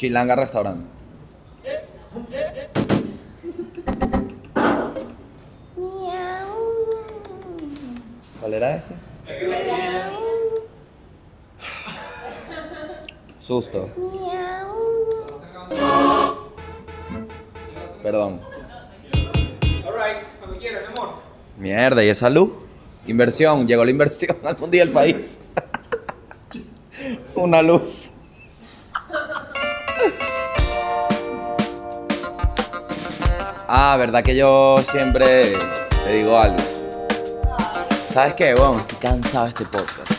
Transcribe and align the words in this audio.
Chilanga 0.00 0.34
Restaurante. 0.34 0.86
¿Cuál 8.40 8.54
era 8.54 8.76
este? 8.76 8.94
Susto. 13.40 13.90
Perdón. 18.02 18.40
Mierda, 21.58 22.02
¿y 22.02 22.08
esa 22.08 22.30
luz? 22.30 22.52
Inversión, 23.06 23.68
llegó 23.68 23.84
la 23.84 23.90
inversión 23.90 24.38
al 24.44 24.56
mundo 24.56 24.74
y 24.78 24.80
al 24.80 24.88
país. 24.88 25.36
Una 27.34 27.60
luz. 27.60 28.09
Ah, 33.92 33.96
verdad 33.96 34.22
que 34.22 34.36
yo 34.36 34.76
siempre 34.92 35.56
te 36.04 36.12
digo 36.12 36.38
algo. 36.38 36.58
¿Sabes 38.12 38.34
qué? 38.34 38.54
Bueno, 38.54 38.78
estoy 38.78 38.98
cansado 38.98 39.46
de 39.46 39.48
este 39.48 39.64
podcast. 39.64 40.12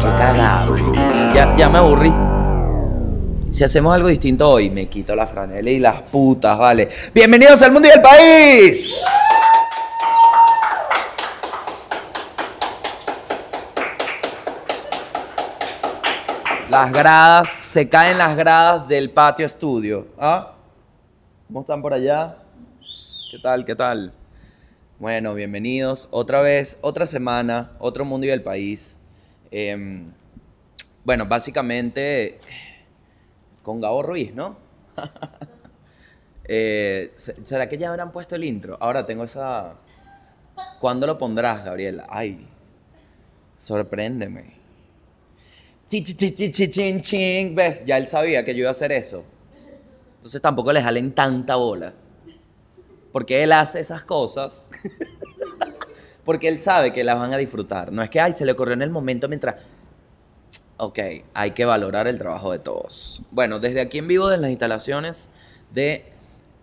Qué 0.00 0.06
cagado. 0.18 0.74
Ya, 1.32 1.54
ya 1.56 1.68
me 1.68 1.78
aburrí. 1.78 2.12
Si 3.52 3.62
hacemos 3.62 3.94
algo 3.94 4.08
distinto 4.08 4.50
hoy, 4.50 4.68
me 4.68 4.88
quito 4.88 5.14
la 5.14 5.28
franela 5.28 5.70
y 5.70 5.78
las 5.78 6.02
putas, 6.02 6.58
vale. 6.58 6.88
Bienvenidos 7.14 7.62
al 7.62 7.70
mundo 7.70 7.86
y 7.86 7.92
al 7.92 8.02
país. 8.02 8.92
Las 16.76 16.92
gradas, 16.92 17.48
se 17.48 17.88
caen 17.88 18.18
las 18.18 18.36
gradas 18.36 18.86
del 18.86 19.10
patio 19.10 19.46
estudio. 19.46 20.08
¿Ah? 20.18 20.52
¿Cómo 21.46 21.60
están 21.60 21.80
por 21.80 21.94
allá? 21.94 22.36
¿Qué 23.30 23.38
tal? 23.38 23.64
¿Qué 23.64 23.74
tal? 23.74 24.12
Bueno, 24.98 25.32
bienvenidos. 25.32 26.06
Otra 26.10 26.42
vez, 26.42 26.76
otra 26.82 27.06
semana, 27.06 27.70
otro 27.78 28.04
mundo 28.04 28.26
y 28.26 28.30
el 28.30 28.42
país. 28.42 29.00
Em, 29.50 30.12
bueno, 31.02 31.24
básicamente 31.24 32.40
con 33.62 33.80
Gabo 33.80 34.02
Ruiz, 34.02 34.34
¿no? 34.34 34.58
Eh, 36.48 37.12
se- 37.16 37.44
¿Será 37.46 37.68
que 37.70 37.76
ya 37.78 37.88
habrán 37.88 38.12
puesto 38.12 38.36
el 38.36 38.44
intro? 38.44 38.76
Ahora 38.80 39.04
tengo 39.06 39.24
esa... 39.24 39.76
¿Cuándo 40.78 41.06
lo 41.06 41.16
pondrás, 41.16 41.64
Gabriela? 41.64 42.06
Ay, 42.10 42.46
sorpréndeme. 43.58 44.65
Chi, 45.88 46.02
chi, 46.02 46.14
chi, 46.16 46.34
chi, 46.34 46.50
chi, 46.50 46.68
chin, 46.68 47.00
chin. 47.00 47.54
¿Ves? 47.54 47.84
Ya 47.84 47.96
él 47.96 48.08
sabía 48.08 48.44
que 48.44 48.52
yo 48.52 48.60
iba 48.60 48.68
a 48.68 48.72
hacer 48.72 48.90
eso. 48.90 49.24
Entonces 50.16 50.42
tampoco 50.42 50.72
le 50.72 50.82
jalen 50.82 51.12
tanta 51.12 51.54
bola. 51.54 51.94
Porque 53.12 53.44
él 53.44 53.52
hace 53.52 53.78
esas 53.78 54.02
cosas. 54.02 54.68
Porque 56.24 56.48
él 56.48 56.58
sabe 56.58 56.92
que 56.92 57.04
las 57.04 57.16
van 57.16 57.32
a 57.32 57.36
disfrutar. 57.36 57.92
No 57.92 58.02
es 58.02 58.10
que, 58.10 58.18
ay, 58.18 58.32
se 58.32 58.44
le 58.44 58.52
ocurrió 58.52 58.74
en 58.74 58.82
el 58.82 58.90
momento 58.90 59.28
mientras... 59.28 59.62
Ok, 60.76 60.98
hay 61.32 61.52
que 61.52 61.64
valorar 61.64 62.08
el 62.08 62.18
trabajo 62.18 62.50
de 62.50 62.58
todos. 62.58 63.22
Bueno, 63.30 63.60
desde 63.60 63.80
aquí 63.80 63.98
en 63.98 64.08
vivo, 64.08 64.26
de 64.26 64.38
las 64.38 64.50
instalaciones 64.50 65.30
de 65.72 66.04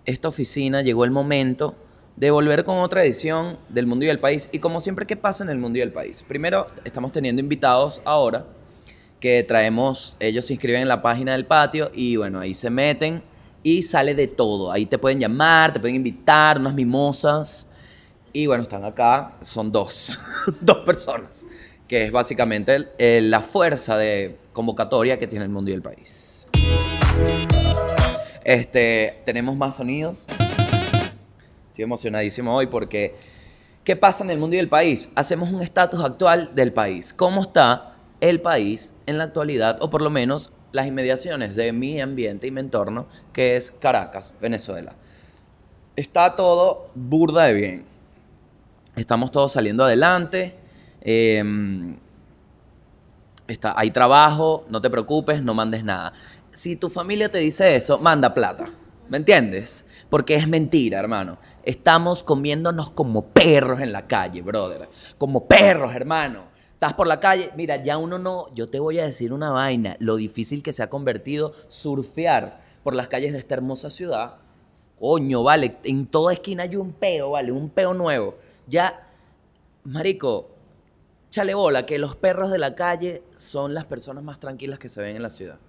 esta 0.06 0.28
oficina, 0.28 0.82
llegó 0.82 1.06
el 1.06 1.12
momento 1.12 1.76
de 2.18 2.30
volver 2.30 2.66
con 2.66 2.80
otra 2.80 3.06
edición 3.06 3.58
del 3.70 3.88
Mundo 3.88 4.04
y 4.04 4.10
el 4.10 4.20
País. 4.20 4.50
Y 4.52 4.60
como 4.60 4.82
siempre, 4.82 5.06
¿qué 5.06 5.16
pasa 5.16 5.46
en 5.46 5.50
el 5.50 5.60
Mundo 5.60 5.80
y 5.80 5.82
el 5.82 5.94
País? 5.94 6.24
Primero, 6.28 6.68
estamos 6.84 7.14
teniendo 7.14 7.40
invitados 7.40 8.02
ahora 8.04 8.46
que 9.24 9.42
traemos, 9.42 10.18
ellos 10.20 10.44
se 10.44 10.52
inscriben 10.52 10.82
en 10.82 10.90
la 10.90 11.02
página 11.02 11.32
del 11.32 11.46
patio 11.46 11.90
y 11.94 12.18
bueno, 12.18 12.42
ahí 12.42 12.54
se 12.54 12.70
meten 12.70 13.24
y 13.64 13.82
sale 13.84 14.16
de 14.16 14.28
todo. 14.28 14.70
Ahí 14.70 14.86
te 14.86 14.98
pueden 14.98 15.18
llamar, 15.18 15.72
te 15.72 15.80
pueden 15.80 15.96
invitar, 15.96 16.60
unas 16.60 16.74
mimosas. 16.74 17.66
Y 18.34 18.48
bueno, 18.48 18.64
están 18.64 18.84
acá, 18.84 19.36
son 19.40 19.72
dos, 19.72 20.20
dos 20.60 20.80
personas, 20.80 21.48
que 21.88 22.04
es 22.08 22.12
básicamente 22.12 22.76
el- 22.76 22.90
el- 22.98 23.32
la 23.32 23.40
fuerza 23.40 23.96
de 23.96 24.36
convocatoria 24.52 25.18
que 25.18 25.26
tiene 25.28 25.46
el 25.46 25.52
mundo 25.52 25.72
y 25.72 25.74
el 25.74 25.82
país. 25.82 26.46
Este, 28.44 29.22
tenemos 29.26 29.56
más 29.56 29.78
sonidos. 29.78 30.26
Estoy 31.70 31.84
emocionadísimo 31.86 32.54
hoy 32.54 32.68
porque 32.68 33.16
¿qué 33.86 33.96
pasa 33.96 34.26
en 34.26 34.32
el 34.32 34.38
mundo 34.38 34.58
y 34.58 34.60
el 34.60 34.68
país? 34.68 35.08
Hacemos 35.16 35.50
un 35.50 35.62
estatus 35.62 36.04
actual 36.04 36.52
del 36.56 36.74
país. 36.74 37.14
¿Cómo 37.14 37.40
está 37.40 37.93
el 38.24 38.40
país 38.40 38.94
en 39.06 39.18
la 39.18 39.26
actualidad 39.26 39.78
o 39.82 39.90
por 39.90 40.02
lo 40.02 40.10
menos 40.10 40.54
las 40.72 40.88
inmediaciones 40.88 41.58
de 41.58 41.74
mi 41.74 42.00
ambiente 42.00 42.48
y 42.48 42.52
mi 42.52 42.62
entorno, 42.62 43.08
que 43.34 43.58
es 43.58 43.72
Caracas, 43.72 44.34
Venezuela? 44.40 44.94
Está 45.98 46.36
todo 46.36 46.88
burda 46.96 47.44
de 47.44 47.54
bien. 47.54 47.86
Estamos 48.96 49.30
todos 49.30 49.52
saliendo 49.52 49.84
adelante. 49.84 50.56
em, 51.02 51.98
está, 53.48 53.74
hay 53.78 53.92
trabajo, 53.92 54.66
no 54.70 54.80
te 54.80 54.90
preocupes, 54.90 55.44
no 55.44 55.54
mandes 55.54 55.84
nada. 55.84 56.14
Si 56.54 56.78
tu 56.78 56.90
familia 56.90 57.30
te 57.30 57.40
dice 57.40 57.76
eso, 57.76 58.00
manda 58.00 58.34
plata. 58.34 58.68
¿Me 59.10 59.18
entiendes? 59.18 59.86
Porque 60.10 60.36
es 60.36 60.48
mentira, 60.48 60.98
hermano. 60.98 61.40
Estamos 61.66 62.24
comiéndonos 62.24 62.90
como 62.90 63.26
perros 63.28 63.82
en 63.82 63.92
la 63.92 64.08
calle, 64.08 64.42
brother. 64.42 64.88
Como 65.18 65.46
perros, 65.46 65.94
hermano. 65.94 66.53
Estás 66.84 66.98
por 66.98 67.08
la 67.08 67.22
calle, 67.22 67.50
mira, 67.56 67.82
ya 67.82 67.98
uno 67.98 68.20
no, 68.20 68.54
yo 68.54 68.68
te 68.68 68.78
voy 68.78 69.00
a 69.00 69.06
decir 69.06 69.32
una 69.32 69.52
vaina, 69.52 69.96
lo 70.00 70.18
difícil 70.18 70.62
que 70.62 70.74
se 70.74 70.84
ha 70.84 70.90
convertido 70.90 71.54
surfear 71.70 72.62
por 72.84 72.94
las 72.94 73.08
calles 73.08 73.32
de 73.32 73.40
esta 73.40 73.54
hermosa 73.54 73.90
ciudad. 73.90 74.40
Coño, 75.00 75.44
vale, 75.44 75.78
en 75.86 76.08
toda 76.08 76.34
esquina 76.34 76.64
hay 76.64 76.76
un 76.76 76.92
peo, 76.92 77.32
vale, 77.32 77.54
un 77.54 77.70
peo 77.70 77.94
nuevo. 77.94 78.36
Ya, 78.68 79.08
marico, 79.86 80.50
chale 81.30 81.54
bola, 81.54 81.86
que 81.86 81.98
los 81.98 82.18
perros 82.18 82.52
de 82.52 82.58
la 82.58 82.76
calle 82.76 83.24
son 83.38 83.74
las 83.74 83.86
personas 83.86 84.22
más 84.26 84.42
tranquilas 84.42 84.78
que 84.78 84.90
se 84.90 85.02
ven 85.02 85.16
en 85.16 85.24
la 85.24 85.30
ciudad. 85.30 85.60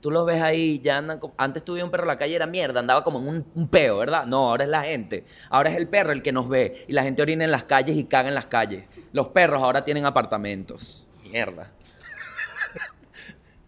Tú 0.00 0.10
los 0.10 0.26
ves 0.26 0.42
ahí, 0.42 0.80
ya 0.80 0.98
andan 0.98 1.18
como... 1.18 1.34
Antes 1.36 1.64
tuve 1.64 1.82
un 1.82 1.90
perro 1.90 2.04
en 2.04 2.08
la 2.08 2.18
calle, 2.18 2.34
era 2.34 2.46
mierda, 2.46 2.80
andaba 2.80 3.02
como 3.02 3.18
en 3.20 3.46
un, 3.54 3.68
peo, 3.68 3.98
¿verdad? 3.98 4.26
No, 4.26 4.50
ahora 4.50 4.64
es 4.64 4.70
la 4.70 4.82
gente. 4.82 5.24
Ahora 5.48 5.70
es 5.70 5.76
el 5.76 5.88
perro 5.88 6.12
el 6.12 6.22
que 6.22 6.32
nos 6.32 6.48
ve. 6.48 6.84
Y 6.88 6.92
la 6.92 7.02
gente 7.02 7.22
orina 7.22 7.44
en 7.44 7.50
las 7.50 7.64
calles 7.64 7.96
y 7.96 8.04
caga 8.04 8.28
en 8.28 8.34
las 8.34 8.46
calles. 8.46 8.84
Los 9.12 9.28
perros 9.28 9.62
ahora 9.62 9.84
tienen 9.84 10.04
apartamentos. 10.04 11.08
Mierda. 11.22 11.72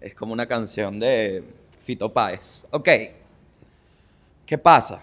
es 0.01 0.15
como 0.15 0.33
una 0.33 0.47
canción 0.47 1.01
de 1.01 1.45
Fito 1.79 2.13
Páez. 2.13 2.67
Ok. 2.71 2.89
¿Qué 4.45 4.59
pasa? 4.59 5.03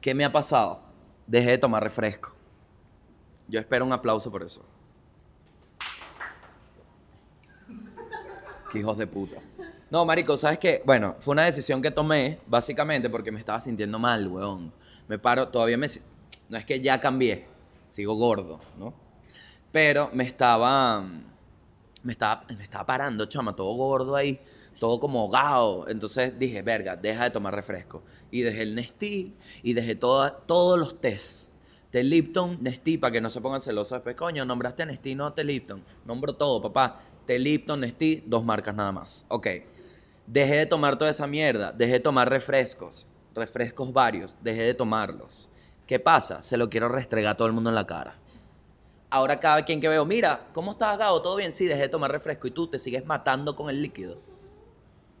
¿Qué 0.00 0.14
me 0.14 0.24
ha 0.24 0.32
pasado? 0.32 0.80
Dejé 1.26 1.50
de 1.50 1.58
tomar 1.58 1.82
refresco. 1.82 2.32
Yo 3.48 3.58
espero 3.58 3.84
un 3.84 3.92
aplauso 3.92 4.30
por 4.30 4.42
eso. 4.42 4.64
Hijos 8.74 8.96
de 8.96 9.06
puta. 9.06 9.36
No, 9.92 10.06
marico, 10.06 10.38
¿sabes 10.38 10.58
qué? 10.58 10.82
Bueno, 10.86 11.16
fue 11.18 11.32
una 11.32 11.44
decisión 11.44 11.82
que 11.82 11.90
tomé, 11.90 12.38
básicamente, 12.46 13.10
porque 13.10 13.30
me 13.30 13.38
estaba 13.38 13.60
sintiendo 13.60 13.98
mal, 13.98 14.26
weón. 14.26 14.72
Me 15.06 15.18
paro, 15.18 15.48
todavía 15.48 15.76
me... 15.76 15.86
No 16.48 16.56
es 16.56 16.64
que 16.64 16.80
ya 16.80 16.98
cambié, 16.98 17.46
sigo 17.90 18.14
gordo, 18.14 18.58
¿no? 18.78 18.94
Pero 19.70 20.08
me 20.14 20.24
estaba... 20.24 21.04
Me 22.02 22.12
estaba, 22.12 22.42
me 22.56 22.62
estaba 22.62 22.86
parando, 22.86 23.26
chama, 23.26 23.54
todo 23.54 23.74
gordo 23.74 24.16
ahí, 24.16 24.40
todo 24.80 24.98
como 24.98 25.20
ahogado. 25.20 25.86
Entonces 25.86 26.38
dije, 26.38 26.62
verga, 26.62 26.96
deja 26.96 27.24
de 27.24 27.30
tomar 27.30 27.54
refresco. 27.54 28.02
Y 28.30 28.40
dejé 28.40 28.62
el 28.62 28.74
Nestí 28.74 29.34
y 29.62 29.74
dejé 29.74 29.94
toda- 29.94 30.38
todos 30.46 30.78
los 30.78 31.02
tés. 31.02 31.50
Té 31.90 32.02
Lipton, 32.02 32.56
Nestí, 32.62 32.96
para 32.96 33.12
que 33.12 33.20
no 33.20 33.28
se 33.28 33.42
pongan 33.42 33.60
celosos 33.60 33.96
después. 33.98 34.16
Coño, 34.16 34.46
nombraste 34.46 34.84
a 34.84 34.86
Nestí, 34.86 35.14
no 35.14 35.34
Té 35.34 35.44
Lipton. 35.44 35.84
Nombro 36.06 36.34
todo, 36.34 36.62
papá. 36.62 36.98
Té 37.26 37.38
Lipton, 37.38 37.80
Nestí, 37.80 38.24
dos 38.26 38.42
marcas 38.42 38.74
nada 38.74 38.90
más. 38.90 39.26
Ok. 39.28 39.48
Dejé 40.26 40.56
de 40.56 40.66
tomar 40.66 40.98
toda 40.98 41.10
esa 41.10 41.26
mierda. 41.26 41.72
Dejé 41.72 41.94
de 41.94 42.00
tomar 42.00 42.28
refrescos. 42.28 43.06
Refrescos 43.34 43.92
varios. 43.92 44.36
Dejé 44.40 44.62
de 44.62 44.74
tomarlos. 44.74 45.48
¿Qué 45.86 45.98
pasa? 45.98 46.42
Se 46.42 46.56
lo 46.56 46.70
quiero 46.70 46.88
restregar 46.88 47.32
a 47.32 47.36
todo 47.36 47.48
el 47.48 47.54
mundo 47.54 47.70
en 47.70 47.76
la 47.76 47.86
cara. 47.86 48.16
Ahora 49.10 49.40
cada 49.40 49.62
quien 49.64 49.80
que 49.80 49.88
veo, 49.88 50.06
mira, 50.06 50.48
¿cómo 50.52 50.70
estás, 50.70 50.96
Gabo? 50.96 51.20
¿Todo 51.20 51.36
bien? 51.36 51.52
Sí, 51.52 51.66
dejé 51.66 51.82
de 51.82 51.88
tomar 51.88 52.10
refresco 52.10 52.46
y 52.46 52.50
tú 52.50 52.68
te 52.68 52.78
sigues 52.78 53.04
matando 53.04 53.54
con 53.56 53.68
el 53.68 53.82
líquido. 53.82 54.20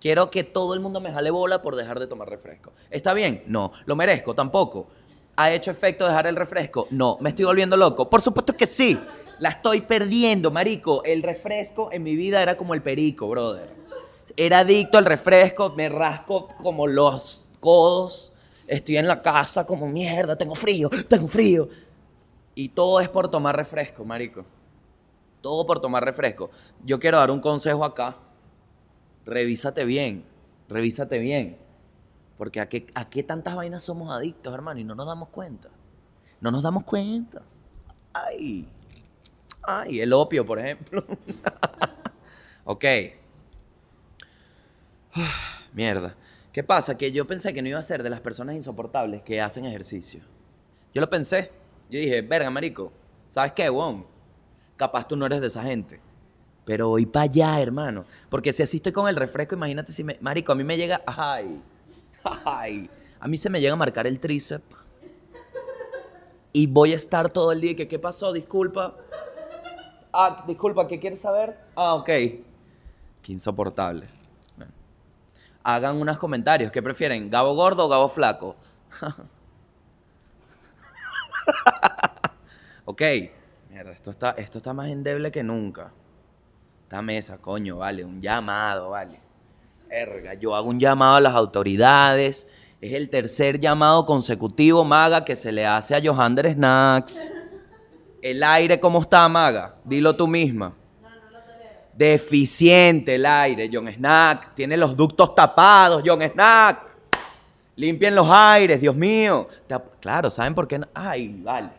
Quiero 0.00 0.30
que 0.30 0.44
todo 0.44 0.74
el 0.74 0.80
mundo 0.80 1.00
me 1.00 1.12
jale 1.12 1.30
bola 1.30 1.62
por 1.62 1.76
dejar 1.76 2.00
de 2.00 2.06
tomar 2.06 2.28
refresco. 2.28 2.72
¿Está 2.90 3.12
bien? 3.12 3.42
No. 3.46 3.70
¿Lo 3.84 3.94
merezco? 3.94 4.34
Tampoco. 4.34 4.88
¿Ha 5.36 5.52
hecho 5.52 5.70
efecto 5.70 6.06
dejar 6.06 6.26
el 6.26 6.36
refresco? 6.36 6.88
No. 6.90 7.18
¿Me 7.20 7.28
estoy 7.30 7.44
volviendo 7.44 7.76
loco? 7.76 8.08
Por 8.08 8.22
supuesto 8.22 8.56
que 8.56 8.66
sí. 8.66 8.98
La 9.38 9.50
estoy 9.50 9.82
perdiendo, 9.82 10.50
marico. 10.50 11.04
El 11.04 11.22
refresco 11.22 11.90
en 11.92 12.02
mi 12.02 12.16
vida 12.16 12.40
era 12.42 12.56
como 12.56 12.74
el 12.74 12.82
perico, 12.82 13.28
brother. 13.28 13.81
Era 14.36 14.60
adicto 14.60 14.98
al 14.98 15.04
refresco, 15.04 15.74
me 15.76 15.88
rasco 15.88 16.48
como 16.62 16.86
los 16.86 17.50
codos. 17.60 18.32
Estoy 18.66 18.96
en 18.96 19.08
la 19.08 19.20
casa 19.22 19.66
como 19.66 19.86
mierda, 19.86 20.36
tengo 20.36 20.54
frío, 20.54 20.88
tengo 21.08 21.28
frío. 21.28 21.68
Y 22.54 22.70
todo 22.70 23.00
es 23.00 23.08
por 23.08 23.28
tomar 23.28 23.56
refresco, 23.56 24.04
marico. 24.04 24.44
Todo 25.40 25.66
por 25.66 25.80
tomar 25.80 26.04
refresco. 26.04 26.50
Yo 26.84 26.98
quiero 27.00 27.18
dar 27.18 27.30
un 27.30 27.40
consejo 27.40 27.84
acá. 27.84 28.16
Revísate 29.24 29.84
bien. 29.84 30.24
Revísate 30.68 31.18
bien. 31.18 31.58
Porque 32.38 32.60
a 32.60 32.68
qué, 32.68 32.86
a 32.94 33.08
qué 33.08 33.22
tantas 33.22 33.54
vainas 33.54 33.82
somos 33.82 34.14
adictos, 34.14 34.52
hermano, 34.54 34.80
y 34.80 34.84
no 34.84 34.94
nos 34.94 35.06
damos 35.06 35.28
cuenta. 35.28 35.68
No 36.40 36.50
nos 36.50 36.62
damos 36.62 36.84
cuenta. 36.84 37.42
Ay. 38.12 38.68
Ay, 39.62 40.00
el 40.00 40.12
opio, 40.12 40.44
por 40.44 40.58
ejemplo. 40.58 41.04
ok. 42.64 42.84
Mierda. 45.72 46.14
¿Qué 46.52 46.62
pasa? 46.62 46.96
Que 46.96 47.12
yo 47.12 47.26
pensé 47.26 47.54
que 47.54 47.62
no 47.62 47.68
iba 47.68 47.78
a 47.78 47.82
ser 47.82 48.02
de 48.02 48.10
las 48.10 48.20
personas 48.20 48.54
insoportables 48.54 49.22
que 49.22 49.40
hacen 49.40 49.64
ejercicio. 49.64 50.20
Yo 50.94 51.00
lo 51.00 51.08
pensé. 51.08 51.50
Yo 51.90 51.98
dije, 51.98 52.22
verga, 52.22 52.50
marico, 52.50 52.92
¿sabes 53.28 53.52
qué, 53.52 53.68
Won? 53.68 54.06
Capaz 54.76 55.08
tú 55.08 55.16
no 55.16 55.26
eres 55.26 55.40
de 55.40 55.46
esa 55.46 55.62
gente. 55.62 56.00
Pero 56.64 56.88
voy 56.88 57.06
para 57.06 57.24
allá, 57.24 57.60
hermano. 57.60 58.04
Porque 58.28 58.52
si 58.52 58.62
asiste 58.62 58.92
con 58.92 59.08
el 59.08 59.16
refresco, 59.16 59.54
imagínate 59.54 59.92
si 59.92 60.04
me... 60.04 60.16
Marico, 60.20 60.52
a 60.52 60.54
mí 60.54 60.64
me 60.64 60.76
llega... 60.76 61.02
Ay. 61.06 61.60
Ay. 62.44 62.90
A 63.18 63.28
mí 63.28 63.36
se 63.36 63.50
me 63.50 63.60
llega 63.60 63.72
a 63.72 63.76
marcar 63.76 64.06
el 64.06 64.20
tríceps. 64.20 64.64
Y 66.52 66.66
voy 66.66 66.92
a 66.92 66.96
estar 66.96 67.30
todo 67.30 67.52
el 67.52 67.60
día 67.60 67.74
que, 67.74 67.88
¿qué 67.88 67.98
pasó? 67.98 68.32
Disculpa. 68.32 68.94
Ah, 70.12 70.44
disculpa, 70.46 70.86
¿qué 70.86 71.00
quieres 71.00 71.20
saber? 71.20 71.58
Ah, 71.74 71.94
ok. 71.94 72.06
Qué 72.06 73.32
insoportable. 73.32 74.06
Hagan 75.64 75.96
unos 75.96 76.18
comentarios. 76.18 76.72
¿Qué 76.72 76.82
prefieren? 76.82 77.30
¿Gabo 77.30 77.54
gordo 77.54 77.86
o 77.86 77.88
Gabo 77.88 78.08
flaco? 78.08 78.56
ok. 82.84 83.02
Mierda, 83.70 83.92
esto 83.92 84.10
está, 84.10 84.30
esto 84.32 84.58
está 84.58 84.72
más 84.72 84.88
endeble 84.88 85.30
que 85.30 85.42
nunca. 85.42 85.92
Esta 86.82 87.00
mesa, 87.00 87.38
coño, 87.38 87.78
vale. 87.78 88.04
Un 88.04 88.20
llamado, 88.20 88.90
vale. 88.90 89.18
Erga, 89.88 90.34
yo 90.34 90.54
hago 90.54 90.68
un 90.68 90.80
llamado 90.80 91.16
a 91.16 91.20
las 91.20 91.34
autoridades. 91.34 92.46
Es 92.80 92.94
el 92.94 93.08
tercer 93.08 93.60
llamado 93.60 94.04
consecutivo, 94.04 94.84
Maga, 94.84 95.24
que 95.24 95.36
se 95.36 95.52
le 95.52 95.64
hace 95.64 95.94
a 95.94 96.00
Johander 96.02 96.52
Snacks. 96.52 97.32
El 98.20 98.42
aire, 98.42 98.80
¿cómo 98.80 99.00
está, 99.00 99.28
Maga? 99.28 99.76
Dilo 99.84 100.16
tú 100.16 100.26
misma. 100.26 100.74
Deficiente 101.92 103.14
el 103.16 103.26
aire, 103.26 103.68
John 103.72 103.88
Snack. 103.88 104.54
Tiene 104.54 104.76
los 104.76 104.96
ductos 104.96 105.34
tapados, 105.34 106.02
John 106.04 106.22
Snack. 106.22 106.92
Limpien 107.76 108.14
los 108.14 108.28
aires, 108.30 108.80
Dios 108.80 108.94
mío. 108.94 109.48
Claro, 110.00 110.30
¿saben 110.30 110.54
por 110.54 110.68
qué? 110.68 110.78
no? 110.78 110.86
Ay, 110.94 111.40
vale. 111.42 111.70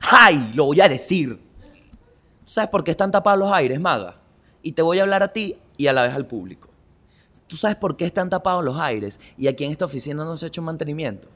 ¡Ay! 0.00 0.52
Lo 0.54 0.66
voy 0.66 0.80
a 0.80 0.88
decir. 0.88 1.38
¿Tú 2.44 2.50
¿Sabes 2.50 2.70
por 2.70 2.84
qué 2.84 2.90
están 2.90 3.10
tapados 3.10 3.38
los 3.38 3.52
aires, 3.52 3.80
Maga? 3.80 4.16
Y 4.62 4.72
te 4.72 4.82
voy 4.82 4.98
a 4.98 5.02
hablar 5.02 5.22
a 5.22 5.32
ti 5.32 5.56
y 5.76 5.86
a 5.86 5.92
la 5.92 6.02
vez 6.02 6.14
al 6.14 6.26
público. 6.26 6.68
¿Tú 7.46 7.56
sabes 7.56 7.76
por 7.76 7.96
qué 7.96 8.04
están 8.04 8.30
tapados 8.30 8.64
los 8.64 8.78
aires 8.78 9.20
y 9.36 9.46
aquí 9.46 9.64
en 9.64 9.72
esta 9.72 9.84
oficina 9.84 10.24
no 10.24 10.36
se 10.36 10.46
ha 10.46 10.48
hecho 10.48 10.62
mantenimiento? 10.62 11.28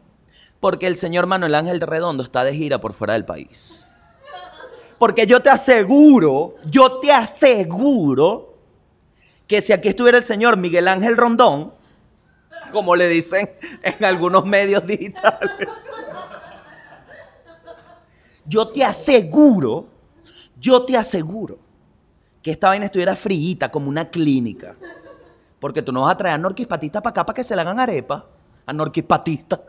Porque 0.60 0.86
el 0.86 0.96
señor 0.96 1.26
Manuel 1.26 1.54
Ángel 1.54 1.80
Redondo 1.80 2.22
está 2.22 2.44
de 2.44 2.54
gira 2.54 2.80
por 2.80 2.92
fuera 2.92 3.14
del 3.14 3.24
país. 3.24 3.85
Porque 4.98 5.26
yo 5.26 5.40
te 5.40 5.50
aseguro, 5.50 6.54
yo 6.64 7.00
te 7.00 7.12
aseguro 7.12 8.54
que 9.46 9.60
si 9.60 9.72
aquí 9.72 9.88
estuviera 9.88 10.18
el 10.18 10.24
señor 10.24 10.56
Miguel 10.56 10.88
Ángel 10.88 11.16
Rondón, 11.16 11.72
como 12.72 12.96
le 12.96 13.08
dicen 13.08 13.50
en 13.82 14.04
algunos 14.04 14.44
medios 14.44 14.86
digitales, 14.86 15.68
yo 18.46 18.68
te 18.68 18.84
aseguro, 18.84 19.86
yo 20.58 20.84
te 20.84 20.96
aseguro 20.96 21.58
que 22.42 22.52
esta 22.52 22.68
vaina 22.68 22.86
estuviera 22.86 23.16
frita 23.16 23.70
como 23.70 23.88
una 23.88 24.08
clínica. 24.08 24.74
Porque 25.58 25.82
tú 25.82 25.92
no 25.92 26.02
vas 26.02 26.12
a 26.12 26.16
traer 26.16 26.34
a 26.36 26.38
Norquis 26.38 26.66
Patista 26.66 27.02
para 27.02 27.10
acá 27.10 27.26
para 27.26 27.34
que 27.34 27.44
se 27.44 27.54
le 27.54 27.60
hagan 27.60 27.80
arepa. 27.80 28.26
A 28.66 28.72
Norquis 28.72 29.04
Patista. 29.04 29.60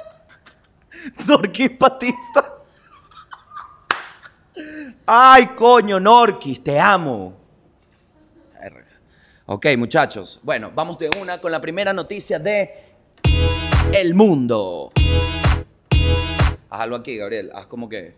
Norquis 1.26 1.70
Patista. 1.70 2.65
Ay, 5.08 5.46
coño, 5.54 6.00
Norquis, 6.00 6.64
te 6.64 6.80
amo. 6.80 7.32
Ok, 9.46 9.66
muchachos. 9.78 10.40
Bueno, 10.42 10.72
vamos 10.74 10.98
de 10.98 11.08
una 11.10 11.40
con 11.40 11.52
la 11.52 11.60
primera 11.60 11.92
noticia 11.92 12.40
de 12.40 12.96
El 13.92 14.14
Mundo. 14.16 14.90
Haz 16.68 16.80
algo 16.80 16.96
aquí, 16.96 17.16
Gabriel. 17.16 17.52
Haz 17.54 17.66
como 17.66 17.88
que, 17.88 18.16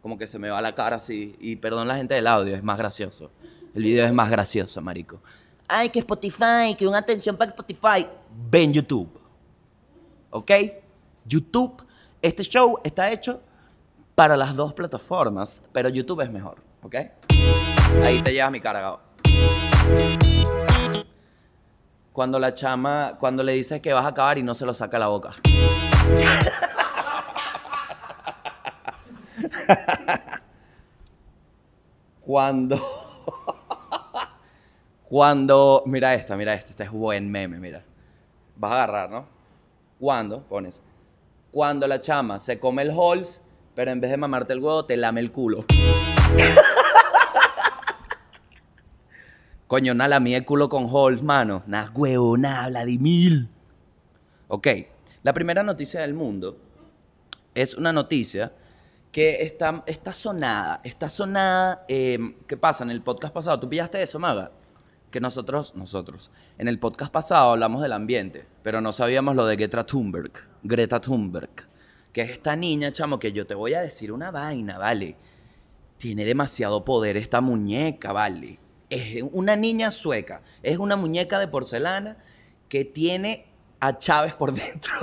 como 0.00 0.16
que 0.16 0.28
se 0.28 0.38
me 0.38 0.48
va 0.48 0.62
la 0.62 0.76
cara 0.76 0.96
así. 0.96 1.34
Y 1.40 1.56
perdón 1.56 1.88
la 1.88 1.96
gente 1.96 2.14
del 2.14 2.28
audio, 2.28 2.54
es 2.54 2.62
más 2.62 2.78
gracioso. 2.78 3.32
El 3.74 3.82
video 3.82 4.06
es 4.06 4.12
más 4.12 4.30
gracioso, 4.30 4.80
marico. 4.80 5.20
Ay, 5.66 5.90
que 5.90 5.98
Spotify, 5.98 6.76
que 6.78 6.86
una 6.86 6.98
atención 6.98 7.36
para 7.36 7.50
Spotify. 7.50 8.06
Ven 8.48 8.72
YouTube. 8.72 9.10
¿Ok? 10.30 10.52
YouTube, 11.24 11.84
este 12.22 12.44
show 12.44 12.78
está 12.84 13.10
hecho 13.10 13.42
para 14.18 14.36
las 14.36 14.56
dos 14.56 14.72
plataformas, 14.72 15.62
pero 15.70 15.88
YouTube 15.88 16.22
es 16.22 16.30
mejor. 16.32 16.60
¿Ok? 16.82 16.96
Ahí 18.02 18.20
te 18.20 18.32
llevas 18.32 18.50
mi 18.50 18.60
cara, 18.60 18.80
Gabo. 18.80 18.98
Cuando 22.12 22.40
la 22.40 22.52
chama, 22.52 23.16
cuando 23.20 23.44
le 23.44 23.52
dices 23.52 23.80
que 23.80 23.92
vas 23.92 24.04
a 24.04 24.08
acabar 24.08 24.36
y 24.36 24.42
no 24.42 24.54
se 24.54 24.66
lo 24.66 24.74
saca 24.74 24.98
la 24.98 25.06
boca. 25.06 25.36
Cuando. 32.20 32.76
Cuando. 35.08 35.84
Mira 35.86 36.14
esta, 36.14 36.34
mira 36.34 36.54
esta. 36.54 36.70
Este 36.70 36.82
es 36.82 36.90
buen 36.90 37.30
meme, 37.30 37.60
mira. 37.60 37.84
Vas 38.56 38.72
a 38.72 38.74
agarrar, 38.74 39.10
¿no? 39.10 39.26
Cuando, 40.00 40.42
pones. 40.42 40.82
Cuando 41.52 41.86
la 41.86 42.00
chama 42.00 42.40
se 42.40 42.58
come 42.58 42.82
el 42.82 42.90
Halls, 42.90 43.40
pero 43.78 43.92
en 43.92 44.00
vez 44.00 44.10
de 44.10 44.16
mamarte 44.16 44.52
el 44.54 44.58
huevo, 44.58 44.86
te 44.86 44.96
lame 44.96 45.20
el 45.20 45.30
culo. 45.30 45.64
Coño, 49.68 49.94
nada, 49.94 50.18
la 50.18 50.36
el 50.36 50.44
culo 50.44 50.68
con 50.68 50.88
Halls, 50.92 51.22
mano. 51.22 51.62
Nah, 51.68 51.88
huevo, 51.94 52.36
nada, 52.36 52.70
Vladimir. 52.70 53.46
Ok, 54.48 54.66
la 55.22 55.32
primera 55.32 55.62
noticia 55.62 56.00
del 56.00 56.12
mundo 56.12 56.56
es 57.54 57.74
una 57.74 57.92
noticia 57.92 58.50
que 59.12 59.42
está, 59.44 59.84
está 59.86 60.12
sonada. 60.12 60.80
Está 60.82 61.08
sonada. 61.08 61.84
eh, 61.86 62.18
¿Qué 62.48 62.56
pasa? 62.56 62.82
En 62.82 62.90
el 62.90 63.00
podcast 63.00 63.32
pasado, 63.32 63.60
¿tú 63.60 63.68
pillaste 63.68 64.02
eso, 64.02 64.18
Maga? 64.18 64.50
Que 65.12 65.20
nosotros, 65.20 65.76
nosotros, 65.76 66.32
en 66.58 66.66
el 66.66 66.80
podcast 66.80 67.12
pasado 67.12 67.52
hablamos 67.52 67.80
del 67.80 67.92
ambiente, 67.92 68.44
pero 68.64 68.80
no 68.80 68.90
sabíamos 68.90 69.36
lo 69.36 69.46
de 69.46 69.54
Greta 69.54 69.86
Thunberg. 69.86 70.32
Greta 70.64 71.00
Thunberg. 71.00 71.67
Que 72.12 72.22
es 72.22 72.30
esta 72.30 72.56
niña, 72.56 72.92
chamo, 72.92 73.18
que 73.18 73.32
yo 73.32 73.46
te 73.46 73.54
voy 73.54 73.74
a 73.74 73.80
decir 73.80 74.12
una 74.12 74.30
vaina, 74.30 74.78
¿vale? 74.78 75.16
Tiene 75.98 76.24
demasiado 76.24 76.84
poder 76.84 77.16
esta 77.16 77.40
muñeca, 77.40 78.12
¿vale? 78.12 78.58
Es 78.90 79.22
una 79.32 79.56
niña 79.56 79.90
sueca. 79.90 80.42
Es 80.62 80.78
una 80.78 80.96
muñeca 80.96 81.38
de 81.38 81.48
porcelana 81.48 82.16
que 82.68 82.84
tiene 82.84 83.46
a 83.80 83.98
Chávez 83.98 84.34
por 84.34 84.52
dentro. 84.54 84.94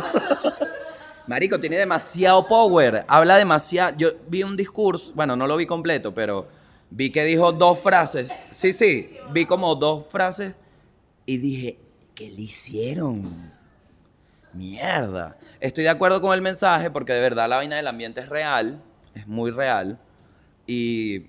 Marico, 1.27 1.59
tiene 1.59 1.77
demasiado 1.77 2.47
power. 2.47 3.05
Habla 3.07 3.37
demasiado. 3.37 3.95
Yo 3.97 4.09
vi 4.27 4.43
un 4.43 4.55
discurso, 4.55 5.11
bueno, 5.15 5.35
no 5.35 5.47
lo 5.47 5.57
vi 5.57 5.65
completo, 5.65 6.13
pero 6.13 6.47
vi 6.89 7.11
que 7.11 7.23
dijo 7.23 7.51
dos 7.51 7.79
frases. 7.79 8.31
Sí, 8.51 8.73
sí, 8.73 9.17
vi 9.31 9.45
como 9.45 9.75
dos 9.75 10.05
frases 10.09 10.55
y 11.25 11.37
dije, 11.37 11.79
¿qué 12.13 12.29
le 12.29 12.43
hicieron? 12.43 13.54
Mierda. 14.55 15.37
Estoy 15.59 15.83
de 15.83 15.89
acuerdo 15.89 16.21
con 16.21 16.33
el 16.33 16.41
mensaje 16.41 16.89
porque 16.89 17.13
de 17.13 17.19
verdad 17.19 17.49
la 17.49 17.57
vaina 17.57 17.75
del 17.75 17.87
ambiente 17.87 18.21
es 18.21 18.29
real, 18.29 18.81
es 19.13 19.27
muy 19.27 19.51
real. 19.51 19.99
Y 20.65 21.27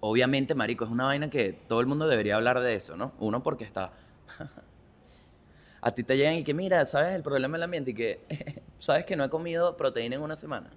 obviamente, 0.00 0.54
Marico, 0.54 0.84
es 0.84 0.90
una 0.90 1.04
vaina 1.04 1.30
que 1.30 1.52
todo 1.52 1.80
el 1.80 1.86
mundo 1.86 2.08
debería 2.08 2.36
hablar 2.36 2.60
de 2.60 2.74
eso, 2.74 2.96
¿no? 2.96 3.12
Uno 3.20 3.42
porque 3.42 3.64
está 3.64 3.92
a 5.80 5.92
ti 5.92 6.02
te 6.02 6.16
llegan 6.16 6.34
y 6.34 6.44
que, 6.44 6.52
mira, 6.52 6.84
¿sabes 6.84 7.14
el 7.14 7.22
problema 7.22 7.56
del 7.56 7.64
ambiente? 7.64 7.92
Y 7.92 7.94
que, 7.94 8.20
¿sabes 8.78 9.04
que 9.04 9.16
no 9.16 9.24
he 9.24 9.30
comido 9.30 9.76
proteína 9.76 10.16
en 10.16 10.22
una 10.22 10.36
semana? 10.36 10.70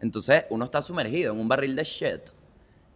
Entonces, 0.00 0.44
uno 0.50 0.64
está 0.64 0.80
sumergido 0.80 1.32
en 1.32 1.40
un 1.40 1.48
barril 1.48 1.74
de 1.74 1.84
shit. 1.84 2.30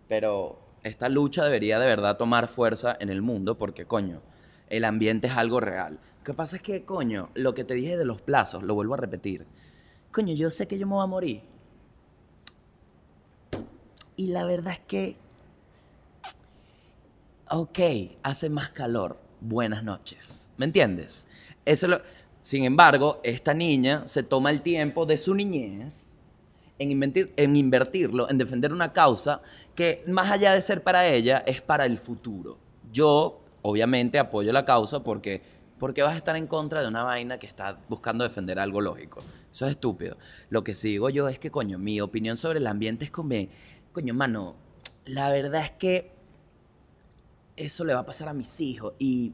Pero 0.08 0.58
esta 0.84 1.08
lucha 1.08 1.42
debería 1.44 1.78
de 1.78 1.86
verdad 1.86 2.16
tomar 2.16 2.46
fuerza 2.46 2.96
en 3.00 3.08
el 3.08 3.22
mundo 3.22 3.58
porque, 3.58 3.86
coño, 3.86 4.20
el 4.68 4.84
ambiente 4.84 5.26
es 5.26 5.36
algo 5.36 5.58
real. 5.58 5.98
Que 6.24 6.34
pasa 6.34 6.56
es 6.56 6.62
que, 6.62 6.84
coño, 6.84 7.30
lo 7.34 7.54
que 7.54 7.64
te 7.64 7.74
dije 7.74 7.96
de 7.96 8.04
los 8.04 8.20
plazos, 8.20 8.62
lo 8.62 8.74
vuelvo 8.74 8.94
a 8.94 8.98
repetir. 8.98 9.46
Coño, 10.10 10.34
yo 10.34 10.50
sé 10.50 10.68
que 10.68 10.78
yo 10.78 10.86
me 10.86 10.94
voy 10.94 11.04
a 11.04 11.06
morir. 11.06 11.42
Y 14.16 14.28
la 14.28 14.44
verdad 14.44 14.74
es 14.74 14.80
que, 14.80 15.16
ok, 17.50 17.78
hace 18.22 18.48
más 18.48 18.70
calor. 18.70 19.18
Buenas 19.40 19.82
noches. 19.82 20.50
¿Me 20.56 20.64
entiendes? 20.64 21.28
Eso 21.64 21.86
es 21.86 21.90
lo... 21.90 22.00
Sin 22.42 22.64
embargo, 22.64 23.20
esta 23.22 23.54
niña 23.54 24.06
se 24.06 24.22
toma 24.22 24.50
el 24.50 24.62
tiempo 24.62 25.06
de 25.06 25.16
su 25.16 25.34
niñez 25.34 26.16
en, 26.78 26.90
en 27.36 27.56
invertirlo, 27.56 28.28
en 28.28 28.36
defender 28.38 28.72
una 28.72 28.92
causa 28.92 29.42
que 29.76 30.02
más 30.08 30.30
allá 30.30 30.52
de 30.52 30.60
ser 30.60 30.82
para 30.82 31.06
ella, 31.06 31.38
es 31.46 31.62
para 31.62 31.86
el 31.86 31.98
futuro. 31.98 32.58
Yo, 32.90 33.40
obviamente, 33.62 34.18
apoyo 34.18 34.52
la 34.52 34.64
causa 34.64 35.04
porque, 35.04 35.42
porque 35.82 36.04
vas 36.04 36.14
a 36.14 36.16
estar 36.16 36.36
en 36.36 36.46
contra 36.46 36.80
de 36.80 36.86
una 36.86 37.02
vaina 37.02 37.38
que 37.38 37.48
está 37.48 37.76
buscando 37.88 38.22
defender 38.22 38.60
algo 38.60 38.80
lógico. 38.80 39.18
Eso 39.50 39.66
es 39.66 39.72
estúpido. 39.72 40.16
Lo 40.48 40.62
que 40.62 40.76
sí 40.76 40.90
digo 40.90 41.10
yo 41.10 41.28
es 41.28 41.40
que, 41.40 41.50
coño, 41.50 41.76
mi 41.76 42.00
opinión 42.00 42.36
sobre 42.36 42.60
el 42.60 42.68
ambiente 42.68 43.04
es 43.04 43.10
como, 43.10 43.34
coño, 43.90 44.14
mano, 44.14 44.54
la 45.06 45.28
verdad 45.28 45.64
es 45.64 45.72
que 45.72 46.12
eso 47.56 47.84
le 47.84 47.94
va 47.94 47.98
a 47.98 48.06
pasar 48.06 48.28
a 48.28 48.32
mis 48.32 48.60
hijos 48.60 48.92
y 49.00 49.32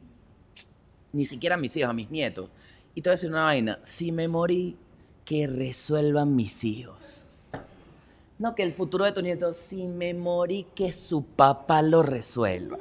ni 1.12 1.26
siquiera 1.26 1.56
a 1.56 1.58
mis 1.58 1.76
hijos, 1.76 1.90
a 1.90 1.92
mis 1.92 2.10
nietos. 2.10 2.48
Y 2.94 3.02
te 3.02 3.10
voy 3.10 3.12
a 3.12 3.16
decir 3.16 3.28
una 3.28 3.44
vaina, 3.44 3.78
si 3.82 4.10
me 4.10 4.26
morí, 4.26 4.78
que 5.26 5.48
resuelvan 5.48 6.34
mis 6.34 6.64
hijos. 6.64 7.26
No, 8.38 8.54
que 8.54 8.62
el 8.62 8.72
futuro 8.72 9.04
de 9.04 9.12
tu 9.12 9.20
nieto, 9.20 9.52
si 9.52 9.86
me 9.86 10.14
morí, 10.14 10.66
que 10.74 10.92
su 10.92 11.26
papá 11.26 11.82
lo 11.82 12.02
resuelva. 12.02 12.78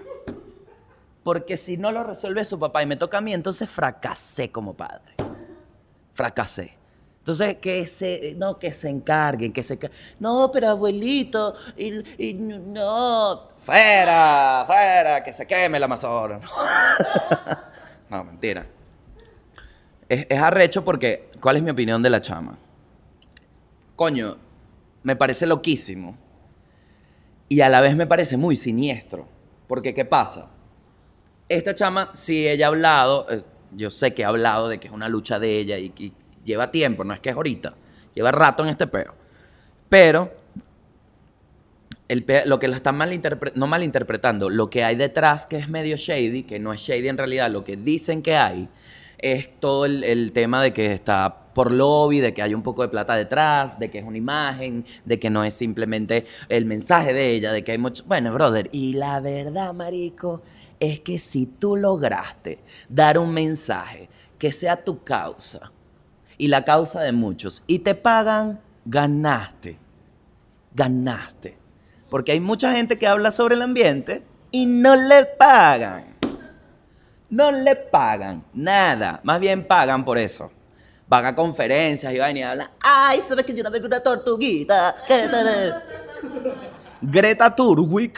Porque 1.27 1.57
si 1.57 1.75
no 1.75 1.91
lo 1.91 2.05
resuelve 2.05 2.45
su 2.45 2.57
papá 2.57 2.83
y 2.83 2.85
me 2.85 2.95
toca 2.95 3.17
a 3.17 3.21
mí, 3.21 3.33
entonces 3.33 3.69
fracasé 3.69 4.49
como 4.49 4.75
padre. 4.75 5.13
Fracasé. 6.13 6.77
Entonces, 7.17 7.57
que 7.57 7.85
se, 7.85 8.35
no, 8.37 8.57
que 8.57 8.71
se 8.71 8.87
encarguen, 8.87 9.51
que 9.51 9.61
se... 9.61 9.77
No, 10.21 10.49
pero 10.53 10.69
abuelito, 10.69 11.53
y, 11.75 12.33
no... 12.33 13.49
Fuera, 13.57 14.63
fuera, 14.65 15.21
que 15.21 15.33
se 15.33 15.45
queme 15.45 15.77
la 15.81 15.89
mazorra. 15.89 16.39
no, 18.09 18.23
mentira. 18.23 18.65
Es, 20.07 20.27
es 20.29 20.41
arrecho 20.41 20.85
porque, 20.85 21.29
¿cuál 21.41 21.57
es 21.57 21.61
mi 21.61 21.71
opinión 21.71 22.01
de 22.01 22.09
la 22.09 22.21
chama? 22.21 22.57
Coño, 23.97 24.37
me 25.03 25.17
parece 25.17 25.45
loquísimo. 25.45 26.17
Y 27.49 27.59
a 27.59 27.67
la 27.67 27.81
vez 27.81 27.97
me 27.97 28.07
parece 28.07 28.37
muy 28.37 28.55
siniestro. 28.55 29.27
Porque, 29.67 29.93
¿qué 29.93 30.05
pasa? 30.05 30.51
Esta 31.49 31.73
chama, 31.73 32.09
si 32.13 32.47
ella 32.47 32.65
ha 32.65 32.69
hablado, 32.69 33.25
eh, 33.29 33.41
yo 33.71 33.89
sé 33.89 34.13
que 34.13 34.25
ha 34.25 34.29
hablado 34.29 34.67
de 34.67 34.79
que 34.79 34.87
es 34.87 34.93
una 34.93 35.07
lucha 35.07 35.39
de 35.39 35.57
ella 35.59 35.77
y, 35.77 35.93
y 35.97 36.13
lleva 36.43 36.71
tiempo, 36.71 37.03
no 37.03 37.13
es 37.13 37.19
que 37.21 37.29
es 37.29 37.35
ahorita, 37.35 37.73
lleva 38.13 38.31
rato 38.31 38.63
en 38.63 38.69
este 38.69 38.87
peo. 38.87 39.13
Pero 39.87 40.31
el 42.09 42.25
lo 42.45 42.59
que 42.59 42.67
la 42.67 42.75
están 42.75 42.97
malinterpre- 42.97 43.53
no 43.55 43.67
malinterpretando, 43.67 44.49
lo 44.49 44.69
que 44.69 44.83
hay 44.83 44.95
detrás 44.95 45.45
que 45.47 45.57
es 45.57 45.69
medio 45.69 45.95
shady, 45.95 46.43
que 46.43 46.59
no 46.59 46.73
es 46.73 46.81
shady 46.81 47.07
en 47.07 47.17
realidad, 47.17 47.49
lo 47.49 47.63
que 47.63 47.77
dicen 47.77 48.21
que 48.21 48.35
hay, 48.35 48.67
es 49.17 49.59
todo 49.59 49.85
el, 49.85 50.03
el 50.03 50.31
tema 50.31 50.61
de 50.61 50.73
que 50.73 50.93
está 50.93 51.45
por 51.53 51.71
lobby, 51.71 52.19
de 52.19 52.35
que 52.35 52.43
hay 52.43 52.53
un 52.53 52.61
poco 52.61 52.83
de 52.83 52.89
plata 52.89 53.15
detrás, 53.15 53.79
de 53.79 53.89
que 53.89 53.97
es 53.97 54.05
una 54.05 54.17
imagen, 54.17 54.85
de 55.05 55.17
que 55.19 55.31
no 55.31 55.43
es 55.43 55.55
simplemente 55.55 56.25
el 56.49 56.65
mensaje 56.65 57.13
de 57.13 57.31
ella, 57.31 57.51
de 57.51 57.63
que 57.63 57.71
hay 57.71 57.79
mucho... 57.79 58.03
Bueno, 58.05 58.31
brother, 58.31 58.69
y 58.71 58.93
la 58.93 59.19
verdad, 59.19 59.73
marico, 59.73 60.43
es 60.79 60.99
que 60.99 61.17
si 61.17 61.45
tú 61.45 61.75
lograste 61.75 62.59
dar 62.89 63.17
un 63.17 63.33
mensaje 63.33 64.09
que 64.37 64.51
sea 64.51 64.83
tu 64.83 65.03
causa 65.03 65.71
y 66.37 66.47
la 66.47 66.63
causa 66.63 67.01
de 67.01 67.11
muchos, 67.11 67.63
y 67.65 67.79
te 67.79 67.95
pagan, 67.95 68.61
ganaste 68.85 69.79
ganaste. 70.77 71.57
Porque 72.09 72.31
hay 72.31 72.39
mucha 72.39 72.71
gente 72.71 72.97
que 72.97 73.07
habla 73.07 73.31
sobre 73.31 73.55
el 73.55 73.61
ambiente 73.61 74.23
y 74.51 74.65
no 74.65 74.95
le 74.95 75.25
pagan. 75.25 76.15
No 77.29 77.51
le 77.51 77.75
pagan 77.75 78.45
nada. 78.53 79.19
Más 79.23 79.41
bien 79.41 79.67
pagan 79.67 80.05
por 80.05 80.17
eso. 80.17 80.49
Van 81.09 81.25
a 81.25 81.35
conferencias 81.35 82.13
y 82.13 82.19
van 82.19 82.37
y 82.37 82.43
hablan. 82.43 82.69
Ay, 82.79 83.21
¿sabes 83.27 83.45
que 83.45 83.53
yo 83.53 83.63
no 83.63 83.71
veo 83.71 83.85
una 83.85 84.01
tortuguita? 84.01 84.95
¿Qué 85.05 85.27
tal?" 85.31 85.83
Greta 87.01 87.53
Thunberg 87.53 88.13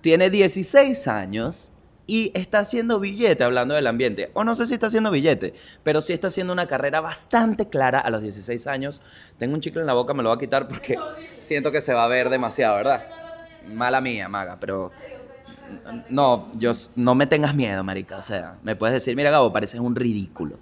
tiene 0.00 0.30
16 0.30 1.08
años 1.08 1.72
y 2.08 2.32
está 2.34 2.60
haciendo 2.60 2.98
billete 2.98 3.44
hablando 3.44 3.74
del 3.74 3.86
ambiente. 3.86 4.30
O 4.32 4.42
no 4.42 4.54
sé 4.54 4.66
si 4.66 4.74
está 4.74 4.86
haciendo 4.86 5.10
billete, 5.10 5.52
pero 5.82 6.00
sí 6.00 6.14
está 6.14 6.28
haciendo 6.28 6.54
una 6.54 6.66
carrera 6.66 7.00
bastante 7.00 7.68
clara 7.68 8.00
a 8.00 8.08
los 8.08 8.22
16 8.22 8.66
años. 8.66 9.02
Tengo 9.36 9.54
un 9.54 9.60
chicle 9.60 9.82
en 9.82 9.86
la 9.86 9.92
boca, 9.92 10.14
me 10.14 10.22
lo 10.22 10.30
voy 10.30 10.36
a 10.36 10.40
quitar 10.40 10.66
porque 10.66 10.98
siento 11.36 11.70
que 11.70 11.82
se 11.82 11.92
va 11.92 12.04
a 12.04 12.08
ver 12.08 12.30
demasiado, 12.30 12.76
¿verdad? 12.76 13.04
Mala 13.72 14.00
mía, 14.00 14.26
maga, 14.26 14.56
pero... 14.58 14.90
No, 16.08 16.50
yo, 16.54 16.72
no 16.96 17.14
me 17.14 17.26
tengas 17.26 17.54
miedo, 17.54 17.84
marica. 17.84 18.16
O 18.16 18.22
sea, 18.22 18.56
me 18.62 18.74
puedes 18.74 18.94
decir, 18.94 19.14
mira, 19.14 19.30
Gabo, 19.30 19.52
pareces 19.52 19.78
un 19.78 19.94
ridículo. 19.94 20.56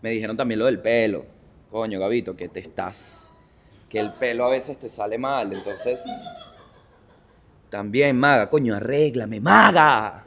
Me 0.00 0.10
dijeron 0.10 0.38
también 0.38 0.58
lo 0.58 0.64
del 0.64 0.78
pelo. 0.78 1.26
Coño, 1.70 2.00
Gabito, 2.00 2.34
que 2.34 2.48
te 2.48 2.60
estás... 2.60 3.30
Que 3.90 4.00
el 4.00 4.14
pelo 4.14 4.46
a 4.46 4.50
veces 4.50 4.78
te 4.78 4.88
sale 4.88 5.18
mal, 5.18 5.52
entonces... 5.52 6.02
También, 7.68 8.16
maga, 8.18 8.48
coño, 8.48 8.74
arréglame, 8.74 9.38
maga. 9.38 10.24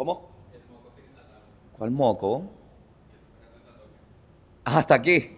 ¿Cómo? 0.00 0.30
¿Cuál 1.76 1.90
moco? 1.90 2.44
Ah, 4.64 4.78
hasta 4.78 4.94
aquí. 4.94 5.36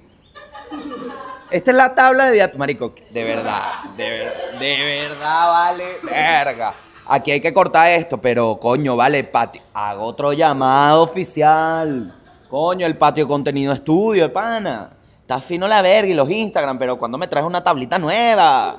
Esta 1.50 1.70
es 1.72 1.76
la 1.76 1.92
tabla 1.96 2.30
de 2.30 2.48
Marico, 2.56 2.94
de 3.10 3.24
verdad, 3.24 3.82
de, 3.96 4.08
ver- 4.08 4.58
de 4.60 4.84
verdad, 4.84 5.48
vale, 5.50 5.84
verga. 6.04 6.76
Aquí 7.08 7.32
hay 7.32 7.40
que 7.40 7.52
cortar 7.52 7.90
esto, 7.90 8.20
pero 8.20 8.56
coño, 8.60 8.94
vale, 8.94 9.24
patio. 9.24 9.62
Hago 9.74 10.04
otro 10.04 10.32
llamado 10.32 11.02
oficial. 11.02 12.14
Coño, 12.48 12.86
el 12.86 12.96
patio 12.96 13.26
contenido 13.26 13.72
estudio, 13.72 14.32
pana. 14.32 14.92
Está 15.22 15.40
fino 15.40 15.66
la 15.66 15.82
verga 15.82 16.08
y 16.12 16.14
los 16.14 16.30
Instagram, 16.30 16.78
pero 16.78 16.96
cuando 16.96 17.18
me 17.18 17.26
traes 17.26 17.44
una 17.44 17.64
tablita 17.64 17.98
nueva. 17.98 18.78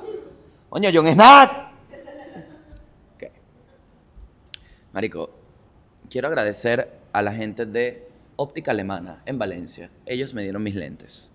Coño, 0.70 0.88
John 0.94 1.12
Snack. 1.12 1.50
Ok. 3.16 3.24
Marico, 4.94 5.43
quiero 6.14 6.28
agradecer 6.28 6.92
a 7.12 7.22
la 7.22 7.32
gente 7.32 7.66
de 7.66 8.06
Óptica 8.36 8.70
Alemana 8.70 9.20
en 9.26 9.36
Valencia. 9.36 9.90
Ellos 10.06 10.32
me 10.32 10.44
dieron 10.44 10.62
mis 10.62 10.76
lentes. 10.76 11.32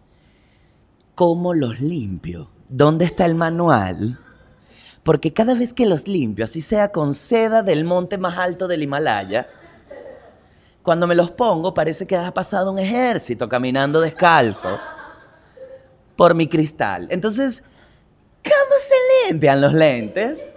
¿Cómo 1.16 1.54
los 1.54 1.82
limpio? 1.82 2.50
¿Dónde 2.70 3.04
está 3.04 3.26
el 3.26 3.36
manual? 3.36 4.18
Porque 5.04 5.34
cada 5.34 5.54
vez 5.54 5.74
que 5.74 5.86
los 5.86 6.08
limpio, 6.08 6.46
así 6.46 6.62
sea 6.62 6.94
con 6.94 7.14
seda 7.14 7.62
del 7.62 7.84
monte 7.84 8.18
más 8.18 8.38
alto 8.38 8.70
del 8.70 8.82
Himalaya, 8.82 9.50
cuando 10.82 11.08
me 11.08 11.16
los 11.16 11.30
pongo 11.32 11.74
parece 11.74 12.08
que 12.08 12.16
ha 12.16 12.34
pasado 12.34 12.72
un 12.72 12.80
ejército 12.80 13.50
caminando 13.50 14.00
descalzo 14.00 14.80
por 16.16 16.36
mi 16.36 16.48
cristal. 16.48 17.10
Entonces, 17.12 17.66
¿cómo 18.46 18.76
se 18.88 19.28
limpian 19.28 19.60
los 19.60 19.74
lentes? 19.74 20.56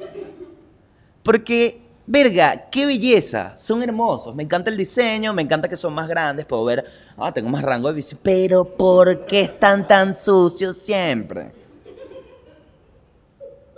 Porque, 1.24 1.81
verga, 2.12 2.68
qué 2.70 2.84
belleza, 2.84 3.56
son 3.56 3.82
hermosos. 3.82 4.34
Me 4.34 4.42
encanta 4.42 4.68
el 4.68 4.76
diseño, 4.76 5.32
me 5.32 5.40
encanta 5.40 5.66
que 5.66 5.78
son 5.78 5.94
más 5.94 6.06
grandes, 6.06 6.44
puedo 6.44 6.62
ver, 6.66 6.84
ah, 7.16 7.32
tengo 7.32 7.48
más 7.48 7.62
rango 7.62 7.88
de 7.88 7.94
visión. 7.94 8.20
Pero, 8.22 8.66
¿por 8.66 9.24
qué 9.24 9.40
están 9.40 9.86
tan 9.86 10.14
sucios 10.14 10.76
siempre? 10.76 11.52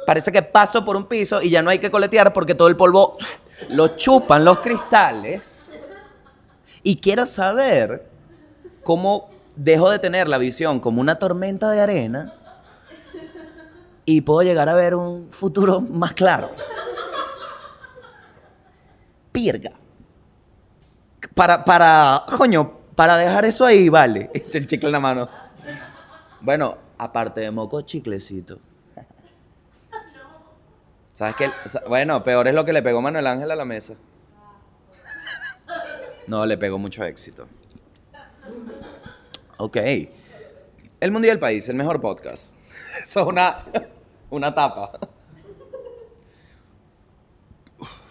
Parece 0.05 0.33
que 0.33 0.43
paso 0.43 0.85
por 0.85 0.97
un 0.97 1.07
piso 1.07 1.41
y 1.41 1.49
ya 1.49 1.63
no 1.63 1.71
hay 1.71 1.79
que 1.79 1.93
coletear 1.93 2.33
porque 2.33 2.57
todo 2.57 2.67
el 2.67 2.77
polvo 2.77 3.17
lo 3.69 3.89
chupan 3.97 4.45
los 4.45 4.59
cristales. 4.59 5.79
Y 6.83 6.97
quiero 6.97 7.27
saber 7.27 8.05
cómo 8.83 9.31
dejo 9.55 9.91
de 9.91 10.01
tener 10.01 10.27
la 10.27 10.39
visión 10.39 10.81
como 10.81 11.01
una 11.01 11.21
tormenta 11.21 11.71
de 11.71 11.81
arena 11.81 12.35
y 14.05 14.23
puedo 14.23 14.43
llegar 14.43 14.69
a 14.69 14.75
ver 14.75 14.97
un 14.97 15.31
futuro 15.31 15.81
más 15.81 16.15
claro. 16.15 16.51
Para, 21.35 21.65
para, 21.65 22.25
coño, 22.37 22.79
para 22.95 23.17
dejar 23.17 23.45
eso 23.45 23.65
ahí, 23.65 23.89
vale. 23.89 24.31
Es 24.35 24.55
el 24.55 24.67
chicle 24.67 24.89
en 24.89 24.93
la 24.93 25.01
mano. 25.01 25.29
Bueno, 26.41 26.77
aparte 26.99 27.41
de 27.41 27.51
moco, 27.51 27.81
chiclecito. 27.83 28.59
¿Sabes 31.13 31.37
qué? 31.37 31.51
Bueno, 31.89 32.23
peor 32.23 32.49
es 32.49 32.55
lo 32.55 32.65
que 32.65 32.73
le 32.73 32.83
pegó 32.83 33.01
Manuel 33.01 33.27
Ángel 33.27 33.51
a 33.51 33.57
la 33.57 33.65
mesa. 33.65 33.95
No, 36.27 36.47
le 36.47 36.57
pegó 36.57 36.79
mucho 36.79 37.05
éxito. 37.05 37.47
Ok. 39.59 39.77
El 41.01 41.11
Mundo 41.11 41.29
y 41.29 41.31
el 41.31 41.39
País, 41.39 41.69
el 41.69 41.77
mejor 41.77 42.01
podcast. 42.01 42.57
Eso 43.03 43.21
es 43.21 43.27
una, 43.27 43.59
una 44.31 44.55
tapa. 44.55 44.93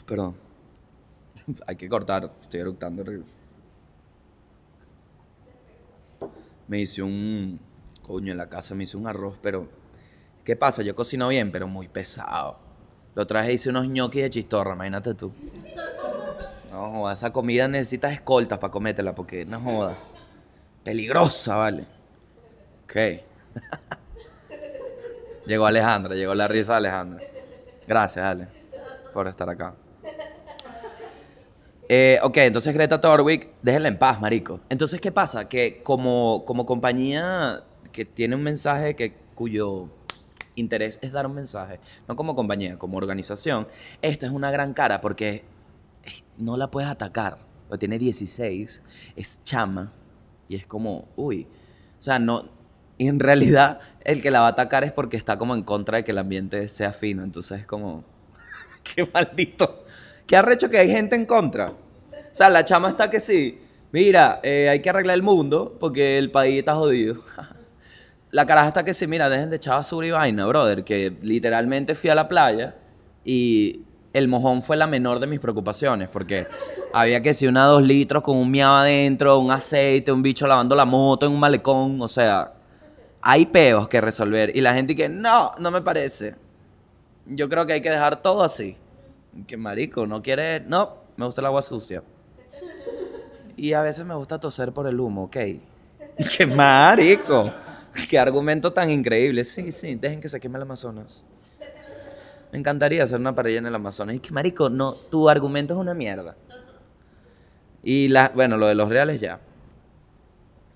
Perdón. 0.05 0.42
Hay 1.67 1.75
que 1.75 1.89
cortar, 1.89 2.31
estoy 2.41 2.61
eructando 2.61 3.01
horrible. 3.01 3.25
Me 6.67 6.79
hice 6.79 7.03
un... 7.03 7.59
Coño, 8.01 8.31
en 8.31 8.37
la 8.37 8.49
casa 8.49 8.75
me 8.75 8.83
hice 8.83 8.97
un 8.97 9.07
arroz, 9.07 9.37
pero... 9.41 9.67
¿Qué 10.43 10.55
pasa? 10.55 10.81
Yo 10.81 10.93
cocino 10.93 11.29
bien, 11.29 11.51
pero 11.51 11.67
muy 11.67 11.87
pesado. 11.87 12.59
Lo 13.15 13.27
traje, 13.27 13.53
hice 13.53 13.69
unos 13.69 13.87
ñoquis 13.87 14.23
de 14.23 14.29
chistorra, 14.29 14.73
imagínate 14.73 15.13
tú. 15.13 15.31
No 16.71 17.09
esa 17.11 17.31
comida 17.31 17.67
necesitas 17.67 18.13
escoltas 18.13 18.59
para 18.59 18.71
comértela 18.71 19.13
porque 19.13 19.45
no 19.45 19.61
joda. 19.61 19.97
Peligrosa, 20.83 21.55
vale. 21.55 21.85
Ok. 22.83 22.95
llegó 25.45 25.65
Alejandra, 25.65 26.15
llegó 26.15 26.33
la 26.33 26.47
risa 26.47 26.73
de 26.73 26.77
Alejandra. 26.79 27.23
Gracias, 27.87 28.25
Ale, 28.25 28.47
por 29.13 29.27
estar 29.27 29.49
acá. 29.49 29.75
Eh, 31.89 32.19
ok, 32.23 32.37
entonces 32.37 32.73
Greta 32.73 33.01
Thorwick, 33.01 33.49
déjenla 33.61 33.89
en 33.89 33.97
paz, 33.97 34.21
marico. 34.21 34.61
Entonces, 34.69 35.01
¿qué 35.01 35.11
pasa? 35.11 35.49
Que 35.49 35.81
como, 35.83 36.43
como 36.45 36.65
compañía 36.65 37.63
que 37.91 38.05
tiene 38.05 38.35
un 38.35 38.43
mensaje 38.43 38.95
que, 38.95 39.13
cuyo 39.35 39.89
interés 40.55 40.99
es 41.01 41.11
dar 41.11 41.25
un 41.25 41.33
mensaje, 41.33 41.79
no 42.07 42.15
como 42.15 42.35
compañía, 42.35 42.77
como 42.77 42.97
organización, 42.97 43.67
esta 44.01 44.25
es 44.25 44.31
una 44.31 44.51
gran 44.51 44.73
cara 44.73 45.01
porque 45.01 45.43
no 46.37 46.57
la 46.57 46.69
puedes 46.69 46.89
atacar. 46.89 47.39
Pero 47.67 47.79
tiene 47.79 47.97
16, 47.97 48.83
es 49.15 49.43
chama 49.43 49.91
y 50.47 50.55
es 50.55 50.65
como, 50.67 51.07
uy. 51.15 51.47
O 51.99 52.01
sea, 52.01 52.19
no. 52.19 52.49
En 52.99 53.19
realidad, 53.19 53.79
el 54.01 54.21
que 54.21 54.29
la 54.29 54.41
va 54.41 54.47
a 54.47 54.49
atacar 54.51 54.83
es 54.83 54.91
porque 54.91 55.17
está 55.17 55.37
como 55.37 55.55
en 55.55 55.63
contra 55.63 55.97
de 55.97 56.03
que 56.03 56.11
el 56.11 56.19
ambiente 56.19 56.69
sea 56.69 56.93
fino. 56.93 57.23
Entonces 57.23 57.61
es 57.61 57.65
como. 57.65 58.03
Qué 58.83 59.09
maldito. 59.11 59.83
Qué 60.33 60.37
arrecho 60.37 60.67
que 60.67 60.79
hay 60.79 60.89
gente 60.89 61.15
en 61.15 61.27
contra. 61.27 61.67
O 61.67 61.75
sea, 62.31 62.49
la 62.49 62.65
chama 62.65 62.89
está 62.89 63.07
que 63.07 63.19
sí. 63.19 63.61
Mira, 63.91 64.39
eh, 64.41 64.67
hay 64.67 64.81
que 64.81 64.89
arreglar 64.89 65.13
el 65.13 65.21
mundo 65.21 65.77
porque 65.79 66.17
el 66.17 66.31
país 66.31 66.57
está 66.57 66.73
jodido. 66.73 67.17
La 68.31 68.47
caraja 68.47 68.69
está 68.69 68.83
que 68.83 68.95
sí, 68.95 69.05
mira, 69.05 69.29
dejen 69.29 69.51
de 69.51 69.57
echar 69.57 69.75
basura 69.75 70.07
y 70.07 70.09
vaina, 70.09 70.47
brother. 70.47 70.83
Que 70.83 71.15
literalmente 71.21 71.93
fui 71.93 72.09
a 72.09 72.15
la 72.15 72.27
playa 72.27 72.73
y 73.23 73.81
el 74.11 74.27
mojón 74.27 74.63
fue 74.63 74.75
la 74.75 74.87
menor 74.87 75.19
de 75.19 75.27
mis 75.27 75.39
preocupaciones. 75.39 76.09
Porque 76.09 76.47
había 76.93 77.21
que 77.21 77.35
si 77.35 77.45
una 77.45 77.65
dos 77.65 77.83
litros 77.83 78.23
con 78.23 78.37
un 78.37 78.49
miau 78.49 78.73
adentro, 78.73 79.37
un 79.37 79.51
aceite, 79.51 80.11
un 80.11 80.23
bicho 80.23 80.47
lavando 80.47 80.75
la 80.75 80.85
moto 80.85 81.27
en 81.27 81.31
un 81.31 81.39
malecón. 81.39 82.01
O 82.01 82.07
sea, 82.07 82.53
hay 83.21 83.45
peos 83.45 83.87
que 83.87 84.01
resolver. 84.01 84.51
Y 84.57 84.61
la 84.61 84.73
gente 84.73 84.95
que 84.95 85.07
no, 85.07 85.51
no 85.59 85.69
me 85.69 85.83
parece. 85.83 86.33
Yo 87.27 87.47
creo 87.47 87.67
que 87.67 87.73
hay 87.73 87.81
que 87.81 87.91
dejar 87.91 88.23
todo 88.23 88.43
así. 88.43 88.77
Que 89.47 89.57
marico, 89.57 90.05
no 90.05 90.21
quiere. 90.21 90.61
No, 90.61 90.97
me 91.17 91.25
gusta 91.25 91.41
el 91.41 91.47
agua 91.47 91.61
sucia. 91.61 92.03
Y 93.55 93.73
a 93.73 93.81
veces 93.81 94.05
me 94.05 94.15
gusta 94.15 94.39
toser 94.39 94.71
por 94.71 94.87
el 94.87 94.99
humo, 94.99 95.25
ok. 95.25 95.37
¡Qué 96.37 96.45
marico! 96.45 97.51
¡Qué 98.09 98.17
argumento 98.17 98.73
tan 98.73 98.89
increíble! 98.89 99.43
Sí, 99.43 99.71
sí, 99.71 99.95
dejen 99.95 100.21
que 100.21 100.29
se 100.29 100.39
queme 100.39 100.57
el 100.57 100.63
Amazonas. 100.63 101.25
Me 102.51 102.59
encantaría 102.59 103.03
hacer 103.03 103.19
una 103.19 103.33
parrilla 103.33 103.59
en 103.59 103.65
el 103.65 103.75
Amazonas. 103.75 104.15
Y 104.15 104.19
que 104.19 104.31
marico, 104.31 104.69
no, 104.69 104.93
tu 104.93 105.29
argumento 105.29 105.73
es 105.73 105.79
una 105.79 105.93
mierda. 105.93 106.35
Y 107.83 108.07
la, 108.07 108.31
bueno, 108.33 108.57
lo 108.57 108.67
de 108.67 108.75
los 108.75 108.89
reales 108.89 109.19
ya. 109.19 109.39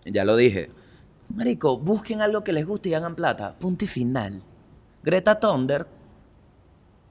Ya 0.06 0.26
lo 0.26 0.36
dije. 0.36 0.72
Marico, 1.34 1.78
busquen 1.78 2.22
algo 2.22 2.44
que 2.44 2.54
les 2.54 2.66
guste 2.66 2.90
y 2.90 2.94
hagan 2.94 3.16
plata. 3.16 3.56
Punto 3.60 3.86
y 3.86 3.88
final. 3.88 4.42
Greta 5.04 5.40
Thunder 5.40 5.86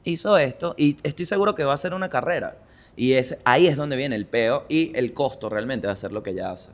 hizo 0.07 0.39
esto 0.39 0.75
y 0.79 0.97
estoy 1.03 1.27
seguro 1.27 1.55
que 1.55 1.65
va 1.65 1.75
a 1.75 1.77
ser 1.77 1.93
una 1.93 2.09
carrera. 2.09 2.57
Y 2.97 3.15
es, 3.15 3.37
ahí 3.45 3.67
es 3.67 3.77
donde 3.77 3.97
viene 3.97 4.17
el 4.17 4.27
peo 4.27 4.65
y 4.69 4.97
el 4.97 5.13
costo 5.13 5.51
realmente 5.51 5.87
de 5.87 5.93
hacer 5.93 6.13
lo 6.13 6.23
que 6.23 6.31
ella 6.31 6.51
hace. 6.51 6.71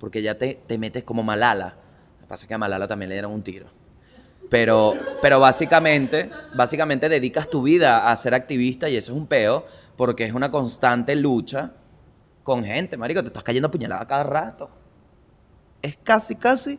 Porque 0.00 0.22
ya 0.22 0.36
te, 0.36 0.58
te 0.66 0.78
metes 0.78 1.04
como 1.04 1.22
Malala. 1.22 1.76
Lo 2.16 2.22
que 2.22 2.26
pasa 2.26 2.44
es 2.44 2.48
que 2.48 2.54
a 2.54 2.58
Malala 2.58 2.88
también 2.88 3.10
le 3.10 3.14
dieron 3.14 3.32
un 3.32 3.42
tiro. 3.42 3.66
Pero, 4.50 4.94
pero 5.20 5.38
básicamente, 5.38 6.30
básicamente 6.54 7.08
dedicas 7.08 7.48
tu 7.48 7.62
vida 7.62 8.10
a 8.10 8.16
ser 8.16 8.34
activista 8.34 8.88
y 8.88 8.96
eso 8.96 9.12
es 9.12 9.18
un 9.18 9.26
peo 9.26 9.64
porque 9.96 10.24
es 10.24 10.32
una 10.32 10.50
constante 10.50 11.14
lucha 11.14 11.72
con 12.42 12.64
gente, 12.64 12.96
marico. 12.96 13.22
Te 13.22 13.28
estás 13.28 13.44
cayendo 13.44 13.68
a 13.68 13.70
puñalada 13.70 14.06
cada 14.06 14.24
rato. 14.24 14.70
Es 15.80 15.96
casi, 16.02 16.34
casi 16.34 16.78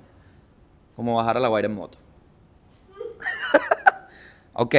como 0.95 1.15
bajar 1.15 1.37
a 1.37 1.39
la 1.39 1.47
guaira 1.47 1.67
en 1.67 1.75
moto. 1.75 1.97
ok, 4.53 4.75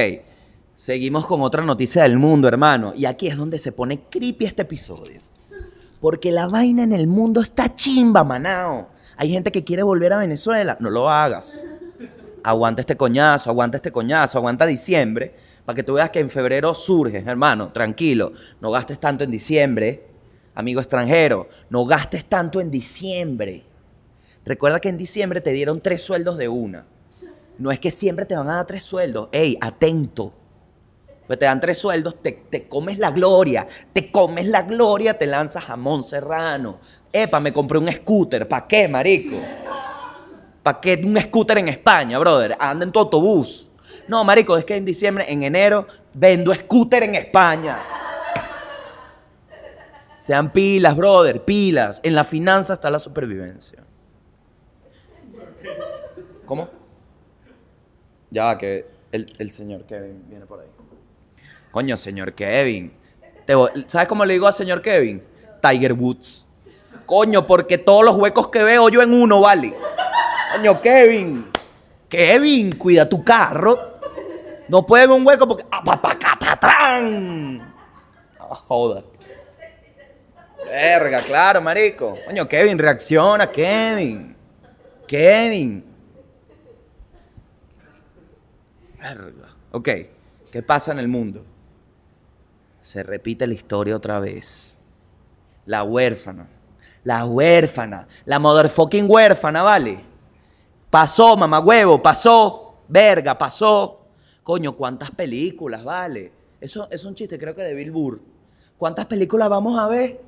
seguimos 0.75 1.25
con 1.25 1.41
otra 1.41 1.63
noticia 1.63 2.03
del 2.03 2.17
mundo, 2.17 2.47
hermano. 2.47 2.93
Y 2.95 3.05
aquí 3.05 3.27
es 3.27 3.37
donde 3.37 3.57
se 3.57 3.71
pone 3.71 4.01
creepy 4.09 4.45
este 4.45 4.61
episodio. 4.61 5.19
Porque 5.99 6.31
la 6.31 6.47
vaina 6.47 6.83
en 6.83 6.93
el 6.93 7.07
mundo 7.07 7.41
está 7.41 7.73
chimba, 7.73 8.23
manao. 8.23 8.89
Hay 9.17 9.31
gente 9.31 9.51
que 9.51 9.63
quiere 9.63 9.81
volver 9.81 10.13
a 10.13 10.17
Venezuela. 10.17 10.77
No 10.79 10.89
lo 10.89 11.09
hagas. 11.09 11.67
Aguanta 12.43 12.81
este 12.81 12.95
coñazo, 12.95 13.49
aguanta 13.49 13.77
este 13.77 13.91
coñazo, 13.91 14.37
aguanta 14.37 14.65
diciembre. 14.65 15.33
Para 15.65 15.75
que 15.75 15.83
tú 15.83 15.93
veas 15.93 16.11
que 16.11 16.19
en 16.19 16.29
febrero 16.29 16.73
surge, 16.73 17.23
hermano. 17.25 17.71
Tranquilo. 17.71 18.33
No 18.61 18.69
gastes 18.69 18.99
tanto 18.99 19.23
en 19.23 19.31
diciembre. 19.31 20.07
Amigo 20.53 20.79
extranjero, 20.79 21.49
no 21.69 21.83
gastes 21.85 22.25
tanto 22.25 22.61
en 22.61 22.71
diciembre. 22.71 23.65
Recuerda 24.45 24.79
que 24.79 24.87
en 24.87 24.97
diciembre 24.97 25.41
te 25.41 25.51
dieron 25.51 25.81
tres 25.81 26.01
sueldos 26.01 26.37
de 26.37 26.47
una. 26.47 26.85
No 27.57 27.71
es 27.71 27.79
que 27.79 27.91
siempre 27.91 28.25
te 28.25 28.35
van 28.35 28.49
a 28.49 28.55
dar 28.55 28.67
tres 28.67 28.83
sueldos. 28.83 29.27
Ey, 29.33 29.57
atento. 29.59 30.33
Pues 31.27 31.39
te 31.39 31.45
dan 31.45 31.59
tres 31.59 31.77
sueldos, 31.77 32.21
te, 32.21 32.31
te 32.31 32.67
comes 32.67 32.99
la 32.99 33.11
gloria, 33.11 33.65
te 33.93 34.11
comes 34.11 34.47
la 34.47 34.61
gloria, 34.61 35.17
te 35.17 35.25
lanzas 35.25 35.63
jamón 35.63 36.03
serrano. 36.03 36.79
Epa, 37.11 37.39
me 37.39 37.51
compré 37.51 37.79
un 37.79 37.91
scooter. 37.91 38.47
¿Para 38.47 38.67
qué, 38.67 38.87
marico? 38.87 39.37
¿Para 40.61 40.79
qué 40.79 41.01
un 41.03 41.19
scooter 41.19 41.57
en 41.57 41.69
España, 41.69 42.19
brother? 42.19 42.55
Anda 42.59 42.85
en 42.85 42.91
tu 42.91 42.99
autobús. 42.99 43.69
No, 44.07 44.23
marico, 44.23 44.57
es 44.57 44.65
que 44.65 44.75
en 44.75 44.85
diciembre, 44.85 45.25
en 45.27 45.43
enero, 45.43 45.87
vendo 46.13 46.53
scooter 46.53 47.03
en 47.03 47.15
España. 47.15 47.79
Sean 50.17 50.51
pilas, 50.51 50.95
brother, 50.95 51.43
pilas. 51.43 51.99
En 52.03 52.15
la 52.15 52.23
finanza 52.23 52.73
está 52.73 52.89
la 52.89 52.99
supervivencia. 52.99 53.83
¿Cómo? 56.45 56.69
Ya 58.29 58.57
que 58.57 58.87
el, 59.11 59.31
el 59.37 59.51
señor 59.51 59.85
Kevin 59.85 60.23
viene 60.27 60.45
por 60.45 60.59
ahí. 60.59 60.74
Coño, 61.75 61.97
señor 61.97 62.31
Kevin. 62.31 62.93
¿Sabes 63.87 64.07
cómo 64.07 64.23
le 64.23 64.31
digo 64.31 64.47
al 64.47 64.53
señor 64.53 64.81
Kevin? 64.81 65.21
Tiger 65.61 65.91
Woods. 65.91 66.47
Coño, 67.05 67.45
porque 67.45 67.77
todos 67.77 68.05
los 68.05 68.15
huecos 68.15 68.47
que 68.47 68.63
veo 68.63 68.87
yo 68.87 69.01
en 69.01 69.11
uno, 69.11 69.41
vale. 69.41 69.73
Coño, 70.53 70.79
Kevin. 70.79 71.51
Kevin, 72.07 72.71
cuida 72.77 73.09
tu 73.09 73.25
carro. 73.25 73.99
No 74.69 74.85
puede 74.85 75.05
ver 75.05 75.17
un 75.17 75.27
hueco 75.27 75.45
porque. 75.49 75.65
Ah, 75.69 75.83
joda. 78.39 79.03
Verga, 80.63 81.19
claro, 81.23 81.59
marico. 81.61 82.17
Coño, 82.25 82.47
Kevin, 82.47 82.79
reacciona, 82.79 83.51
Kevin. 83.51 84.33
Kevin. 85.05 85.83
Verga. 88.97 89.49
Ok, 89.73 89.89
¿qué 90.49 90.63
pasa 90.63 90.93
en 90.93 90.99
el 90.99 91.09
mundo? 91.09 91.43
Se 92.85 93.01
repite 93.01 93.47
la 93.47 93.55
historia 93.55 93.95
otra 93.95 94.19
vez. 94.19 94.77
La 95.65 95.83
huérfana. 95.83 96.47
La 97.03 97.25
huérfana. 97.25 98.07
La 98.25 98.37
motherfucking 98.37 99.09
huérfana, 99.09 99.63
¿vale? 99.63 100.01
Pasó, 100.91 101.35
mamá 101.35 101.59
huevo, 101.61 101.99
pasó. 101.99 102.75
Verga, 102.87 103.35
pasó. 103.39 104.01
Coño, 104.43 104.75
¿cuántas 104.75 105.09
películas, 105.09 105.83
vale? 105.83 106.31
Eso 106.61 106.87
es 106.91 107.03
un 107.05 107.15
chiste, 107.15 107.39
creo 107.39 107.55
que 107.55 107.63
de 107.63 107.73
Bill 107.73 107.89
Burr. 107.89 108.21
¿Cuántas 108.77 109.07
películas 109.07 109.49
vamos 109.49 109.79
a 109.79 109.87
ver? 109.87 110.21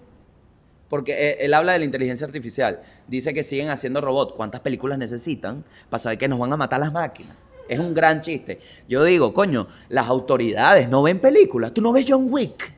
Porque 0.89 1.11
eh, 1.11 1.37
él 1.41 1.53
habla 1.53 1.73
de 1.73 1.79
la 1.79 1.85
inteligencia 1.85 2.25
artificial. 2.25 2.81
Dice 3.07 3.35
que 3.35 3.43
siguen 3.43 3.69
haciendo 3.69 4.01
robots. 4.01 4.33
¿Cuántas 4.33 4.61
películas 4.61 4.97
necesitan 4.97 5.63
para 5.91 6.01
saber 6.01 6.17
que 6.17 6.27
nos 6.27 6.39
van 6.39 6.51
a 6.53 6.57
matar 6.57 6.79
las 6.79 6.91
máquinas? 6.91 7.37
Es 7.67 7.79
un 7.79 7.93
gran 7.93 8.21
chiste. 8.21 8.59
Yo 8.87 9.03
digo, 9.03 9.33
coño, 9.33 9.67
las 9.89 10.07
autoridades 10.07 10.89
no 10.89 11.03
ven 11.03 11.19
películas. 11.19 11.73
¿Tú 11.73 11.81
no 11.81 11.91
ves 11.91 12.05
John 12.07 12.27
Wick? 12.29 12.73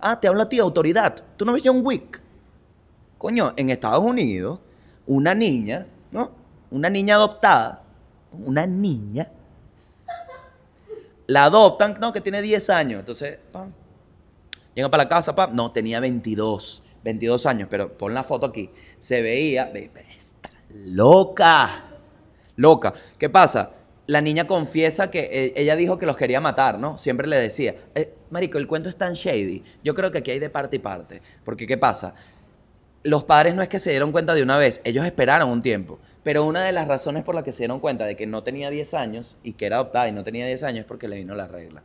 Ah, 0.00 0.20
te 0.20 0.28
hablo 0.28 0.42
a 0.42 0.48
ti, 0.48 0.58
autoridad. 0.58 1.16
¿Tú 1.36 1.44
no 1.44 1.52
ves 1.52 1.62
John 1.64 1.80
Wick? 1.82 2.20
Coño, 3.18 3.54
en 3.56 3.70
Estados 3.70 4.04
Unidos, 4.04 4.60
una 5.06 5.34
niña, 5.34 5.86
¿no? 6.10 6.30
Una 6.70 6.90
niña 6.90 7.14
adoptada, 7.14 7.82
una 8.32 8.66
niña, 8.66 9.30
la 11.26 11.44
adoptan, 11.44 11.96
no, 12.00 12.12
que 12.12 12.20
tiene 12.20 12.42
10 12.42 12.70
años. 12.70 13.00
Entonces, 13.00 13.38
pam, 13.52 13.72
llega 14.74 14.90
para 14.90 15.04
la 15.04 15.08
casa, 15.08 15.34
pam, 15.34 15.54
no, 15.54 15.72
tenía 15.72 16.00
22, 16.00 16.82
22 17.02 17.46
años, 17.46 17.68
pero 17.70 17.96
pon 17.96 18.12
la 18.12 18.22
foto 18.22 18.46
aquí. 18.46 18.70
Se 18.98 19.22
veía, 19.22 19.66
ve, 19.66 19.90
ve, 19.94 20.04
está 20.16 20.50
loca, 20.70 21.84
loca. 22.56 22.92
¿Qué 23.18 23.30
pasa? 23.30 23.70
La 24.06 24.20
niña 24.20 24.46
confiesa 24.46 25.10
que 25.10 25.30
eh, 25.32 25.52
ella 25.56 25.76
dijo 25.76 25.98
que 25.98 26.04
los 26.04 26.16
quería 26.16 26.40
matar, 26.40 26.78
¿no? 26.78 26.98
Siempre 26.98 27.26
le 27.26 27.36
decía, 27.36 27.74
eh, 27.94 28.14
Marico, 28.30 28.58
el 28.58 28.66
cuento 28.66 28.88
es 28.88 28.96
tan 28.96 29.14
shady. 29.14 29.62
Yo 29.82 29.94
creo 29.94 30.12
que 30.12 30.18
aquí 30.18 30.30
hay 30.30 30.38
de 30.38 30.50
parte 30.50 30.76
y 30.76 30.78
parte. 30.78 31.22
Porque, 31.44 31.66
¿qué 31.66 31.78
pasa? 31.78 32.14
los 33.04 33.24
padres 33.24 33.54
no 33.54 33.62
es 33.62 33.68
que 33.68 33.78
se 33.78 33.90
dieron 33.90 34.12
cuenta 34.12 34.34
de 34.34 34.42
una 34.42 34.56
vez, 34.56 34.80
ellos 34.82 35.04
esperaron 35.04 35.50
un 35.50 35.62
tiempo. 35.62 36.00
Pero 36.22 36.44
una 36.44 36.64
de 36.64 36.72
las 36.72 36.88
razones 36.88 37.22
por 37.22 37.34
las 37.34 37.44
que 37.44 37.52
se 37.52 37.58
dieron 37.58 37.78
cuenta 37.78 38.06
de 38.06 38.16
que 38.16 38.26
no 38.26 38.42
tenía 38.42 38.70
10 38.70 38.94
años 38.94 39.36
y 39.44 39.52
que 39.52 39.66
era 39.66 39.76
adoptada 39.76 40.08
y 40.08 40.12
no 40.12 40.24
tenía 40.24 40.46
10 40.46 40.62
años 40.62 40.80
es 40.80 40.86
porque 40.86 41.06
le 41.06 41.16
vino 41.16 41.34
la 41.34 41.46
regla. 41.46 41.82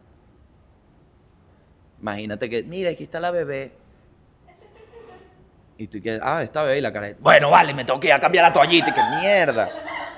Imagínate 2.02 2.50
que, 2.50 2.64
mira, 2.64 2.90
aquí 2.92 3.04
está 3.04 3.20
la 3.20 3.32
bebé. 3.32 3.74
Y 5.78 5.88
tú 5.88 6.02
que, 6.02 6.20
ah, 6.22 6.42
esta 6.42 6.64
bebé 6.64 6.78
y 6.78 6.82
la 6.82 6.94
cara 6.94 7.14
bueno, 7.20 7.50
vale, 7.52 7.74
me 7.74 7.84
tengo 7.84 8.00
que 8.00 8.08
ir 8.08 8.14
a 8.14 8.20
cambiar 8.20 8.46
la 8.46 8.54
toallita 8.54 8.90
y 8.90 8.94
qué 8.94 9.02
mierda. 9.20 9.70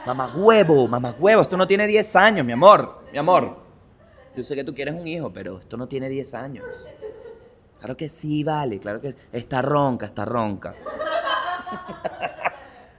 Mamá 0.05 0.33
huevo, 0.35 0.87
mamá 0.87 1.15
huevo, 1.19 1.43
esto 1.43 1.57
no 1.57 1.67
tiene 1.67 1.85
10 1.85 2.15
años, 2.15 2.45
mi 2.45 2.53
amor, 2.53 3.03
mi 3.11 3.17
amor. 3.19 3.57
Yo 4.35 4.43
sé 4.43 4.55
que 4.55 4.63
tú 4.63 4.73
quieres 4.73 4.95
un 4.95 5.07
hijo, 5.07 5.31
pero 5.31 5.59
esto 5.59 5.77
no 5.77 5.87
tiene 5.87 6.09
10 6.09 6.33
años. 6.33 6.89
Claro 7.79 7.95
que 7.97 8.09
sí, 8.09 8.43
vale, 8.43 8.79
claro 8.79 8.99
que 8.99 9.15
está 9.31 9.61
ronca, 9.61 10.07
está 10.07 10.25
ronca. 10.25 10.73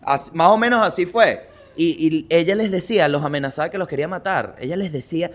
Más 0.02 0.48
o 0.48 0.56
menos 0.56 0.86
así 0.86 1.06
fue. 1.06 1.48
Y, 1.74 2.06
y 2.06 2.26
ella 2.28 2.54
les 2.54 2.70
decía, 2.70 3.08
los 3.08 3.24
amenazaba 3.24 3.70
que 3.70 3.78
los 3.78 3.88
quería 3.88 4.06
matar. 4.06 4.56
Ella 4.58 4.76
les 4.76 4.92
decía, 4.92 5.30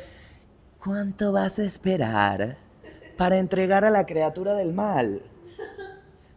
¿cuánto 0.83 1.31
vas 1.31 1.59
a 1.59 1.63
esperar 1.63 2.57
para 3.17 3.39
entregar 3.39 3.83
a 3.83 3.89
la 3.89 4.05
criatura 4.05 4.53
del 4.53 4.73
mal? 4.73 5.21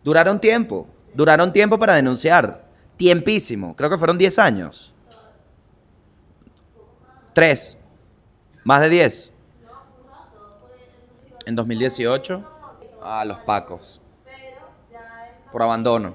Duraron 0.02 0.40
tiempo, 0.40 0.88
duraron 1.14 1.52
tiempo 1.52 1.78
para 1.78 1.94
denunciar. 1.94 2.64
Tiempísimo, 2.96 3.76
creo 3.76 3.90
que 3.90 3.98
fueron 3.98 4.18
10 4.18 4.38
años. 4.38 4.94
Tres, 7.32 7.78
más 8.64 8.80
de 8.80 8.88
10. 8.88 9.32
En 11.46 11.54
2018, 11.54 12.44
a 13.02 13.24
los 13.24 13.38
pacos. 13.40 14.02
Por 15.52 15.62
abandono, 15.62 16.14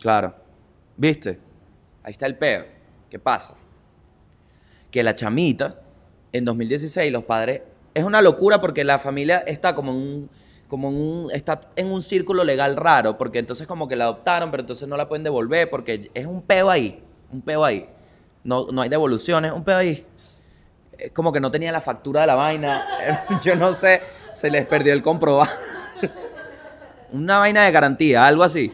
claro. 0.00 0.34
¿Viste? 0.96 1.38
Ahí 2.02 2.10
está 2.10 2.26
el 2.26 2.36
peo. 2.36 2.66
¿Qué 3.08 3.20
pasa? 3.20 3.54
Que 4.90 5.02
la 5.04 5.14
chamita, 5.14 5.80
en 6.32 6.44
2016, 6.44 7.12
los 7.12 7.24
padres. 7.24 7.62
Es 7.94 8.02
una 8.04 8.20
locura 8.20 8.60
porque 8.60 8.82
la 8.82 8.98
familia 8.98 9.38
está 9.46 9.74
como 9.74 9.92
en 9.92 9.96
un. 9.96 10.30
Como 10.66 10.90
en 10.90 10.96
un, 10.96 11.30
está 11.30 11.60
en 11.76 11.86
un 11.86 12.02
círculo 12.02 12.44
legal 12.44 12.76
raro, 12.76 13.16
porque 13.16 13.38
entonces 13.38 13.66
como 13.66 13.88
que 13.88 13.96
la 13.96 14.04
adoptaron, 14.04 14.50
pero 14.50 14.60
entonces 14.60 14.86
no 14.86 14.98
la 14.98 15.08
pueden 15.08 15.24
devolver, 15.24 15.70
porque 15.70 16.10
es 16.12 16.26
un 16.26 16.42
peo 16.42 16.68
ahí, 16.68 17.02
un 17.32 17.40
peo 17.40 17.64
ahí. 17.64 17.88
No, 18.44 18.66
no 18.70 18.82
hay 18.82 18.90
devoluciones, 18.90 19.52
un 19.52 19.64
peo 19.64 19.76
ahí. 19.78 20.04
Es 20.98 21.12
como 21.12 21.32
que 21.32 21.40
no 21.40 21.50
tenía 21.50 21.70
la 21.72 21.80
factura 21.80 22.22
de 22.22 22.26
la 22.26 22.34
vaina. 22.34 22.86
Yo 23.44 23.54
no 23.56 23.72
sé, 23.72 24.02
se 24.32 24.50
les 24.50 24.66
perdió 24.66 24.92
el 24.92 25.02
comprobado. 25.02 25.50
Una 27.12 27.38
vaina 27.38 27.64
de 27.64 27.70
garantía, 27.72 28.26
algo 28.26 28.42
así. 28.42 28.72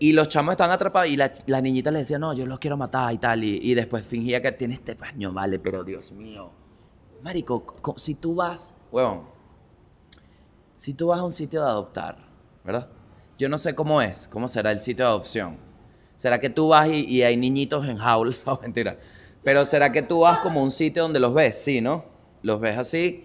Y 0.00 0.12
los 0.12 0.28
chamos 0.28 0.52
estaban 0.52 0.72
atrapados 0.72 1.08
y 1.08 1.16
la, 1.16 1.32
la 1.46 1.60
niñita 1.60 1.90
le 1.90 2.00
decía, 2.00 2.18
no, 2.18 2.32
yo 2.34 2.44
los 2.46 2.58
quiero 2.58 2.76
matar 2.76 3.12
y 3.14 3.18
tal. 3.18 3.44
Y, 3.44 3.58
y 3.62 3.74
después 3.74 4.04
fingía 4.04 4.42
que 4.42 4.50
tiene 4.52 4.74
este 4.74 4.96
paño, 4.96 5.32
vale, 5.32 5.58
pero 5.58 5.84
Dios 5.84 6.10
mío. 6.12 6.50
Marico, 7.22 7.64
co- 7.64 7.96
si 7.96 8.14
tú 8.16 8.34
vas, 8.34 8.76
huevón, 8.90 9.22
si 10.74 10.92
tú 10.94 11.06
vas 11.06 11.20
a 11.20 11.24
un 11.24 11.30
sitio 11.30 11.62
de 11.62 11.68
adoptar, 11.70 12.16
¿verdad? 12.64 12.88
Yo 13.38 13.48
no 13.48 13.56
sé 13.56 13.74
cómo 13.74 14.02
es, 14.02 14.28
cómo 14.28 14.48
será 14.48 14.72
el 14.72 14.80
sitio 14.80 15.04
de 15.04 15.10
adopción. 15.10 15.56
¿Será 16.16 16.38
que 16.40 16.50
tú 16.50 16.68
vas 16.68 16.88
y, 16.88 17.04
y 17.06 17.22
hay 17.22 17.36
niñitos 17.36 17.86
en 17.86 17.96
jaulas? 17.98 18.42
No, 18.46 18.58
mentira. 18.60 18.98
Pero 19.44 19.66
¿será 19.66 19.92
que 19.92 20.02
tú 20.02 20.20
vas 20.20 20.38
como 20.38 20.60
a 20.60 20.62
un 20.62 20.70
sitio 20.70 21.02
donde 21.02 21.20
los 21.20 21.34
ves? 21.34 21.62
Sí, 21.62 21.80
¿no? 21.82 22.06
Los 22.42 22.60
ves 22.60 22.78
así. 22.78 23.24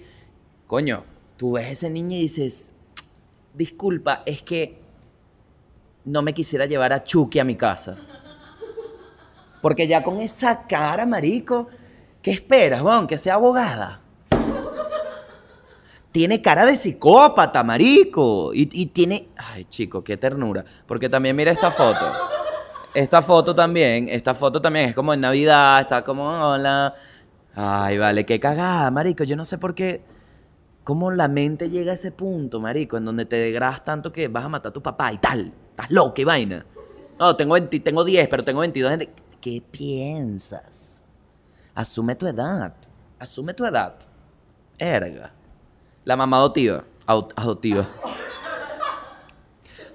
Coño, 0.68 1.06
tú 1.38 1.54
ves 1.54 1.72
ese 1.72 1.90
niño 1.90 2.18
y 2.18 2.22
dices, 2.22 2.72
disculpa, 3.54 4.24
es 4.26 4.42
que 4.42 4.80
no 6.04 6.22
me 6.22 6.34
quisiera 6.34 6.66
llevar 6.66 6.92
a 6.92 7.04
Chucky 7.04 7.40
a 7.40 7.46
mi 7.46 7.56
casa. 7.56 7.98
Porque 9.62 9.88
ya 9.88 10.04
con 10.04 10.18
esa 10.18 10.68
cara, 10.68 11.06
marico, 11.06 11.68
¿qué 12.22 12.32
esperas, 12.32 12.82
Bon? 12.82 13.08
Que 13.08 13.18
sea 13.18 13.36
abogada. 13.36 14.02
Tiene 16.12 16.42
cara 16.42 16.66
de 16.66 16.76
psicópata, 16.76 17.64
marico. 17.64 18.52
Y, 18.54 18.70
y 18.72 18.88
tiene... 18.88 19.30
Ay, 19.38 19.66
chico, 19.66 20.04
qué 20.04 20.18
ternura. 20.18 20.66
Porque 20.88 21.08
también 21.08 21.36
mira 21.36 21.52
esta 21.52 21.72
foto. 21.72 22.39
Esta 23.00 23.22
foto 23.22 23.56
también, 23.56 24.10
esta 24.10 24.36
foto 24.36 24.62
también 24.62 24.90
es 24.90 24.94
como 24.94 25.14
en 25.14 25.22
Navidad, 25.22 25.80
está 25.80 26.04
como, 26.04 26.28
hola. 26.28 26.94
Ay, 27.56 27.98
vale, 27.98 28.26
qué 28.26 28.42
cagada, 28.42 28.92
marico. 28.92 29.24
Yo 29.24 29.38
no 29.38 29.46
sé 29.46 29.58
por 29.58 29.74
qué... 29.74 30.04
¿Cómo 30.84 31.10
la 31.10 31.30
mente 31.30 31.70
llega 31.70 31.92
a 31.92 31.94
ese 31.94 32.12
punto, 32.12 32.60
marico, 32.60 32.98
en 32.98 33.06
donde 33.06 33.24
te 33.24 33.38
degradas 33.38 33.86
tanto 33.86 34.12
que 34.12 34.28
vas 34.28 34.44
a 34.44 34.50
matar 34.50 34.72
a 34.72 34.74
tu 34.74 34.84
papá 34.84 35.14
y 35.14 35.18
tal? 35.18 35.54
Estás 35.70 35.90
loco, 35.92 36.14
qué 36.14 36.26
vaina. 36.26 36.66
No, 37.18 37.38
tengo, 37.38 37.54
20 37.54 37.80
tengo 37.80 38.04
10, 38.04 38.28
pero 38.28 38.44
tengo 38.44 38.60
22. 38.60 38.92
gente. 38.92 39.14
¿Qué 39.40 39.64
piensas? 39.72 41.06
Asume 41.76 42.16
tu 42.16 42.28
edad. 42.28 42.74
Asume 43.18 43.54
tu 43.54 43.64
edad. 43.64 43.96
Erga. 44.78 45.32
La 46.04 46.18
mamá 46.18 46.36
adoptiva. 46.36 46.84
Adoptiva. 47.06 47.88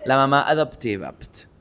La 0.06 0.16
mamá 0.16 0.48
adoptiva. 0.48 1.12
Pt. 1.12 1.53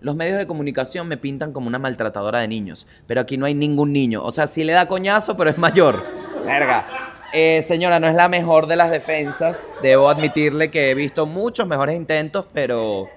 Los 0.00 0.16
medios 0.16 0.38
de 0.38 0.46
comunicación 0.46 1.08
me 1.08 1.16
pintan 1.16 1.52
como 1.52 1.68
una 1.68 1.78
maltratadora 1.78 2.38
de 2.38 2.48
niños, 2.48 2.86
pero 3.06 3.20
aquí 3.20 3.36
no 3.36 3.46
hay 3.46 3.54
ningún 3.54 3.92
niño. 3.92 4.22
O 4.24 4.30
sea, 4.30 4.46
sí 4.46 4.64
le 4.64 4.72
da 4.72 4.88
coñazo, 4.88 5.36
pero 5.36 5.50
es 5.50 5.58
mayor. 5.58 6.02
Verga. 6.46 6.86
Eh, 7.32 7.62
señora, 7.62 8.00
no 8.00 8.08
es 8.08 8.14
la 8.14 8.28
mejor 8.28 8.66
de 8.66 8.76
las 8.76 8.90
defensas. 8.90 9.74
Debo 9.82 10.08
admitirle 10.08 10.70
que 10.70 10.90
he 10.90 10.94
visto 10.94 11.26
muchos 11.26 11.66
mejores 11.66 11.96
intentos, 11.96 12.46
pero 12.52 13.08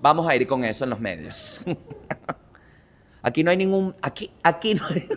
vamos 0.00 0.28
a 0.28 0.36
ir 0.36 0.46
con 0.46 0.64
eso 0.64 0.84
en 0.84 0.90
los 0.90 1.00
medios. 1.00 1.64
aquí 3.22 3.44
no 3.44 3.50
hay 3.50 3.56
ningún... 3.56 3.94
Aquí, 4.02 4.30
aquí 4.42 4.74
no 4.74 4.86
hay... 4.86 5.08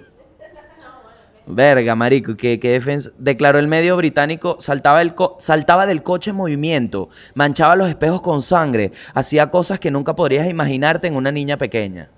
Verga, 1.49 1.95
marico, 1.95 2.36
qué, 2.36 2.60
qué 2.60 2.71
defensa. 2.71 3.10
Declaró 3.17 3.57
el 3.57 3.67
medio 3.67 3.95
británico, 3.95 4.57
saltaba, 4.60 5.01
el 5.01 5.15
co- 5.15 5.38
saltaba 5.39 5.86
del 5.86 6.03
coche 6.03 6.31
en 6.31 6.36
movimiento, 6.36 7.07
manchaba 7.36 7.77
los 7.77 7.88
espejos 7.88 8.21
con 8.21 8.41
sangre, 8.41 8.91
hacía 9.13 9.49
cosas 9.49 9.79
que 9.79 9.89
nunca 9.89 10.13
podrías 10.13 10.47
imaginarte 10.49 11.07
en 11.07 11.15
una 11.15 11.31
niña 11.31 11.57
pequeña. 11.57 12.10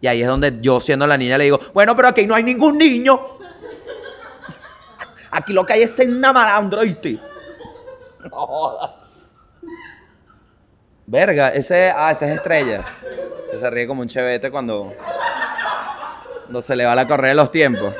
Y 0.00 0.06
ahí 0.06 0.22
es 0.22 0.28
donde 0.28 0.58
yo, 0.60 0.80
siendo 0.80 1.08
la 1.08 1.16
niña, 1.18 1.36
le 1.38 1.44
digo, 1.44 1.58
bueno, 1.74 1.96
pero 1.96 2.06
aquí 2.08 2.24
no 2.24 2.36
hay 2.36 2.44
ningún 2.44 2.78
niño. 2.78 3.20
Aquí 5.30 5.52
lo 5.52 5.66
que 5.66 5.72
hay 5.74 5.82
es 5.82 5.98
una 5.98 6.32
malandro, 6.32 6.80
¿viste? 6.82 7.18
No. 8.30 8.78
Verga, 11.06 11.48
ese, 11.48 11.90
ah, 11.94 12.10
ese 12.12 12.26
es 12.30 12.36
estrella. 12.36 12.84
Se 13.58 13.70
ríe 13.70 13.86
como 13.86 14.02
un 14.02 14.08
chevete 14.08 14.50
cuando, 14.50 14.92
cuando 16.42 16.60
se 16.62 16.76
le 16.76 16.84
va 16.84 16.94
la 16.94 17.06
correa 17.06 17.30
de 17.30 17.34
los 17.34 17.50
tiempos. 17.50 17.94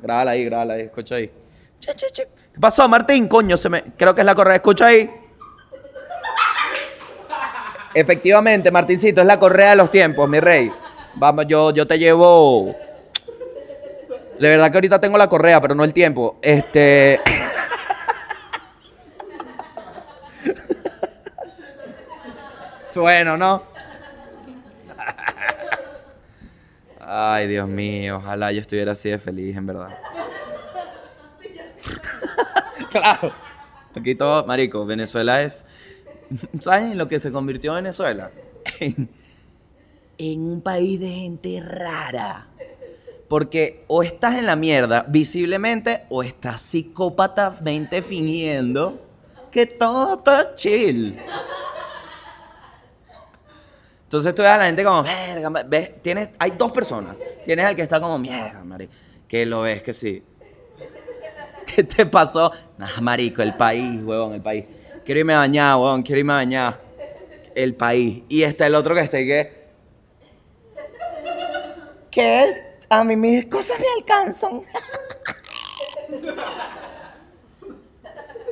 Grábala 0.00 0.32
ahí, 0.32 0.44
grábala 0.44 0.74
ahí, 0.74 0.82
escucha 0.82 1.16
ahí. 1.16 1.30
¿Qué 1.80 2.60
pasó, 2.60 2.88
Martín? 2.88 3.28
Coño, 3.28 3.56
se 3.56 3.68
me... 3.68 3.82
creo 3.96 4.14
que 4.14 4.20
es 4.22 4.26
la 4.26 4.34
correa. 4.34 4.56
Escucha 4.56 4.86
ahí. 4.86 5.10
Efectivamente, 7.94 8.70
Martincito, 8.70 9.20
es 9.20 9.26
la 9.26 9.38
correa 9.38 9.70
de 9.70 9.76
los 9.76 9.90
tiempos, 9.90 10.28
mi 10.28 10.40
rey. 10.40 10.70
Vamos, 11.14 11.46
yo, 11.46 11.72
yo 11.72 11.86
te 11.86 11.98
llevo. 11.98 12.74
De 14.38 14.48
verdad 14.48 14.70
que 14.70 14.76
ahorita 14.76 15.00
tengo 15.00 15.18
la 15.18 15.28
correa, 15.28 15.60
pero 15.60 15.74
no 15.74 15.84
el 15.84 15.92
tiempo. 15.92 16.38
Este. 16.42 17.20
Bueno, 22.94 23.36
¿no? 23.36 23.62
Ay, 27.10 27.46
Dios 27.46 27.66
mío, 27.66 28.18
ojalá 28.18 28.52
yo 28.52 28.60
estuviera 28.60 28.92
así 28.92 29.08
de 29.08 29.18
feliz, 29.18 29.56
en 29.56 29.64
verdad. 29.64 29.98
claro. 32.90 33.32
Aquí 33.98 34.14
todo, 34.14 34.44
marico, 34.44 34.84
Venezuela 34.84 35.42
es... 35.42 35.64
¿Saben 36.60 36.98
lo 36.98 37.08
que 37.08 37.18
se 37.18 37.32
convirtió 37.32 37.72
Venezuela? 37.72 38.30
En, 38.80 39.08
en 40.18 40.40
un 40.42 40.60
país 40.60 41.00
de 41.00 41.08
gente 41.08 41.60
rara. 41.64 42.48
Porque 43.26 43.84
o 43.86 44.02
estás 44.02 44.34
en 44.34 44.44
la 44.44 44.56
mierda 44.56 45.06
visiblemente 45.08 46.04
o 46.10 46.22
estás 46.22 46.60
psicópatamente 46.60 48.02
fingiendo 48.02 49.00
que 49.50 49.64
todo 49.64 50.18
está 50.18 50.54
chill. 50.54 51.18
Entonces 54.08 54.34
tú 54.34 54.40
ves 54.40 54.50
a 54.50 54.56
la 54.56 54.64
gente 54.64 54.82
como, 54.82 55.02
ma-". 55.50 55.62
ves, 55.64 56.00
tienes, 56.00 56.30
hay 56.38 56.52
dos 56.52 56.72
personas. 56.72 57.14
Tienes 57.44 57.66
al 57.66 57.76
que 57.76 57.82
está 57.82 58.00
como, 58.00 58.18
mierda, 58.18 58.64
marico, 58.64 58.90
que 59.28 59.44
lo 59.44 59.60
ves 59.60 59.82
que 59.82 59.92
sí. 59.92 60.22
¿Qué 61.66 61.84
te 61.84 62.06
pasó? 62.06 62.50
Nah, 62.78 63.02
marico, 63.02 63.42
el 63.42 63.54
país, 63.54 64.02
huevón, 64.02 64.32
el 64.32 64.40
país. 64.40 64.64
Quiero 65.04 65.20
irme 65.20 65.34
a 65.34 65.40
bañar, 65.40 65.76
huevón, 65.76 66.02
quiero 66.02 66.20
irme 66.20 66.32
a 66.32 66.36
bañar. 66.36 66.80
El 67.54 67.74
país. 67.74 68.22
Y 68.30 68.44
está 68.44 68.66
el 68.66 68.76
otro 68.76 68.94
que 68.94 69.02
está 69.02 69.18
que... 69.18 69.68
¿Qué? 72.10 72.78
A 72.88 73.04
mí 73.04 73.14
mis 73.14 73.44
cosas 73.44 73.78
me 73.78 73.84
alcanzan. 73.98 74.62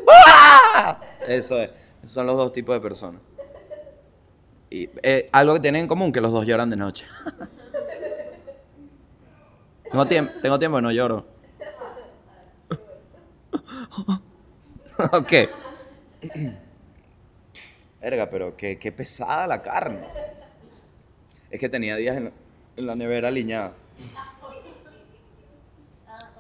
¡Ah! 0.07 1.01
Eso 1.27 1.59
es. 1.59 1.71
Son 2.05 2.27
los 2.27 2.37
dos 2.37 2.53
tipos 2.53 2.75
de 2.75 2.81
personas. 2.83 3.23
Eh, 5.03 5.29
algo 5.33 5.55
que 5.55 5.61
tienen 5.61 5.83
en 5.83 5.89
común, 5.89 6.13
que 6.13 6.21
los 6.21 6.33
dos 6.33 6.47
lloran 6.47 6.71
de 6.71 6.77
noche. 6.77 7.07
tengo, 9.91 10.07
tiempo, 10.07 10.33
tengo 10.43 10.59
tiempo 10.59 10.79
y 10.79 10.83
no 10.83 10.93
lloro. 10.93 11.27
ok. 15.13 15.33
Verga, 18.01 18.31
pero 18.31 18.57
qué, 18.57 18.79
qué 18.79 18.93
pesada 18.93 19.47
la 19.47 19.63
carne. 19.63 20.07
Es 21.51 21.61
que 21.61 21.69
tenía 21.69 21.97
días 21.97 22.17
en 22.17 22.33
en 22.77 22.87
la 22.87 22.95
nevera 22.95 23.29
aliñada. 23.29 23.73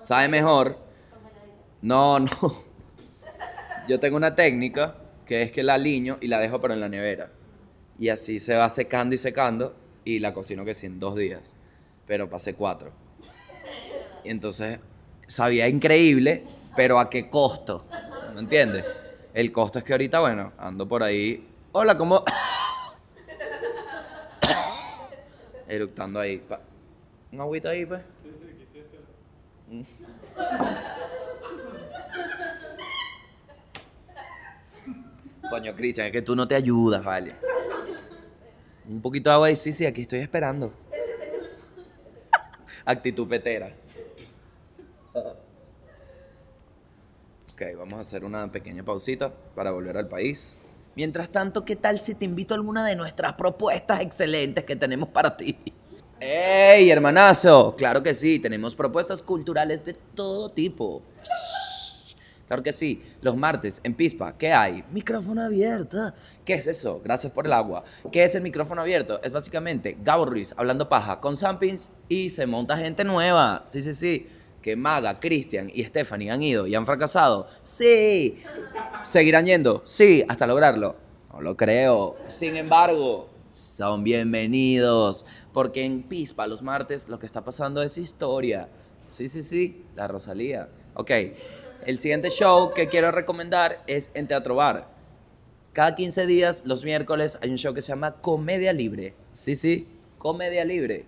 ¿Sabe 0.02 0.28
mejor? 0.28 0.78
No, 1.82 2.20
no. 2.20 2.30
Yo 3.88 3.98
tengo 3.98 4.16
una 4.16 4.34
técnica 4.34 4.96
que 5.26 5.42
es 5.42 5.52
que 5.52 5.62
la 5.62 5.74
aliño 5.74 6.18
y 6.20 6.28
la 6.28 6.38
dejo 6.38 6.60
pero 6.60 6.74
en 6.74 6.80
la 6.80 6.88
nevera. 6.88 7.30
Y 7.98 8.10
así 8.10 8.38
se 8.40 8.54
va 8.54 8.68
secando 8.68 9.14
y 9.14 9.18
secando 9.18 9.74
y 10.04 10.18
la 10.18 10.34
cocino 10.34 10.64
que 10.64 10.74
sí 10.74 10.86
en 10.86 10.98
dos 10.98 11.16
días. 11.16 11.40
Pero 12.06 12.28
pasé 12.28 12.54
cuatro. 12.54 12.90
Y 14.24 14.30
entonces 14.30 14.80
sabía 15.26 15.68
increíble, 15.68 16.44
pero 16.76 16.98
¿a 16.98 17.08
qué 17.08 17.28
costo? 17.28 17.86
¿Me 18.34 18.40
entiendes? 18.40 18.84
El 19.32 19.52
costo 19.52 19.78
es 19.78 19.84
que 19.84 19.92
ahorita, 19.92 20.20
bueno, 20.20 20.52
ando 20.58 20.86
por 20.86 21.02
ahí. 21.02 21.46
Hola, 21.72 21.96
¿cómo? 21.96 22.22
Eructando 25.68 26.20
ahí. 26.20 26.42
¿Un 27.32 27.40
agüita 27.40 27.70
ahí, 27.70 27.86
pues? 27.86 28.02
Sí, 28.22 28.30
sí, 28.30 28.50
aquí 28.50 28.62
estoy 28.62 28.80
esperando. 28.80 29.12
Coño, 35.50 35.76
Cristian, 35.76 36.06
es 36.08 36.12
que 36.12 36.22
tú 36.22 36.34
no 36.34 36.48
te 36.48 36.54
ayudas, 36.54 37.04
vale. 37.04 37.34
Un 38.88 39.00
poquito 39.00 39.30
de 39.30 39.34
agua 39.34 39.48
ahí, 39.48 39.56
sí, 39.56 39.72
sí, 39.72 39.84
aquí 39.84 40.02
estoy 40.02 40.20
esperando. 40.20 40.72
Actitud 42.84 43.28
petera. 43.28 43.74
Ok, 47.52 47.62
vamos 47.76 47.94
a 47.94 48.00
hacer 48.00 48.24
una 48.24 48.50
pequeña 48.52 48.84
pausita 48.84 49.32
para 49.54 49.70
volver 49.70 49.96
al 49.96 50.08
país. 50.08 50.58
Mientras 50.94 51.30
tanto, 51.30 51.64
¿qué 51.64 51.74
tal 51.74 51.98
si 51.98 52.14
te 52.14 52.24
invito 52.24 52.54
a 52.54 52.56
alguna 52.56 52.86
de 52.86 52.96
nuestras 52.96 53.32
propuestas 53.34 54.00
excelentes 54.00 54.64
que 54.64 54.76
tenemos 54.76 55.08
para 55.08 55.36
ti? 55.36 55.56
¡Ey, 56.20 56.90
hermanazo! 56.90 57.74
Claro 57.76 58.02
que 58.02 58.14
sí, 58.14 58.38
tenemos 58.38 58.74
propuestas 58.74 59.20
culturales 59.20 59.84
de 59.84 59.94
todo 60.14 60.50
tipo. 60.50 61.02
Claro 62.46 62.62
que 62.62 62.72
sí. 62.72 63.02
Los 63.22 63.36
martes 63.36 63.80
en 63.82 63.94
Pispa, 63.94 64.36
¿qué 64.38 64.52
hay? 64.52 64.84
Micrófono 64.92 65.42
abierto. 65.42 66.12
¿Qué 66.44 66.54
es 66.54 66.66
eso? 66.66 67.00
Gracias 67.02 67.32
por 67.32 67.46
el 67.46 67.52
agua. 67.52 67.84
¿Qué 68.12 68.24
es 68.24 68.34
el 68.34 68.42
micrófono 68.42 68.82
abierto? 68.82 69.20
Es 69.22 69.32
básicamente 69.32 69.96
Gabo 70.02 70.26
Ruiz 70.26 70.54
hablando 70.56 70.88
paja 70.88 71.20
con 71.20 71.36
Sampins 71.36 71.90
y 72.08 72.30
se 72.30 72.46
monta 72.46 72.76
gente 72.76 73.04
nueva. 73.04 73.60
Sí, 73.62 73.82
sí, 73.82 73.94
sí. 73.94 74.28
Que 74.62 74.76
Maga, 74.76 75.20
Cristian 75.20 75.70
y 75.72 75.84
Stephanie 75.84 76.30
han 76.30 76.42
ido 76.42 76.66
y 76.66 76.74
han 76.74 76.86
fracasado. 76.86 77.48
Sí. 77.62 78.38
¿Seguirán 79.02 79.46
yendo? 79.46 79.82
Sí, 79.84 80.24
hasta 80.28 80.46
lograrlo. 80.46 80.96
No 81.32 81.40
lo 81.40 81.56
creo. 81.56 82.16
Sin 82.28 82.56
embargo, 82.56 83.28
son 83.50 84.04
bienvenidos. 84.04 85.26
Porque 85.52 85.84
en 85.84 86.02
Pispa 86.02 86.46
los 86.46 86.62
martes 86.62 87.08
lo 87.08 87.18
que 87.18 87.26
está 87.26 87.42
pasando 87.42 87.82
es 87.82 87.98
historia. 87.98 88.68
Sí, 89.08 89.28
sí, 89.28 89.42
sí, 89.42 89.84
la 89.94 90.08
Rosalía. 90.08 90.68
Ok, 90.94 91.10
el 91.86 92.00
siguiente 92.00 92.30
show 92.30 92.74
que 92.74 92.88
quiero 92.88 93.12
recomendar 93.12 93.80
es 93.86 94.10
en 94.14 94.26
Teatro 94.26 94.56
Bar. 94.56 94.88
Cada 95.72 95.94
15 95.94 96.26
días, 96.26 96.62
los 96.66 96.84
miércoles, 96.84 97.38
hay 97.40 97.50
un 97.50 97.58
show 97.58 97.72
que 97.74 97.80
se 97.80 97.88
llama 97.88 98.20
Comedia 98.20 98.72
Libre. 98.72 99.14
Sí, 99.30 99.54
sí, 99.54 99.86
Comedia 100.18 100.64
Libre. 100.64 101.04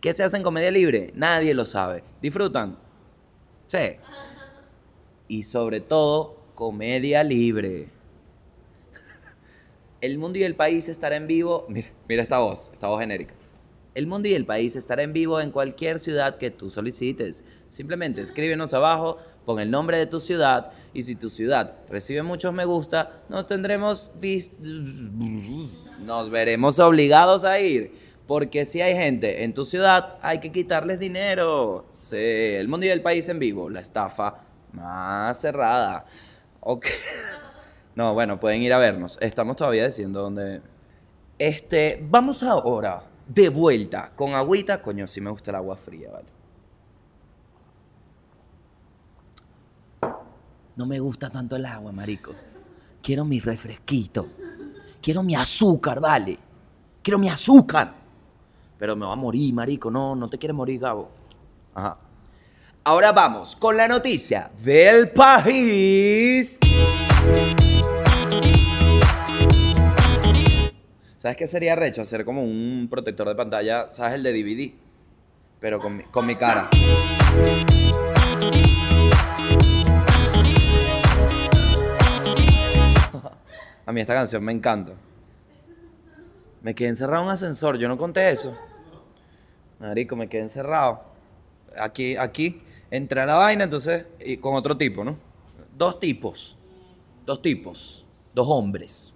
¿Qué 0.00 0.12
se 0.12 0.22
hace 0.22 0.36
en 0.36 0.44
Comedia 0.44 0.70
Libre? 0.70 1.10
Nadie 1.16 1.52
lo 1.52 1.64
sabe. 1.64 2.04
¿Disfrutan? 2.22 2.78
Sí. 3.66 3.96
Y 5.26 5.42
sobre 5.42 5.80
todo, 5.80 6.36
Comedia 6.54 7.24
Libre. 7.24 7.88
El 10.00 10.16
mundo 10.16 10.38
y 10.38 10.44
el 10.44 10.54
país 10.54 10.88
estará 10.88 11.16
en 11.16 11.26
vivo. 11.26 11.66
Mira, 11.68 11.88
mira 12.08 12.22
esta 12.22 12.38
voz, 12.38 12.70
esta 12.72 12.86
voz 12.86 13.00
genérica. 13.00 13.34
El 13.96 14.06
mundo 14.06 14.28
y 14.28 14.34
el 14.34 14.46
país 14.46 14.76
estará 14.76 15.02
en 15.02 15.12
vivo 15.12 15.40
en 15.40 15.50
cualquier 15.50 15.98
ciudad 15.98 16.38
que 16.38 16.52
tú 16.52 16.70
solicites. 16.70 17.44
Simplemente 17.68 18.22
escríbenos 18.22 18.72
abajo, 18.72 19.18
pon 19.44 19.60
el 19.60 19.70
nombre 19.70 19.96
de 19.98 20.06
tu 20.06 20.20
ciudad 20.20 20.72
y 20.92 21.02
si 21.02 21.14
tu 21.14 21.28
ciudad 21.28 21.76
recibe 21.88 22.22
muchos 22.22 22.52
me 22.52 22.64
gusta, 22.64 23.22
nos 23.28 23.46
tendremos 23.46 24.12
nos 26.00 26.30
veremos 26.30 26.78
obligados 26.78 27.44
a 27.44 27.60
ir. 27.60 28.10
Porque 28.26 28.64
si 28.64 28.80
hay 28.80 28.94
gente 28.94 29.42
en 29.42 29.54
tu 29.54 29.64
ciudad, 29.64 30.18
hay 30.22 30.38
que 30.38 30.52
quitarles 30.52 31.00
dinero. 31.00 31.86
Sí, 31.90 32.16
el 32.16 32.68
mundo 32.68 32.86
y 32.86 32.90
el 32.90 33.02
país 33.02 33.28
en 33.28 33.40
vivo, 33.40 33.68
la 33.68 33.80
estafa 33.80 34.44
más 34.72 35.40
cerrada. 35.40 36.04
Ok. 36.60 36.86
No, 37.96 38.14
bueno, 38.14 38.38
pueden 38.38 38.62
ir 38.62 38.72
a 38.72 38.78
vernos. 38.78 39.18
Estamos 39.20 39.56
todavía 39.56 39.84
diciendo 39.84 40.22
dónde. 40.22 40.62
Este, 41.38 41.98
vamos 42.08 42.42
ahora 42.44 43.02
de 43.26 43.48
vuelta 43.48 44.12
con 44.14 44.32
agüita. 44.32 44.80
Coño, 44.80 45.08
sí 45.08 45.20
me 45.20 45.28
gusta 45.28 45.50
el 45.50 45.56
agua 45.56 45.76
fría, 45.76 46.08
vale. 46.10 46.39
No 50.80 50.86
me 50.86 50.98
gusta 50.98 51.28
tanto 51.28 51.56
el 51.56 51.66
agua, 51.66 51.92
marico. 51.92 52.34
Quiero 53.02 53.26
mi 53.26 53.38
refresquito. 53.38 54.30
Quiero 55.02 55.22
mi 55.22 55.34
azúcar, 55.34 56.00
vale. 56.00 56.38
Quiero 57.02 57.18
mi 57.18 57.28
azúcar. 57.28 57.92
Pero 58.78 58.96
me 58.96 59.04
va 59.04 59.12
a 59.12 59.16
morir, 59.16 59.52
marico. 59.52 59.90
No, 59.90 60.16
no 60.16 60.30
te 60.30 60.38
quieres 60.38 60.56
morir, 60.56 60.80
Gabo. 60.80 61.10
Ajá. 61.74 61.98
Ahora 62.82 63.12
vamos 63.12 63.56
con 63.56 63.76
la 63.76 63.88
noticia 63.88 64.50
del 64.64 65.10
país. 65.10 66.58
¿Sabes 71.18 71.36
qué 71.36 71.46
sería 71.46 71.76
recho? 71.76 72.00
Hacer 72.00 72.24
como 72.24 72.42
un 72.42 72.88
protector 72.90 73.28
de 73.28 73.34
pantalla, 73.34 73.92
¿sabes? 73.92 74.14
El 74.14 74.22
de 74.22 74.32
DVD. 74.32 74.72
Pero 75.60 75.78
con 75.78 75.98
mi, 75.98 76.04
con 76.04 76.24
mi 76.24 76.36
cara. 76.36 76.70
A 83.90 83.92
mí 83.92 84.00
esta 84.00 84.14
canción 84.14 84.44
me 84.44 84.52
encanta. 84.52 84.92
Me 86.62 86.76
quedé 86.76 86.90
encerrado 86.90 87.22
en 87.22 87.26
un 87.26 87.32
ascensor, 87.32 87.76
yo 87.76 87.88
no 87.88 87.96
conté 87.96 88.30
eso. 88.30 88.56
Marico, 89.80 90.14
me 90.14 90.28
quedé 90.28 90.42
encerrado. 90.42 91.02
Aquí, 91.76 92.16
aquí, 92.16 92.62
entré 92.88 93.20
a 93.20 93.26
la 93.26 93.34
vaina, 93.34 93.64
entonces, 93.64 94.06
y 94.24 94.36
con 94.36 94.54
otro 94.54 94.76
tipo, 94.76 95.02
¿no? 95.02 95.16
Dos 95.76 95.98
tipos. 95.98 96.56
Dos 97.26 97.42
tipos. 97.42 98.06
Dos 98.32 98.46
hombres. 98.48 99.12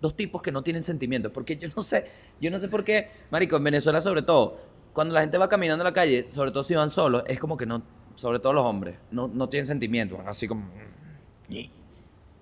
Dos 0.00 0.16
tipos 0.16 0.40
que 0.40 0.50
no 0.50 0.62
tienen 0.62 0.82
sentimientos. 0.82 1.30
Porque 1.30 1.58
yo 1.58 1.68
no 1.76 1.82
sé, 1.82 2.06
yo 2.40 2.50
no 2.50 2.58
sé 2.58 2.68
por 2.68 2.82
qué, 2.82 3.10
Marico, 3.30 3.58
en 3.58 3.64
Venezuela 3.64 4.00
sobre 4.00 4.22
todo, 4.22 4.58
cuando 4.94 5.12
la 5.12 5.20
gente 5.20 5.36
va 5.36 5.50
caminando 5.50 5.82
en 5.82 5.88
la 5.88 5.92
calle, 5.92 6.30
sobre 6.30 6.50
todo 6.50 6.62
si 6.62 6.74
van 6.74 6.88
solos, 6.88 7.24
es 7.26 7.38
como 7.38 7.58
que 7.58 7.66
no, 7.66 7.82
sobre 8.14 8.38
todo 8.38 8.54
los 8.54 8.64
hombres, 8.64 8.96
no, 9.10 9.28
no 9.28 9.50
tienen 9.50 9.66
sentimientos, 9.66 10.18
así 10.24 10.48
como... 10.48 10.66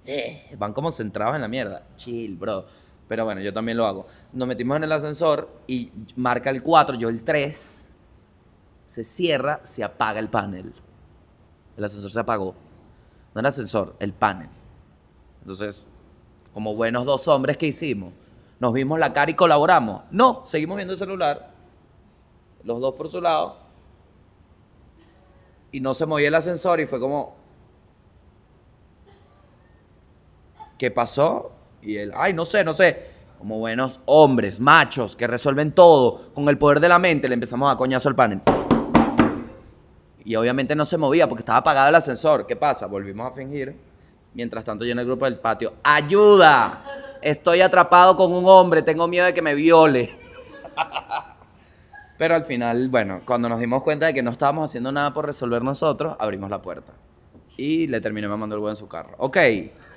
Eh, 0.04 0.54
van 0.58 0.72
como 0.72 0.90
centrados 0.90 1.34
en 1.34 1.42
la 1.42 1.48
mierda. 1.48 1.86
Chill, 1.96 2.36
bro. 2.36 2.64
Pero 3.08 3.24
bueno, 3.24 3.40
yo 3.40 3.52
también 3.52 3.76
lo 3.76 3.86
hago. 3.86 4.06
Nos 4.32 4.48
metimos 4.48 4.76
en 4.76 4.84
el 4.84 4.92
ascensor 4.92 5.48
y 5.66 5.92
marca 6.16 6.50
el 6.50 6.62
4, 6.62 6.96
yo 6.96 7.08
el 7.08 7.22
3. 7.22 7.92
Se 8.86 9.04
cierra, 9.04 9.60
se 9.64 9.84
apaga 9.84 10.18
el 10.18 10.28
panel. 10.28 10.72
El 11.76 11.84
ascensor 11.84 12.10
se 12.10 12.20
apagó. 12.20 12.54
No 13.34 13.40
el 13.40 13.46
ascensor, 13.46 13.96
el 13.98 14.12
panel. 14.12 14.48
Entonces, 15.40 15.86
como 16.52 16.74
buenos 16.74 17.04
dos 17.04 17.26
hombres 17.28 17.56
que 17.56 17.66
hicimos, 17.66 18.12
nos 18.60 18.72
vimos 18.72 18.98
la 18.98 19.12
cara 19.12 19.30
y 19.30 19.34
colaboramos. 19.34 20.02
No, 20.10 20.42
seguimos 20.44 20.76
viendo 20.76 20.92
el 20.92 20.98
celular. 20.98 21.52
Los 22.64 22.80
dos 22.80 22.94
por 22.94 23.08
su 23.08 23.20
lado. 23.20 23.56
Y 25.72 25.80
no 25.80 25.94
se 25.94 26.06
movía 26.06 26.28
el 26.28 26.34
ascensor 26.34 26.80
y 26.80 26.86
fue 26.86 27.00
como, 27.00 27.34
¿qué 30.82 30.90
pasó? 30.90 31.52
Y 31.80 31.96
él, 31.96 32.10
ay, 32.12 32.34
no 32.34 32.44
sé, 32.44 32.64
no 32.64 32.72
sé. 32.72 33.06
Como 33.38 33.60
buenos 33.60 34.00
hombres, 34.04 34.58
machos, 34.58 35.14
que 35.14 35.28
resuelven 35.28 35.70
todo 35.70 36.32
con 36.34 36.48
el 36.48 36.58
poder 36.58 36.80
de 36.80 36.88
la 36.88 36.98
mente, 36.98 37.28
le 37.28 37.34
empezamos 37.34 37.72
a 37.72 37.76
coñazo 37.76 38.08
al 38.08 38.16
panel. 38.16 38.40
Y 40.24 40.34
obviamente 40.34 40.74
no 40.74 40.84
se 40.84 40.98
movía 40.98 41.28
porque 41.28 41.42
estaba 41.42 41.58
apagado 41.58 41.88
el 41.88 41.94
ascensor. 41.94 42.48
¿Qué 42.48 42.56
pasa? 42.56 42.88
Volvimos 42.88 43.28
a 43.28 43.30
fingir. 43.30 43.76
Mientras 44.34 44.64
tanto, 44.64 44.84
yo 44.84 44.90
en 44.90 44.98
el 44.98 45.06
grupo 45.06 45.24
del 45.24 45.38
patio, 45.38 45.74
¡ayuda! 45.84 46.82
Estoy 47.22 47.60
atrapado 47.60 48.16
con 48.16 48.32
un 48.32 48.48
hombre, 48.48 48.82
tengo 48.82 49.06
miedo 49.06 49.26
de 49.26 49.34
que 49.34 49.42
me 49.42 49.54
viole. 49.54 50.10
Pero 52.18 52.34
al 52.34 52.42
final, 52.42 52.88
bueno, 52.88 53.20
cuando 53.24 53.48
nos 53.48 53.60
dimos 53.60 53.84
cuenta 53.84 54.06
de 54.06 54.14
que 54.14 54.22
no 54.24 54.32
estábamos 54.32 54.68
haciendo 54.68 54.90
nada 54.90 55.12
por 55.12 55.26
resolver 55.26 55.62
nosotros, 55.62 56.16
abrimos 56.18 56.50
la 56.50 56.60
puerta. 56.60 56.92
Y 57.56 57.86
le 57.86 58.00
terminé 58.00 58.26
mamando 58.26 58.56
el 58.56 58.60
huevo 58.60 58.70
en 58.70 58.76
su 58.76 58.88
carro. 58.88 59.14
Ok. 59.18 59.36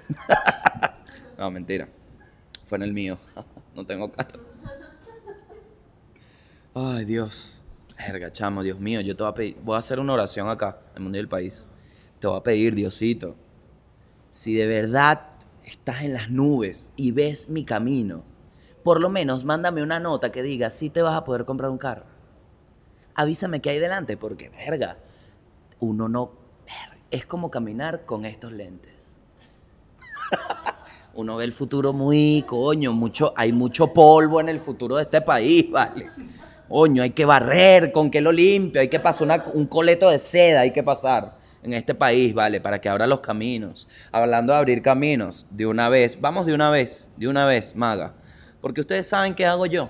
no, 1.37 1.51
mentira. 1.51 1.87
Fue 2.65 2.77
en 2.77 2.83
el 2.83 2.93
mío. 2.93 3.17
no 3.75 3.85
tengo 3.85 4.11
carro. 4.11 4.39
Ay, 6.73 7.05
Dios. 7.05 7.61
Verga, 7.97 8.31
chamo, 8.31 8.63
Dios 8.63 8.79
mío. 8.79 9.01
Yo 9.01 9.15
te 9.15 9.23
voy 9.23 9.31
a 9.31 9.33
pedir. 9.33 9.57
Voy 9.63 9.75
a 9.75 9.79
hacer 9.79 9.99
una 9.99 10.13
oración 10.13 10.49
acá, 10.49 10.79
en 10.91 10.97
el 10.97 11.03
mundo 11.03 11.17
del 11.17 11.29
país. 11.29 11.69
Te 12.19 12.27
voy 12.27 12.37
a 12.37 12.43
pedir, 12.43 12.75
Diosito. 12.75 13.35
Si 14.31 14.53
de 14.53 14.67
verdad 14.67 15.27
estás 15.63 16.01
en 16.03 16.13
las 16.13 16.29
nubes 16.29 16.91
y 16.95 17.11
ves 17.11 17.49
mi 17.49 17.63
camino, 17.63 18.23
por 18.83 18.99
lo 18.99 19.09
menos 19.09 19.45
mándame 19.45 19.81
una 19.81 19.99
nota 19.99 20.31
que 20.31 20.43
diga 20.43 20.69
si 20.69 20.89
te 20.89 21.01
vas 21.01 21.15
a 21.15 21.23
poder 21.23 21.45
comprar 21.45 21.71
un 21.71 21.77
carro. 21.77 22.05
Avísame 23.15 23.61
qué 23.61 23.69
hay 23.69 23.79
delante, 23.79 24.17
porque, 24.17 24.49
verga, 24.49 24.97
uno 25.79 26.09
no... 26.09 26.33
es 27.09 27.25
como 27.25 27.49
caminar 27.49 28.05
con 28.05 28.25
estos 28.25 28.51
lentes. 28.51 29.21
uno 31.15 31.37
ve 31.37 31.45
el 31.45 31.51
futuro 31.51 31.93
muy, 31.93 32.43
coño, 32.47 32.93
mucho, 32.93 33.33
hay 33.35 33.51
mucho 33.51 33.93
polvo 33.93 34.39
en 34.39 34.49
el 34.49 34.59
futuro 34.59 34.97
de 34.97 35.03
este 35.03 35.21
país, 35.21 35.69
¿vale? 35.71 36.09
Coño, 36.67 37.03
hay 37.03 37.11
que 37.11 37.25
barrer, 37.25 37.91
¿con 37.91 38.09
qué 38.09 38.21
lo 38.21 38.31
limpio? 38.31 38.81
Hay 38.81 38.89
que 38.89 38.99
pasar 38.99 39.45
un 39.53 39.67
coleto 39.67 40.09
de 40.09 40.17
seda, 40.17 40.61
hay 40.61 40.71
que 40.71 40.83
pasar 40.83 41.37
en 41.63 41.73
este 41.73 41.95
país, 41.95 42.33
¿vale? 42.33 42.61
Para 42.61 42.79
que 42.79 42.89
abra 42.89 43.07
los 43.07 43.19
caminos. 43.21 43.87
Hablando 44.11 44.53
de 44.53 44.59
abrir 44.59 44.81
caminos, 44.81 45.45
de 45.49 45.65
una 45.65 45.89
vez, 45.89 46.19
vamos 46.19 46.45
de 46.45 46.53
una 46.53 46.69
vez, 46.69 47.11
de 47.17 47.27
una 47.27 47.45
vez, 47.45 47.75
maga. 47.75 48.13
Porque 48.61 48.81
ustedes 48.81 49.07
saben 49.07 49.35
qué 49.35 49.45
hago 49.45 49.65
yo. 49.65 49.89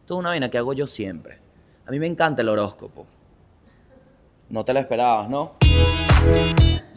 Esto 0.00 0.14
es 0.14 0.18
una 0.18 0.30
vaina 0.30 0.50
que 0.50 0.58
hago 0.58 0.72
yo 0.72 0.86
siempre. 0.86 1.38
A 1.86 1.90
mí 1.90 1.98
me 1.98 2.06
encanta 2.06 2.42
el 2.42 2.48
horóscopo. 2.48 3.06
No 4.48 4.64
te 4.64 4.72
lo 4.72 4.80
esperabas, 4.80 5.28
¿no? 5.28 5.54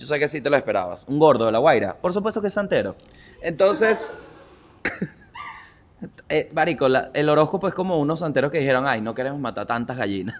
Yo 0.03 0.07
sé 0.07 0.19
que 0.19 0.27
sí 0.27 0.41
te 0.41 0.49
lo 0.49 0.57
esperabas. 0.57 1.05
Un 1.07 1.17
gordo 1.17 1.45
de 1.45 1.53
la 1.53 1.59
Guaira. 1.59 1.95
Por 1.95 2.11
supuesto 2.11 2.41
que 2.41 2.47
es 2.47 2.53
santero. 2.53 2.97
Entonces, 3.41 4.13
eh, 6.27 6.49
marico, 6.51 6.87
el 6.87 7.29
horóscopo 7.29 7.69
es 7.69 7.73
como 7.73 7.97
unos 8.01 8.19
santeros 8.19 8.51
que 8.51 8.59
dijeron, 8.59 8.85
ay, 8.85 8.99
no 8.99 9.15
queremos 9.15 9.39
matar 9.39 9.65
tantas 9.65 9.95
gallinas. 9.95 10.35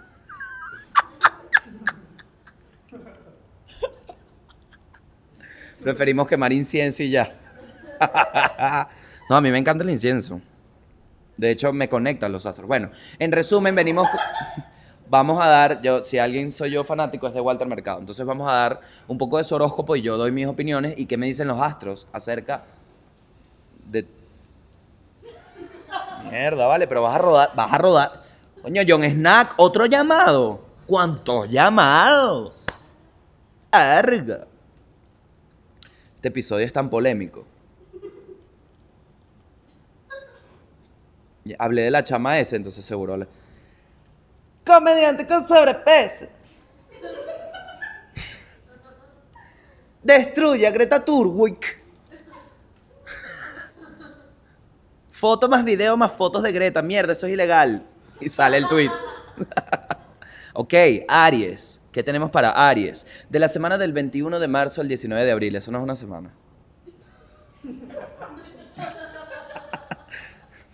Preferimos 5.81 6.27
quemar 6.27 6.51
incienso 6.51 7.03
y 7.03 7.11
ya. 7.11 7.33
no, 9.29 9.37
a 9.37 9.41
mí 9.41 9.49
me 9.49 9.59
encanta 9.59 9.85
el 9.85 9.91
incienso. 9.91 10.41
De 11.37 11.51
hecho, 11.51 11.71
me 11.71 11.87
conecta 11.87 12.25
a 12.25 12.29
los 12.29 12.45
astros. 12.45 12.67
Bueno, 12.67 12.91
en 13.17 13.31
resumen, 13.31 13.73
venimos. 13.75 14.09
Vamos 15.13 15.39
a 15.39 15.45
dar, 15.45 15.79
yo, 15.83 16.01
si 16.01 16.17
alguien 16.17 16.49
soy 16.49 16.71
yo 16.71 16.83
fanático, 16.83 17.27
es 17.27 17.35
de 17.35 17.39
Walter 17.39 17.67
Mercado. 17.67 17.99
Entonces 17.99 18.25
vamos 18.25 18.49
a 18.49 18.53
dar 18.53 18.81
un 19.07 19.19
poco 19.19 19.37
de 19.37 19.43
su 19.43 19.53
horóscopo 19.53 19.95
y 19.95 20.01
yo 20.01 20.17
doy 20.17 20.31
mis 20.31 20.47
opiniones 20.47 20.95
y 20.97 21.05
qué 21.05 21.17
me 21.17 21.27
dicen 21.27 21.47
los 21.47 21.61
astros 21.61 22.07
acerca 22.11 22.63
de. 23.91 24.07
Mierda, 26.31 26.65
vale, 26.65 26.87
pero 26.87 27.03
vas 27.03 27.13
a 27.13 27.19
rodar, 27.19 27.51
vas 27.55 27.71
a 27.71 27.77
rodar. 27.77 28.23
Coño, 28.63 28.81
John 28.87 29.03
Snack, 29.03 29.53
otro 29.57 29.85
llamado. 29.85 30.61
¿Cuántos 30.87 31.47
llamados? 31.47 32.65
Arga. 33.69 34.47
Este 36.15 36.29
episodio 36.29 36.65
es 36.65 36.73
tan 36.73 36.89
polémico. 36.89 37.45
Hablé 41.59 41.83
de 41.83 41.91
la 41.91 42.03
chama 42.03 42.39
ese, 42.39 42.55
entonces 42.55 42.83
seguro. 42.83 43.27
Comediante 44.65 45.27
con 45.27 45.45
sobrepeso. 45.47 46.27
Destruye 50.01 50.67
a 50.67 50.71
Greta 50.71 51.03
Thunberg. 51.03 51.59
Foto 55.11 55.47
más 55.47 55.63
video 55.63 55.95
más 55.95 56.11
fotos 56.11 56.43
de 56.43 56.51
Greta. 56.51 56.81
Mierda, 56.81 57.13
eso 57.13 57.27
es 57.27 57.33
ilegal. 57.33 57.85
Y 58.19 58.29
sale 58.29 58.57
el 58.57 58.67
tweet. 58.67 58.91
ok, 60.53 60.73
Aries. 61.07 61.81
¿Qué 61.91 62.03
tenemos 62.03 62.31
para 62.31 62.49
Aries? 62.49 63.05
De 63.29 63.39
la 63.39 63.47
semana 63.47 63.77
del 63.77 63.93
21 63.93 64.39
de 64.39 64.47
marzo 64.47 64.81
al 64.81 64.87
19 64.87 65.23
de 65.23 65.31
abril. 65.31 65.55
Eso 65.55 65.71
no 65.71 65.77
es 65.77 65.83
una 65.83 65.95
semana. 65.95 66.33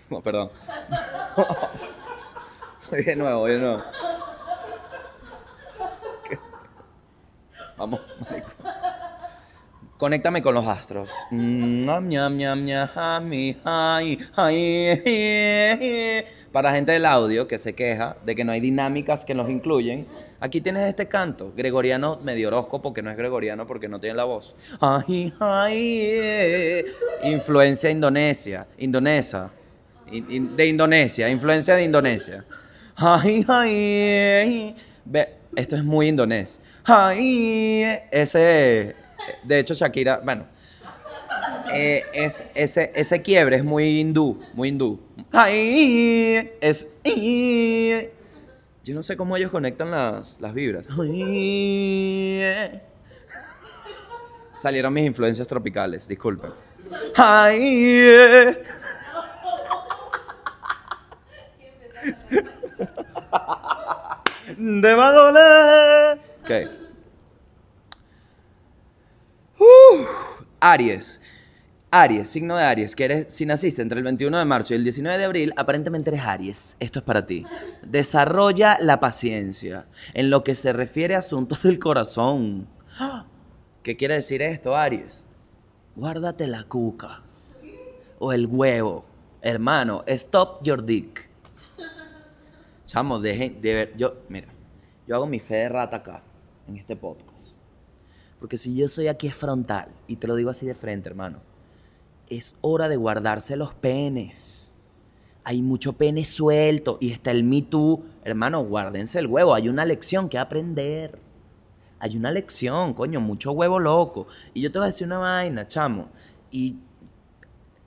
No, 0.09 0.21
perdón. 0.23 0.49
De 2.91 3.15
nuevo, 3.15 3.45
de 3.45 3.57
nuevo. 3.59 3.83
Vamos, 7.77 8.01
marico. 8.19 8.49
Conéctame 9.97 10.41
con 10.41 10.55
los 10.55 10.65
astros. 10.65 11.11
Para 16.53 16.71
gente 16.71 16.93
del 16.93 17.05
audio 17.05 17.47
que 17.47 17.57
se 17.57 17.73
queja 17.73 18.15
de 18.25 18.33
que 18.35 18.43
no 18.45 18.51
hay 18.53 18.59
dinámicas 18.61 19.25
que 19.25 19.33
los 19.35 19.49
incluyen, 19.49 20.07
aquí 20.39 20.61
tienes 20.61 20.87
este 20.87 21.07
canto, 21.07 21.51
gregoriano 21.55 22.17
medio 22.23 22.47
horóscopo, 22.47 22.93
que 22.93 23.01
no 23.01 23.11
es 23.11 23.17
gregoriano 23.17 23.67
porque 23.67 23.87
no 23.89 23.99
tiene 23.99 24.15
la 24.15 24.23
voz. 24.23 24.55
Influencia 27.23 27.89
indonesia, 27.89 28.67
indonesa, 28.77 29.51
In- 30.11 30.25
in- 30.31 30.55
de 30.55 30.65
Indonesia, 30.65 31.29
influencia 31.29 31.75
de 31.75 31.83
Indonesia. 31.83 32.45
Esto 35.55 35.75
es 35.75 35.83
muy 35.83 36.07
indonés. 36.09 36.61
Ese, 38.11 38.95
de 39.43 39.59
hecho 39.59 39.73
Shakira, 39.73 40.21
bueno, 40.23 40.45
eh, 41.73 42.03
es, 42.13 42.43
ese, 42.55 42.91
ese 42.95 43.21
quiebre 43.21 43.55
es 43.57 43.63
muy 43.63 43.99
hindú, 43.99 44.39
muy 44.53 44.69
hindú. 44.69 44.99
Es, 46.61 46.87
yo 48.83 48.95
no 48.95 49.03
sé 49.03 49.15
cómo 49.17 49.37
ellos 49.37 49.51
conectan 49.51 49.91
las, 49.91 50.39
las 50.41 50.53
vibras. 50.53 50.87
Salieron 54.57 54.91
mis 54.93 55.05
influencias 55.05 55.47
tropicales, 55.47 56.07
disculpen. 56.07 56.51
De. 64.57 66.19
Ok. 66.41 66.51
Uf, 69.57 70.09
Aries. 70.59 71.21
Aries, 71.91 72.27
signo 72.29 72.55
de 72.55 72.63
Aries, 72.63 72.95
que 72.95 73.05
eres, 73.05 73.33
si 73.33 73.45
naciste 73.45 73.81
entre 73.81 73.97
el 73.97 74.03
21 74.03 74.37
de 74.37 74.45
marzo 74.45 74.73
y 74.73 74.77
el 74.77 74.83
19 74.83 75.17
de 75.17 75.25
abril, 75.25 75.53
aparentemente 75.57 76.11
eres 76.11 76.21
Aries. 76.21 76.77
Esto 76.79 76.99
es 76.99 77.05
para 77.05 77.25
ti. 77.25 77.45
Desarrolla 77.81 78.77
la 78.79 78.99
paciencia 78.99 79.87
en 80.13 80.29
lo 80.29 80.43
que 80.43 80.53
se 80.55 80.71
refiere 80.71 81.15
a 81.15 81.19
asuntos 81.19 81.63
del 81.63 81.79
corazón. 81.79 82.67
¿Qué 83.81 83.97
quiere 83.97 84.15
decir 84.15 84.41
esto, 84.41 84.75
Aries? 84.75 85.25
Guárdate 85.95 86.45
la 86.47 86.63
cuca 86.65 87.23
o 88.19 88.33
el 88.33 88.45
huevo. 88.45 89.05
Hermano, 89.41 90.03
stop 90.05 90.61
your 90.63 90.85
dick. 90.85 91.28
Chamo, 92.89 93.19
dejen 93.19 93.61
de 93.61 93.73
ver. 93.75 93.93
Yo, 93.97 94.15
mira, 94.29 94.47
yo 95.05 95.15
hago 95.15 95.27
mi 95.27 95.39
fe 95.39 95.57
de 95.57 95.69
rata 95.69 95.97
acá, 95.97 96.23
en 96.67 96.75
este 96.75 96.95
podcast. 96.95 97.61
Porque 98.39 98.57
si 98.57 98.75
yo 98.75 98.87
soy 98.87 99.07
aquí 99.07 99.29
frontal, 99.29 99.89
y 100.07 100.15
te 100.15 100.25
lo 100.25 100.33
digo 100.33 100.49
así 100.49 100.65
de 100.65 100.73
frente, 100.73 101.07
hermano, 101.07 101.37
es 102.29 102.55
hora 102.61 102.89
de 102.89 102.95
guardarse 102.95 103.55
los 103.55 103.75
penes. 103.75 104.71
Hay 105.43 105.61
mucho 105.61 105.93
pene 105.93 106.25
suelto 106.25 106.97
y 106.99 107.11
está 107.11 107.29
el 107.29 107.43
Me 107.43 107.61
Too. 107.61 108.03
Hermano, 108.23 108.63
guárdense 108.63 109.19
el 109.19 109.27
huevo. 109.27 109.53
Hay 109.53 109.69
una 109.69 109.85
lección 109.85 110.27
que 110.27 110.39
aprender. 110.39 111.19
Hay 111.99 112.17
una 112.17 112.31
lección, 112.31 112.95
coño, 112.95 113.21
mucho 113.21 113.51
huevo 113.51 113.77
loco. 113.77 114.25
Y 114.55 114.61
yo 114.61 114.71
te 114.71 114.79
voy 114.79 114.85
a 114.85 114.87
decir 114.87 115.05
una 115.05 115.19
vaina, 115.19 115.67
chamo. 115.67 116.07
Y 116.49 116.77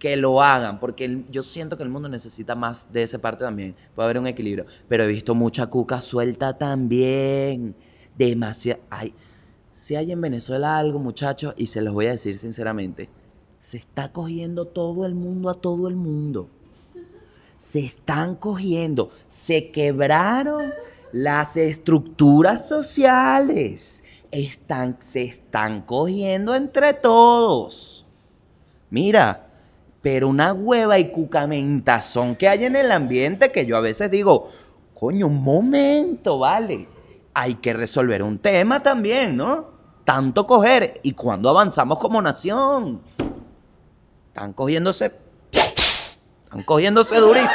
que 0.03 0.17
lo 0.17 0.43
hagan, 0.43 0.81
porque 0.81 1.23
yo 1.31 1.45
siento 1.45 1.77
que 1.77 1.85
el 1.85 1.89
mundo 1.89 2.09
necesita 2.09 2.57
más 2.57 2.93
de 2.93 3.05
esa 3.05 3.21
parte 3.21 3.45
también. 3.45 3.77
Puede 3.95 4.07
haber 4.07 4.19
un 4.19 4.27
equilibrio. 4.27 4.67
Pero 4.89 5.05
he 5.05 5.07
visto 5.07 5.33
mucha 5.37 5.69
cuca 5.69 6.01
suelta 6.01 6.59
también. 6.59 7.77
Demasiado. 8.19 8.81
Ay, 8.91 9.15
si 9.71 9.95
hay 9.95 10.11
en 10.11 10.21
Venezuela 10.21 10.77
algo, 10.77 10.99
muchachos, 10.99 11.55
y 11.57 11.67
se 11.67 11.83
los 11.83 11.95
voy 11.95 12.07
a 12.07 12.11
decir 12.11 12.37
sinceramente, 12.37 13.11
se 13.61 13.77
está 13.77 14.11
cogiendo 14.11 14.65
todo 14.65 15.07
el 15.07 15.15
mundo 15.15 15.49
a 15.49 15.55
todo 15.55 15.87
el 15.87 15.95
mundo. 15.95 16.49
Se 17.57 17.79
están 17.79 18.35
cogiendo, 18.35 19.13
se 19.29 19.71
quebraron 19.71 20.73
las 21.13 21.57
estructuras 21.57 22.67
sociales. 22.67 24.03
Están, 24.33 24.97
se 24.99 25.23
están 25.23 25.83
cogiendo 25.83 26.57
entre 26.57 26.93
todos. 26.93 28.05
Mira, 28.91 29.52
pero 30.03 30.29
una 30.29 30.53
hueva 30.53 30.99
y 30.99 31.11
cucamentazón 31.11 32.35
que 32.35 32.49
hay 32.49 32.65
en 32.65 32.75
el 32.75 32.91
ambiente 32.91 33.53
que 33.53 33.65
yo 33.65 33.77
a 33.77 33.81
veces 33.81 34.11
digo, 34.11 34.49
coño, 34.93 35.29
un 35.29 35.43
momento, 35.43 36.41
vale. 36.41 36.89
Hay 37.35 37.55
que 37.55 37.73
resolver 37.73 38.23
un 38.23 38.39
tema 38.39 38.81
también, 38.81 39.37
¿no? 39.37 39.71
Tanto 40.05 40.47
coger. 40.47 41.01
¿Y 41.05 41.13
cuando 41.13 41.49
avanzamos 41.49 41.99
como 41.99 42.21
nación? 42.21 43.01
Están 44.29 44.53
cogiéndose. 44.53 45.13
Están 45.53 46.65
cogiéndose 46.65 47.17
durísimo. 47.17 47.51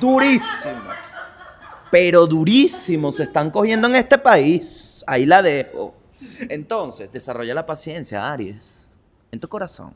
Durísimo. 0.00 0.82
Pero 1.90 2.26
durísimo 2.26 3.12
se 3.12 3.22
están 3.22 3.50
cogiendo 3.50 3.86
en 3.86 3.94
este 3.94 4.18
país. 4.18 5.04
Ahí 5.06 5.24
la 5.24 5.40
dejo. 5.40 5.94
Entonces, 6.48 7.10
desarrolla 7.12 7.54
la 7.54 7.64
paciencia, 7.64 8.30
Aries. 8.30 8.90
En 9.30 9.38
tu 9.38 9.48
corazón. 9.48 9.94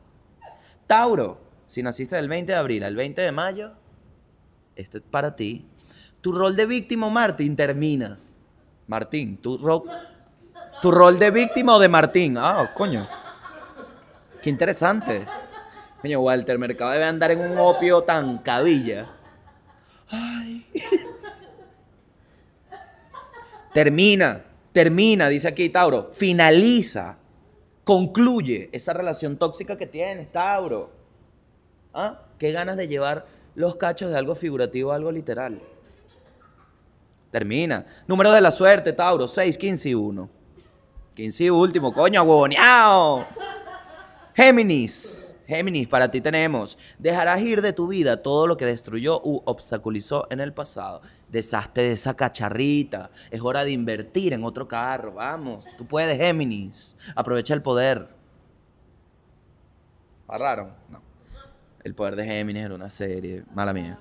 Tauro, 0.93 1.41
si 1.67 1.83
naciste 1.83 2.17
del 2.17 2.29
20 2.29 2.53
de 2.53 2.59
abril 2.59 2.85
al 2.85 2.95
20 2.95 3.23
de 3.23 3.33
mayo, 3.33 3.73
esto 4.77 4.99
es 4.99 5.03
para 5.03 5.35
ti. 5.35 5.65
Tu 6.21 6.33
rol 6.33 6.55
de 6.55 6.67
víctima, 6.67 7.09
Martín, 7.09 7.57
termina. 7.57 8.19
Martín, 8.89 9.39
tu, 9.39 9.59
tu 10.83 10.91
rol 10.91 11.19
de 11.19 11.31
víctima 11.31 11.77
o 11.77 11.79
de 11.79 11.89
Martín. 11.89 12.37
Ah, 12.37 12.73
coño. 12.75 13.09
Qué 14.43 14.51
interesante. 14.51 15.25
Coño, 16.03 16.21
Walter 16.21 16.59
Mercado 16.59 16.91
debe 16.91 17.07
andar 17.07 17.31
en 17.31 17.41
un 17.41 17.57
opio 17.57 18.03
tan 18.03 18.37
cabilla. 18.43 19.07
Ay. 20.11 20.67
Termina, 23.73 24.43
termina, 24.73 25.31
dice 25.31 25.49
aquí 25.49 25.71
Tauro. 25.71 26.11
Finaliza, 26.13 27.17
concluye 27.85 28.69
esa 28.73 28.93
relación 28.93 29.37
tóxica 29.37 29.77
que 29.77 29.87
tienes, 29.87 30.31
Tauro. 30.31 30.91
¿Ah? 31.95 32.23
Qué 32.39 32.53
ganas 32.53 32.77
de 32.77 32.89
llevar 32.89 33.27
los 33.55 33.77
cachos 33.77 34.11
de 34.11 34.19
algo 34.19 34.35
figurativo 34.35 34.93
a 34.93 34.97
algo 34.97 35.13
literal. 35.13 35.61
Termina. 37.31 37.87
Número 38.07 38.33
de 38.33 38.41
la 38.41 38.51
suerte, 38.51 38.93
Tauro, 38.93 39.27
6, 39.27 39.57
15 39.59 39.89
y 39.89 39.95
1. 39.95 40.29
15 41.15 41.45
y 41.45 41.51
último, 41.51 41.93
coño, 41.93 42.23
huevoneado. 42.23 43.27
Géminis. 44.35 45.35
Géminis, 45.47 45.89
para 45.89 46.11
ti 46.11 46.21
tenemos. 46.21 46.79
Dejarás 46.99 47.43
ir 47.43 47.61
de 47.61 47.73
tu 47.73 47.89
vida 47.89 48.23
todo 48.23 48.47
lo 48.47 48.57
que 48.57 48.65
destruyó 48.65 49.21
u 49.23 49.43
obstaculizó 49.45 50.27
en 50.31 50.41
el 50.41 50.55
pasado. 50.55 51.03
Deshazte 51.33 51.81
de 51.81 51.93
esa 51.93 52.15
cacharrita. 52.15 53.11
Es 53.31 53.41
hora 53.41 53.65
de 53.65 53.73
invertir 53.73 54.35
en 54.35 54.45
otro 54.45 54.69
carro. 54.69 55.15
Vamos, 55.15 55.67
tú 55.79 55.87
puedes, 55.87 56.19
Géminis. 56.19 56.97
Aprovecha 57.17 57.55
el 57.55 57.63
poder. 57.63 58.07
¿Agarraron? 60.29 60.75
No. 60.91 61.01
El 61.83 61.95
poder 61.95 62.17
de 62.17 62.25
Géminis 62.25 62.65
era 62.65 62.75
una 62.75 62.91
serie. 62.91 63.45
Mala 63.55 63.73
mía. 63.73 63.99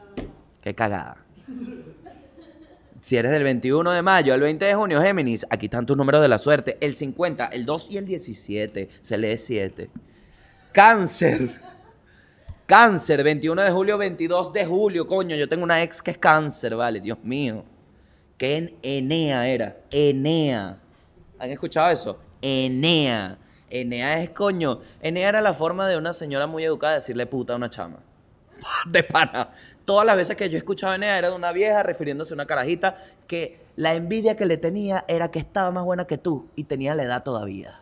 Qué 0.59 0.75
cagada. 0.75 1.25
Si 2.99 3.15
eres 3.15 3.31
del 3.31 3.43
21 3.43 3.91
de 3.91 4.01
mayo 4.01 4.33
al 4.33 4.41
20 4.41 4.63
de 4.63 4.75
junio, 4.75 5.01
Géminis, 5.01 5.45
aquí 5.49 5.65
están 5.65 5.85
tus 5.85 5.97
números 5.97 6.21
de 6.21 6.27
la 6.27 6.37
suerte. 6.37 6.77
El 6.81 6.95
50, 6.95 7.47
el 7.47 7.65
2 7.65 7.91
y 7.91 7.97
el 7.97 8.05
17. 8.05 8.89
Se 9.01 9.17
lee 9.17 9.37
7. 9.37 9.89
Cáncer. 10.73 11.70
Cáncer, 12.71 13.21
21 13.21 13.63
de 13.63 13.69
julio, 13.69 13.97
22 13.97 14.53
de 14.53 14.65
julio. 14.65 15.05
Coño, 15.05 15.35
yo 15.35 15.49
tengo 15.49 15.65
una 15.65 15.83
ex 15.83 16.01
que 16.01 16.11
es 16.11 16.17
cáncer, 16.17 16.73
vale, 16.73 17.01
Dios 17.01 17.17
mío. 17.21 17.65
Que 18.37 18.55
en 18.55 18.77
Enea 18.81 19.45
era. 19.49 19.75
Enea. 19.91 20.77
¿Han 21.37 21.49
escuchado 21.49 21.91
eso? 21.91 22.17
Enea. 22.41 23.37
Enea 23.69 24.23
es 24.23 24.29
coño. 24.29 24.79
Enea 25.01 25.27
era 25.27 25.41
la 25.41 25.53
forma 25.53 25.85
de 25.89 25.97
una 25.97 26.13
señora 26.13 26.47
muy 26.47 26.63
educada 26.63 26.93
decirle 26.93 27.25
puta 27.25 27.51
a 27.51 27.55
una 27.57 27.69
chama. 27.69 27.97
De 28.85 29.03
pana. 29.03 29.51
Todas 29.83 30.05
las 30.05 30.15
veces 30.15 30.37
que 30.37 30.47
yo 30.47 30.57
escuchaba 30.57 30.95
Enea 30.95 31.17
era 31.17 31.29
de 31.29 31.35
una 31.35 31.51
vieja 31.51 31.83
refiriéndose 31.83 32.33
a 32.33 32.35
una 32.35 32.45
carajita 32.45 32.95
que 33.27 33.59
la 33.75 33.95
envidia 33.95 34.37
que 34.37 34.45
le 34.45 34.55
tenía 34.55 35.03
era 35.09 35.29
que 35.29 35.39
estaba 35.39 35.71
más 35.71 35.83
buena 35.83 36.07
que 36.07 36.17
tú 36.17 36.47
y 36.55 36.63
tenía 36.63 36.95
la 36.95 37.03
edad 37.03 37.21
todavía. 37.21 37.80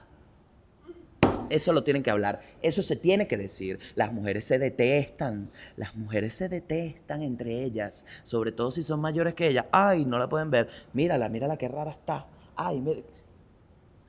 Eso 1.49 1.73
lo 1.73 1.83
tienen 1.83 2.03
que 2.03 2.11
hablar. 2.11 2.41
Eso 2.61 2.81
se 2.81 2.95
tiene 2.95 3.27
que 3.27 3.37
decir. 3.37 3.79
Las 3.95 4.13
mujeres 4.13 4.45
se 4.45 4.59
detestan. 4.59 5.49
Las 5.75 5.95
mujeres 5.95 6.33
se 6.33 6.49
detestan 6.49 7.21
entre 7.21 7.63
ellas. 7.63 8.05
Sobre 8.23 8.51
todo 8.51 8.71
si 8.71 8.83
son 8.83 8.99
mayores 8.99 9.33
que 9.33 9.47
ellas. 9.47 9.65
Ay, 9.71 10.05
no 10.05 10.17
la 10.17 10.29
pueden 10.29 10.51
ver. 10.51 10.69
Mírala, 10.93 11.29
mírala 11.29 11.57
qué 11.57 11.67
rara 11.67 11.91
está. 11.91 12.27
Ay, 12.55 12.79
mira. 12.79 13.01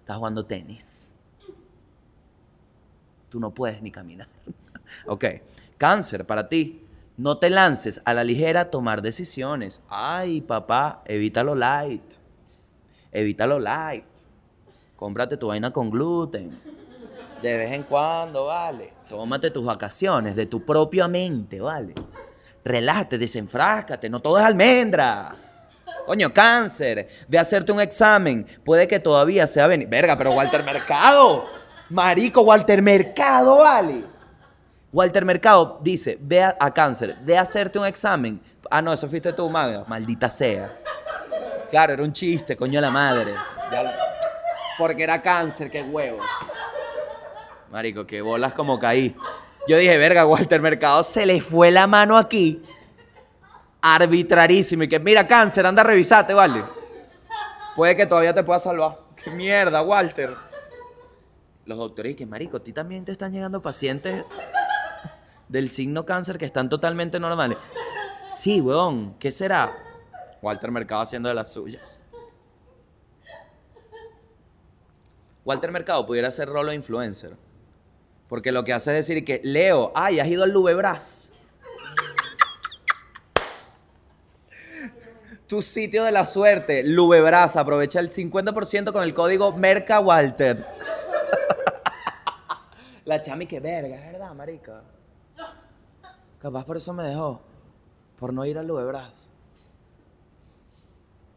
Está 0.00 0.14
jugando 0.16 0.44
tenis. 0.44 1.12
Tú 3.28 3.38
no 3.38 3.52
puedes 3.52 3.80
ni 3.80 3.90
caminar. 3.90 4.28
ok. 5.06 5.24
Cáncer, 5.78 6.26
para 6.26 6.48
ti. 6.48 6.86
No 7.16 7.38
te 7.38 7.50
lances 7.50 8.00
a 8.04 8.14
la 8.14 8.24
ligera 8.24 8.70
tomar 8.70 9.02
decisiones. 9.02 9.82
Ay, 9.88 10.40
papá, 10.40 11.02
evítalo 11.04 11.54
light. 11.54 12.14
Evítalo 13.12 13.58
light. 13.58 14.06
Cómprate 14.96 15.36
tu 15.36 15.48
vaina 15.48 15.70
con 15.70 15.90
gluten. 15.90 16.58
De 17.42 17.56
vez 17.56 17.72
en 17.72 17.84
cuando, 17.84 18.46
vale. 18.46 18.92
Tómate 19.08 19.50
tus 19.50 19.64
vacaciones 19.64 20.36
de 20.36 20.46
tu 20.46 20.64
propia 20.64 21.08
mente, 21.08 21.60
vale. 21.60 21.94
Relájate, 22.64 23.16
desenfráscate, 23.18 24.10
no 24.10 24.20
todo 24.20 24.38
es 24.38 24.44
almendra. 24.44 25.34
Coño, 26.06 26.32
cáncer, 26.32 27.08
de 27.28 27.38
hacerte 27.38 27.72
un 27.72 27.80
examen. 27.80 28.46
Puede 28.64 28.86
que 28.86 29.00
todavía 29.00 29.46
sea 29.46 29.66
venir. 29.66 29.88
Verga, 29.88 30.16
pero 30.16 30.32
Walter 30.32 30.62
Mercado. 30.62 31.46
Marico, 31.88 32.42
Walter 32.42 32.82
Mercado, 32.82 33.56
vale. 33.56 34.04
Walter 34.92 35.24
Mercado 35.24 35.78
dice, 35.82 36.18
ve 36.20 36.42
a, 36.42 36.56
a 36.58 36.74
cáncer, 36.74 37.16
de 37.18 37.38
hacerte 37.38 37.78
un 37.78 37.86
examen. 37.86 38.40
Ah, 38.70 38.82
no, 38.82 38.92
eso 38.92 39.08
fuiste 39.08 39.32
tú, 39.32 39.48
madre. 39.48 39.82
Maldita 39.86 40.28
sea. 40.28 40.76
Claro, 41.70 41.92
era 41.92 42.02
un 42.02 42.12
chiste, 42.12 42.56
coño 42.56 42.80
la 42.80 42.90
madre. 42.90 43.34
Porque 44.76 45.04
era 45.04 45.22
cáncer, 45.22 45.70
qué 45.70 45.82
huevos. 45.82 46.24
Marico, 47.70 48.06
que 48.06 48.20
bolas 48.20 48.52
como 48.52 48.78
caí. 48.78 49.16
Yo 49.68 49.76
dije, 49.76 49.96
verga, 49.96 50.26
Walter 50.26 50.60
Mercado 50.60 51.02
se 51.02 51.24
le 51.24 51.40
fue 51.40 51.70
la 51.70 51.86
mano 51.86 52.16
aquí. 52.16 52.62
Arbitrarísimo. 53.80 54.82
Y 54.82 54.88
que, 54.88 54.98
mira, 54.98 55.26
cáncer, 55.26 55.66
anda 55.66 55.82
a 55.82 55.84
revisarte, 55.84 56.34
¿vale? 56.34 56.64
Puede 57.76 57.96
que 57.96 58.06
todavía 58.06 58.34
te 58.34 58.42
pueda 58.42 58.58
salvar. 58.58 58.98
Qué 59.22 59.30
mierda, 59.30 59.82
Walter. 59.82 60.34
Los 61.64 61.78
doctores, 61.78 62.12
y 62.12 62.14
que, 62.16 62.26
marico, 62.26 62.56
a 62.56 62.60
ti 62.60 62.72
también 62.72 63.04
te 63.04 63.12
están 63.12 63.32
llegando 63.32 63.62
pacientes 63.62 64.24
del 65.48 65.68
signo 65.68 66.04
cáncer 66.04 66.38
que 66.38 66.46
están 66.46 66.68
totalmente 66.68 67.20
normales. 67.20 67.58
Sí, 68.26 68.60
weón, 68.60 69.14
¿qué 69.18 69.30
será? 69.30 69.76
Walter 70.42 70.70
Mercado 70.70 71.02
haciendo 71.02 71.28
de 71.28 71.34
las 71.34 71.52
suyas. 71.52 72.02
Walter 75.44 75.70
Mercado 75.70 76.06
pudiera 76.06 76.30
ser 76.30 76.48
rolo 76.48 76.72
influencer. 76.72 77.36
Porque 78.30 78.52
lo 78.52 78.64
que 78.64 78.72
hace 78.72 78.96
es 78.96 79.06
decir 79.06 79.24
que, 79.24 79.40
Leo, 79.44 79.92
ay, 79.94 80.20
has 80.20 80.28
ido 80.28 80.44
al 80.44 80.52
Lubebras. 80.52 81.26
tu 85.48 85.62
sitio 85.62 86.04
de 86.04 86.12
la 86.12 86.24
suerte, 86.24 86.84
Lubebras. 86.84 87.56
Aprovecha 87.56 87.98
el 87.98 88.08
50% 88.08 88.92
con 88.92 89.02
el 89.02 89.12
código 89.12 89.50
MERCAWalter. 89.50 90.64
la 93.04 93.20
chami 93.20 93.46
que 93.46 93.58
verga, 93.58 93.96
es 93.96 94.12
verdad, 94.12 94.32
marica. 94.32 94.84
Capaz 96.38 96.64
por 96.64 96.76
eso 96.76 96.92
me 96.92 97.02
dejó. 97.02 97.42
Por 98.16 98.32
no 98.32 98.46
ir 98.46 98.58
al 98.58 98.68
Lubebras. 98.68 99.32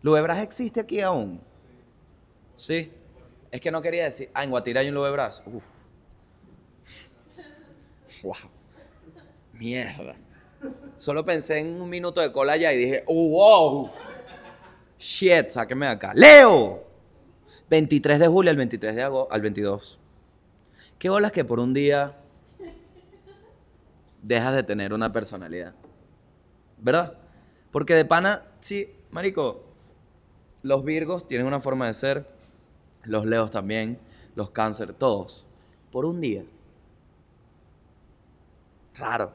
¿Lubebras 0.03 0.43
existe 0.43 0.79
aquí 0.79 1.01
aún? 1.01 1.41
Sí. 2.55 2.93
Es 3.49 3.61
que 3.61 3.71
no 3.71 3.81
quería 3.81 4.03
decir. 4.03 4.29
Ah, 4.35 4.43
en 4.43 4.51
Guatira 4.51 4.81
hay 4.81 4.89
un 4.89 4.93
Lubebras. 4.93 5.41
Uf. 5.47 5.63
Wow. 8.23 8.35
Mierda. 9.53 10.15
Solo 10.95 11.25
pensé 11.25 11.59
en 11.59 11.81
un 11.81 11.89
minuto 11.89 12.21
de 12.21 12.31
cola 12.31 12.53
allá 12.53 12.71
y 12.73 12.77
dije, 12.77 13.03
oh, 13.05 13.29
wow. 13.29 13.91
Shit, 14.97 15.49
sáqueme 15.49 15.85
de 15.85 15.91
acá. 15.91 16.13
Leo. 16.13 16.83
23 17.69 18.19
de 18.19 18.27
julio 18.27 18.51
al 18.51 18.57
23 18.57 18.95
de 18.95 19.03
agosto, 19.03 19.33
al 19.33 19.41
22. 19.41 19.99
¿Qué 20.97 21.09
bolas 21.09 21.31
que 21.31 21.43
por 21.43 21.59
un 21.59 21.73
día 21.73 22.17
dejas 24.21 24.55
de 24.55 24.63
tener 24.63 24.93
una 24.93 25.11
personalidad? 25.11 25.75
¿Verdad? 26.77 27.17
Porque 27.71 27.93
de 27.95 28.05
pana, 28.05 28.45
sí, 28.61 28.95
marico, 29.11 29.65
los 30.61 30.85
virgos 30.85 31.27
tienen 31.27 31.47
una 31.47 31.59
forma 31.59 31.87
de 31.87 31.93
ser, 31.93 32.27
los 33.03 33.25
leos 33.25 33.51
también, 33.51 33.99
los 34.35 34.51
cáncer, 34.51 34.93
todos. 34.93 35.45
Por 35.91 36.05
un 36.05 36.21
día. 36.21 36.45
Raro. 38.95 39.33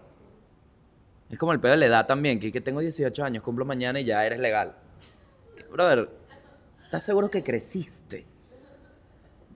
Es 1.30 1.38
como 1.38 1.52
el 1.52 1.60
pedo 1.60 1.72
de 1.72 1.78
la 1.78 1.86
edad 1.86 2.06
también, 2.06 2.40
que, 2.40 2.60
tengo 2.60 2.80
18 2.80 3.22
años, 3.24 3.42
cumplo 3.42 3.64
mañana 3.64 4.00
y 4.00 4.04
ya 4.04 4.24
eres 4.24 4.38
legal. 4.38 4.74
Brother, 5.70 6.08
¿estás 6.84 7.02
seguro 7.02 7.30
que 7.30 7.42
creciste? 7.44 8.24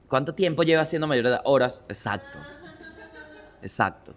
¿Cuánto 0.08 0.34
tiempo 0.34 0.62
llevas 0.62 0.90
siendo 0.90 1.06
mayor 1.06 1.24
de 1.24 1.30
edad? 1.30 1.40
Horas, 1.44 1.84
exacto. 1.88 2.38
Exacto. 3.62 4.14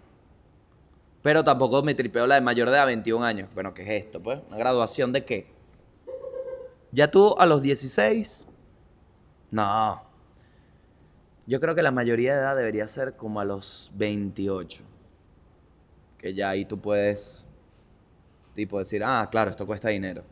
Pero 1.22 1.42
tampoco 1.42 1.82
me 1.82 1.94
tripeo 1.94 2.26
la 2.26 2.34
de 2.34 2.42
mayor 2.42 2.68
de 2.68 2.76
edad, 2.76 2.86
21 2.86 3.24
años. 3.24 3.48
Bueno, 3.54 3.72
¿qué 3.72 3.82
es 3.82 4.04
esto? 4.04 4.22
Pues, 4.22 4.40
¿una 4.48 4.58
graduación 4.58 5.12
de 5.12 5.24
qué? 5.24 5.50
¿Ya 6.92 7.10
tú 7.10 7.34
a 7.38 7.46
los 7.46 7.62
16? 7.62 8.46
No. 9.50 10.02
Yo 11.46 11.60
creo 11.60 11.74
que 11.74 11.82
la 11.82 11.90
mayoría 11.90 12.34
de 12.34 12.40
edad 12.40 12.56
debería 12.56 12.86
ser 12.86 13.16
como 13.16 13.40
a 13.40 13.44
los 13.44 13.90
28. 13.94 14.84
Que 16.18 16.34
ya 16.34 16.50
ahí 16.50 16.64
tú 16.64 16.78
puedes, 16.78 17.46
tipo, 18.54 18.78
decir, 18.78 19.02
ah, 19.04 19.28
claro, 19.30 19.50
esto 19.50 19.66
cuesta 19.66 19.88
dinero. 19.88 20.24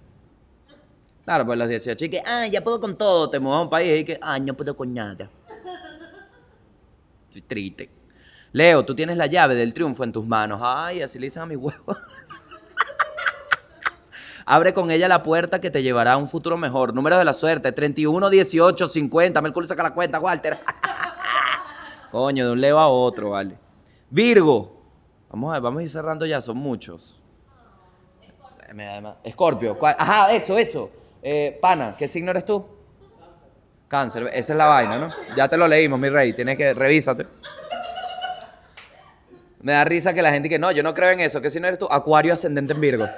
Claro, 1.24 1.47
pues 1.47 1.57
a 1.57 1.59
los 1.61 1.68
18 1.68 2.05
y 2.05 2.09
que, 2.09 2.22
ah, 2.26 2.47
ya 2.47 2.62
puedo 2.62 2.80
con 2.80 2.99
todo, 2.99 3.30
te 3.30 3.41
muevo 3.41 3.57
a 3.57 3.62
un 3.62 3.70
país 3.70 4.01
y 4.01 4.05
que, 4.05 4.18
ah, 4.20 4.39
no 4.39 4.55
puedo 4.55 4.76
con 4.76 4.93
nada. 4.93 5.30
Estoy 7.28 7.43
triste. 7.43 7.91
Leo, 8.53 8.85
tú 8.85 8.95
tienes 8.95 9.16
la 9.16 9.26
llave 9.26 9.57
del 9.57 9.74
triunfo 9.74 10.05
en 10.05 10.12
tus 10.12 10.26
manos. 10.26 10.61
Ay, 10.62 11.03
así 11.03 11.18
le 11.18 11.26
dicen 11.26 11.43
a 11.43 11.47
mi 11.47 11.57
huevo. 11.57 11.85
Abre 14.47 14.74
con 14.74 14.91
ella 14.91 15.09
la 15.09 15.22
puerta 15.22 15.61
que 15.61 15.70
te 15.70 15.82
llevará 15.82 16.12
a 16.12 16.16
un 16.18 16.28
futuro 16.28 16.57
mejor. 16.57 16.95
Número 16.95 17.18
de 17.18 17.24
la 17.24 17.32
suerte, 17.32 17.72
31, 17.72 18.30
18, 18.30 18.87
50. 18.87 19.41
Me 19.41 19.49
el 19.49 19.55
culo 19.55 19.66
saca 19.66 19.82
la 19.82 19.95
cuenta, 19.95 20.20
Walter. 20.20 20.61
Coño, 22.12 22.47
de 22.47 22.53
un 22.53 22.61
Leo 22.61 22.78
a 22.78 22.87
otro, 22.87 23.30
vale. 23.30 23.59
Virgo. 24.11 24.74
Vamos 25.35 25.53
a, 25.53 25.59
vamos 25.59 25.80
a 25.80 25.82
ir 25.82 25.89
cerrando 25.89 26.24
ya, 26.26 26.41
son 26.41 26.59
muchos. 26.59 27.20
Más- 28.72 29.16
Escorpio. 29.24 29.76
Ajá, 29.82 30.32
eso, 30.32 30.57
eso. 30.57 30.93
Eh, 31.20 31.59
pana, 31.61 31.93
¿qué 31.99 32.07
signo 32.07 32.30
eres 32.30 32.45
tú? 32.45 32.64
Cáncer. 33.89 34.30
Esa 34.32 34.53
es 34.53 34.57
la 34.57 34.66
vaina, 34.66 34.97
¿no? 34.97 35.09
Ya 35.37 35.49
te 35.49 35.57
lo 35.57 35.66
leímos, 35.66 35.99
mi 35.99 36.09
rey. 36.09 36.35
Tienes 36.35 36.57
que, 36.57 36.72
revísate. 36.72 37.26
Me 39.59 39.72
da 39.72 39.85
risa 39.85 40.14
que 40.14 40.22
la 40.22 40.30
gente 40.30 40.49
que 40.49 40.61
no, 40.61 40.70
yo 40.70 40.85
no 40.85 40.95
creo 40.95 41.11
en 41.11 41.18
eso. 41.18 41.41
¿Qué 41.41 41.51
signo 41.51 41.66
eres 41.66 41.80
tú? 41.80 41.89
Acuario 41.91 42.32
ascendente 42.32 42.72
en 42.72 42.80
Virgo. 42.80 43.09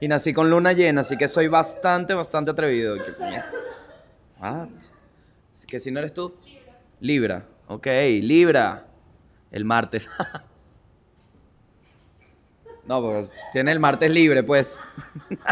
Y 0.00 0.08
nací 0.08 0.32
con 0.32 0.48
luna 0.48 0.72
llena, 0.72 1.02
así 1.02 1.18
que 1.18 1.28
soy 1.28 1.48
bastante, 1.48 2.14
bastante 2.14 2.50
atrevido. 2.52 2.96
¿Qué? 2.96 3.12
¿Qué 5.68 5.78
signo 5.78 5.98
eres 5.98 6.14
tú? 6.14 6.34
Libra. 7.00 7.44
Ok, 7.66 7.86
Libra. 8.20 8.86
El 9.50 9.64
martes. 9.64 10.08
No, 12.86 13.00
porque 13.00 13.26
tiene 13.50 13.72
el 13.72 13.80
martes 13.80 14.10
libre, 14.10 14.42
pues. 14.42 14.82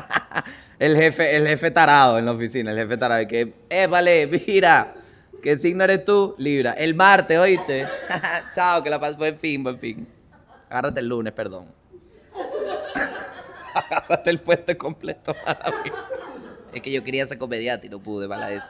el 0.78 0.96
jefe, 0.96 1.34
el 1.34 1.46
jefe 1.46 1.70
tarado 1.70 2.18
en 2.18 2.26
la 2.26 2.32
oficina, 2.32 2.72
el 2.72 2.76
jefe 2.76 2.98
tarado. 2.98 3.26
Que, 3.26 3.54
eh, 3.70 3.86
vale, 3.86 4.26
mira. 4.26 4.94
¿Qué 5.42 5.56
signo 5.56 5.84
eres 5.84 6.04
tú? 6.04 6.34
Libra. 6.38 6.72
El 6.72 6.94
martes, 6.94 7.38
¿oíste? 7.38 7.88
Chao, 8.54 8.82
que 8.82 8.90
la 8.90 9.00
pases 9.00 9.16
buen 9.16 9.38
fin, 9.38 9.64
buen 9.64 9.78
fin. 9.78 10.06
Agárrate 10.68 11.00
el 11.00 11.08
lunes, 11.08 11.32
perdón. 11.32 11.66
Agárrate 13.74 14.30
el 14.30 14.40
puente 14.40 14.76
completo. 14.76 15.34
es 16.72 16.82
que 16.82 16.92
yo 16.92 17.02
quería 17.02 17.24
ser 17.26 17.38
comediante 17.38 17.86
y 17.86 17.90
no 17.90 17.98
pude, 17.98 18.28
mala 18.28 18.52
es. 18.52 18.62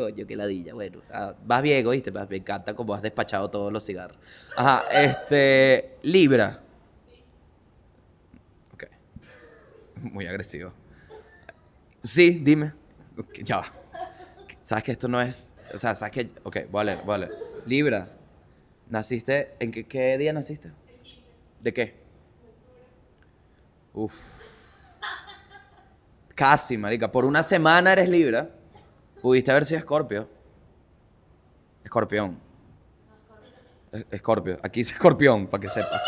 Coño, 0.00 0.26
qué 0.26 0.34
ladilla. 0.34 0.72
Bueno, 0.72 1.02
ah, 1.12 1.34
vas 1.44 1.60
bien, 1.60 1.86
¿oíste? 1.86 2.10
Me 2.10 2.36
encanta 2.36 2.74
como 2.74 2.94
has 2.94 3.02
despachado 3.02 3.50
todos 3.50 3.70
los 3.70 3.84
cigarros. 3.84 4.16
Ajá, 4.56 4.84
este. 4.90 5.96
Libra. 6.02 6.62
Ok. 8.72 8.84
Muy 9.96 10.26
agresivo. 10.26 10.72
Sí, 12.02 12.40
dime. 12.42 12.72
Ya 13.42 13.58
va. 13.58 13.72
Sabes 14.62 14.84
que 14.84 14.92
esto 14.92 15.06
no 15.06 15.20
es. 15.20 15.54
O 15.74 15.76
sea, 15.76 15.94
sabes 15.94 16.12
que. 16.12 16.30
Ok, 16.44 16.56
a 16.72 16.84
leer. 16.84 17.30
Libra. 17.66 18.08
¿Naciste? 18.88 19.54
¿En 19.60 19.70
qué, 19.70 19.84
qué 19.86 20.16
día 20.16 20.32
naciste? 20.32 20.72
¿De 21.60 21.74
qué? 21.74 21.94
Uf. 23.92 24.14
Casi, 26.34 26.78
marica. 26.78 27.12
Por 27.12 27.26
una 27.26 27.42
semana 27.42 27.92
eres 27.92 28.08
Libra. 28.08 28.59
Pudiste 29.22 29.50
haber 29.50 29.64
sido 29.64 29.78
Escorpio. 29.78 30.28
Escorpión. 31.84 32.38
Es- 33.92 34.06
Escorpio. 34.10 34.56
Aquí 34.62 34.80
dice 34.80 34.92
escorpión, 34.94 35.46
para 35.48 35.60
que 35.60 35.68
sepas. 35.70 36.02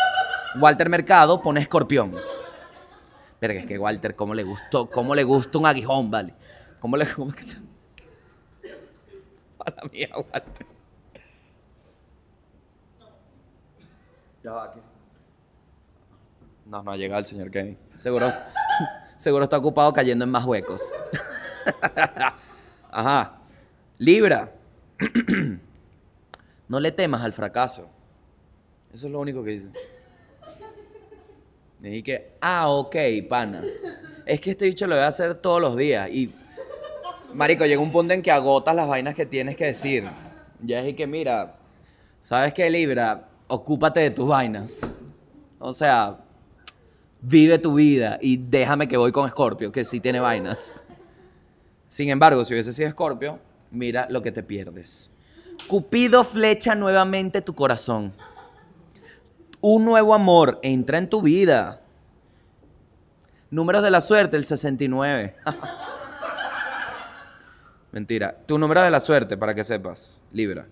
Walter 0.59 0.89
Mercado 0.89 1.41
pone 1.41 1.59
escorpión. 1.61 2.15
Pero 3.39 3.53
es 3.53 3.65
que 3.65 3.77
Walter, 3.77 4.15
¿cómo 4.15 4.33
le 4.33 4.43
gustó? 4.43 4.89
¿Cómo 4.89 5.13
le 5.15 5.23
gusta 5.23 5.57
un 5.57 5.65
aguijón, 5.65 6.09
vale? 6.09 6.33
¿Cómo 6.79 6.95
le 6.95 7.05
cómo 7.11 7.31
que 7.33 7.43
se 7.43 7.57
A 9.59 9.69
la 9.71 9.83
mía, 9.91 10.09
Walter. 10.15 10.65
Ya 14.43 14.51
va 14.51 14.63
aquí. 14.65 14.79
No, 16.65 16.83
no 16.83 16.91
ha 16.91 16.95
llegado 16.97 17.19
el 17.19 17.25
señor 17.25 17.51
Kenny. 17.51 17.77
Seguro, 17.97 18.31
seguro 19.17 19.43
está 19.43 19.57
ocupado 19.57 19.91
cayendo 19.91 20.23
en 20.25 20.31
más 20.31 20.45
huecos. 20.45 20.81
Ajá. 22.93 23.39
Libra. 23.97 24.51
no 26.67 26.79
le 26.79 26.91
temas 26.91 27.21
al 27.23 27.33
fracaso. 27.33 27.89
Eso 28.93 29.07
es 29.07 29.11
lo 29.11 29.19
único 29.19 29.43
que 29.43 29.51
dice. 29.51 29.67
Me 31.79 31.89
dije 31.89 32.31
ah, 32.39 32.69
ok, 32.69 32.95
pana. 33.27 33.61
Es 34.25 34.39
que 34.39 34.51
este 34.51 34.65
dicho 34.65 34.87
lo 34.87 34.95
voy 34.95 35.03
a 35.03 35.07
hacer 35.07 35.35
todos 35.35 35.59
los 35.59 35.75
días. 35.75 36.09
Y, 36.09 36.33
marico, 37.33 37.65
llega 37.65 37.81
un 37.81 37.91
punto 37.91 38.13
en 38.13 38.21
que 38.21 38.31
agotas 38.31 38.75
las 38.75 38.87
vainas 38.87 39.15
que 39.15 39.25
tienes 39.25 39.57
que 39.57 39.65
decir. 39.65 40.07
Ya 40.61 40.79
es 40.81 40.93
que, 40.93 41.07
mira, 41.07 41.57
¿sabes 42.21 42.53
qué, 42.53 42.69
Libra? 42.69 43.27
Ocúpate 43.47 43.99
de 43.99 44.11
tus 44.11 44.27
vainas. 44.27 44.95
O 45.59 45.73
sea, 45.73 46.19
vive 47.21 47.57
tu 47.57 47.73
vida 47.73 48.17
y 48.21 48.37
déjame 48.37 48.87
que 48.87 48.95
voy 48.95 49.11
con 49.11 49.29
Scorpio, 49.29 49.71
que 49.71 49.83
sí 49.83 49.99
tiene 49.99 50.19
vainas. 50.19 50.83
Sin 51.93 52.09
embargo, 52.09 52.43
si 52.43 52.55
hubiese 52.55 52.73
sido 52.73 52.89
Scorpio, 52.89 53.39
mira 53.69 54.07
lo 54.09 54.23
que 54.23 54.31
te 54.31 54.41
pierdes. 54.41 55.11
Cupido 55.67 56.23
flecha 56.23 56.73
nuevamente 56.73 57.43
tu 57.43 57.53
corazón. 57.53 58.13
Un 59.61 59.85
nuevo 59.85 60.15
amor 60.15 60.57
entra 60.63 60.97
en 60.97 61.07
tu 61.07 61.21
vida. 61.21 61.83
Números 63.51 63.83
de 63.83 63.91
la 63.91 64.01
suerte, 64.01 64.37
el 64.37 64.43
69. 64.43 65.35
Mentira. 67.91 68.39
Tu 68.47 68.57
número 68.57 68.81
de 68.81 68.89
la 68.89 68.99
suerte, 68.99 69.37
para 69.37 69.53
que 69.53 69.63
sepas, 69.63 70.23
Libra. 70.31 70.65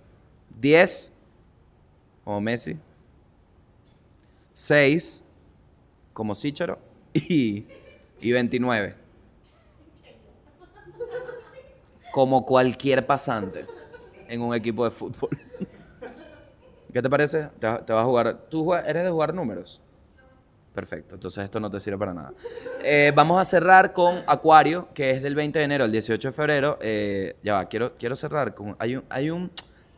10, 0.59 1.13
como 2.23 2.41
Messi. 2.41 2.79
6, 4.53 5.21
como 6.13 6.33
Sícharo. 6.33 6.79
Y, 7.13 7.67
y 8.19 8.31
29. 8.31 9.00
Como 12.11 12.45
cualquier 12.45 13.05
pasante 13.05 13.65
en 14.27 14.41
un 14.41 14.53
equipo 14.55 14.83
de 14.85 14.91
fútbol. 14.91 15.29
¿Qué 16.91 17.01
te 17.01 17.09
parece? 17.09 17.49
¿Te, 17.59 17.67
va- 17.67 17.85
te 17.85 17.93
vas 17.93 18.01
a 18.01 18.05
jugar? 18.05 18.37
¿Tú 18.49 18.73
eres 18.73 19.03
de 19.05 19.09
jugar 19.09 19.33
números? 19.33 19.81
Perfecto, 20.73 21.15
entonces 21.15 21.43
esto 21.43 21.59
no 21.59 21.69
te 21.69 21.79
sirve 21.81 21.97
para 21.97 22.13
nada. 22.13 22.33
Eh, 22.83 23.11
vamos 23.13 23.39
a 23.41 23.45
cerrar 23.45 23.91
con 23.93 24.23
Acuario, 24.27 24.87
que 24.93 25.11
es 25.11 25.21
del 25.21 25.35
20 25.35 25.59
de 25.59 25.65
enero 25.65 25.83
al 25.83 25.91
18 25.91 26.29
de 26.29 26.31
febrero. 26.31 26.77
Eh, 26.81 27.35
ya 27.43 27.55
va, 27.55 27.65
quiero, 27.65 27.97
quiero 27.97 28.15
cerrar 28.15 28.53
con... 28.55 28.75
Hay 28.79 28.95
un, 28.95 29.03
hay, 29.09 29.29
un, 29.29 29.51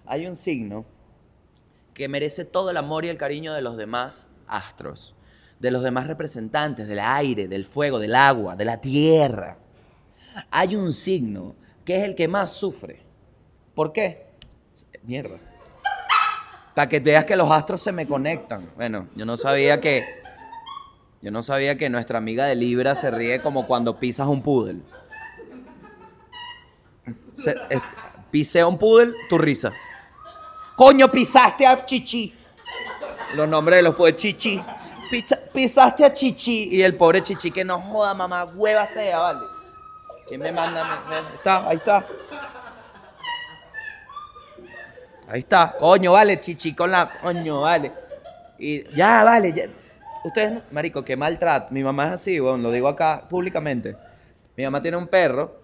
hay 0.06 0.26
un 0.26 0.36
signo 0.36 0.86
que 1.94 2.08
merece 2.08 2.44
todo 2.46 2.72
el 2.72 2.78
amor 2.78 3.06
y 3.06 3.10
el 3.10 3.18
cariño 3.18 3.54
de 3.54 3.62
los 3.62 3.78
demás 3.78 4.30
astros, 4.48 5.16
de 5.60 5.70
los 5.70 5.84
demás 5.84 6.08
representantes 6.08 6.88
del 6.88 7.00
aire, 7.00 7.48
del 7.48 7.66
fuego, 7.66 8.00
del 8.00 8.16
agua, 8.16 8.56
de 8.56 8.66
la 8.66 8.82
tierra. 8.82 9.58
Hay 10.50 10.76
un 10.76 10.92
signo 10.92 11.56
que 11.86 11.98
es 11.98 12.04
el 12.04 12.16
que 12.16 12.28
más 12.28 12.52
sufre. 12.52 13.02
¿Por 13.76 13.92
qué? 13.92 14.28
Mierda. 15.04 15.38
Para 16.76 16.90
que 16.90 17.00
veas 17.00 17.26
que 17.26 17.36
los 17.36 17.52
astros 17.52 17.82
se 17.82 17.92
me 17.92 18.08
conectan. 18.08 18.70
Bueno, 18.76 19.08
yo 19.16 19.26
no 19.26 19.38
sabía 19.38 19.80
que. 19.82 20.06
Yo 21.22 21.32
no 21.32 21.42
sabía 21.42 21.78
que 21.78 21.90
nuestra 21.90 22.18
amiga 22.18 22.46
de 22.46 22.56
Libra 22.56 22.96
se 22.96 23.10
ríe 23.12 23.42
como 23.42 23.66
cuando 23.66 23.98
pisas 24.00 24.28
un 24.28 24.42
poodle. 24.42 24.82
Se- 27.38 27.56
es- 27.70 27.82
pisea 28.32 28.68
un 28.68 28.78
poodle, 28.78 29.14
tu 29.30 29.38
risa. 29.38 29.72
Coño, 30.76 31.10
pisaste 31.12 31.66
a 31.68 31.86
Chichi. 31.86 32.34
Los 33.36 33.48
nombres 33.48 33.78
de 33.78 33.84
los 33.84 33.96
pobres 33.96 34.16
Chichi. 34.18 34.62
Pisaste 35.54 36.04
a 36.06 36.14
Chichi. 36.14 36.70
Y 36.72 36.82
el 36.82 36.96
pobre 36.96 37.22
Chichi 37.22 37.52
que 37.52 37.64
no 37.64 37.80
joda, 37.82 38.14
mamá, 38.14 38.46
hueva 38.46 38.86
sea, 38.88 39.20
vale. 39.20 39.40
¿Quién 40.28 40.42
me 40.42 40.52
manda? 40.52 41.04
Está, 41.36 41.68
ahí 41.68 41.78
está. 41.78 42.06
Ahí 45.28 45.40
está. 45.40 45.76
Coño, 45.78 46.12
vale, 46.12 46.40
chichi 46.40 46.74
con 46.74 46.92
la. 46.92 47.12
Coño, 47.22 47.62
vale. 47.62 47.92
Y 48.58 48.84
ya, 48.96 49.24
vale. 49.24 49.72
Ustedes, 50.24 50.62
marico, 50.72 51.04
qué 51.04 51.18
maltrato. 51.18 51.74
Mi 51.74 51.84
mamá 51.84 52.08
es 52.08 52.12
así, 52.14 52.40
bueno, 52.40 52.58
lo 52.60 52.72
digo 52.72 52.88
acá 52.88 53.26
públicamente. 53.28 53.98
Mi 54.56 54.64
mamá 54.64 54.82
tiene 54.82 54.98
un 54.98 55.08
perro, 55.08 55.60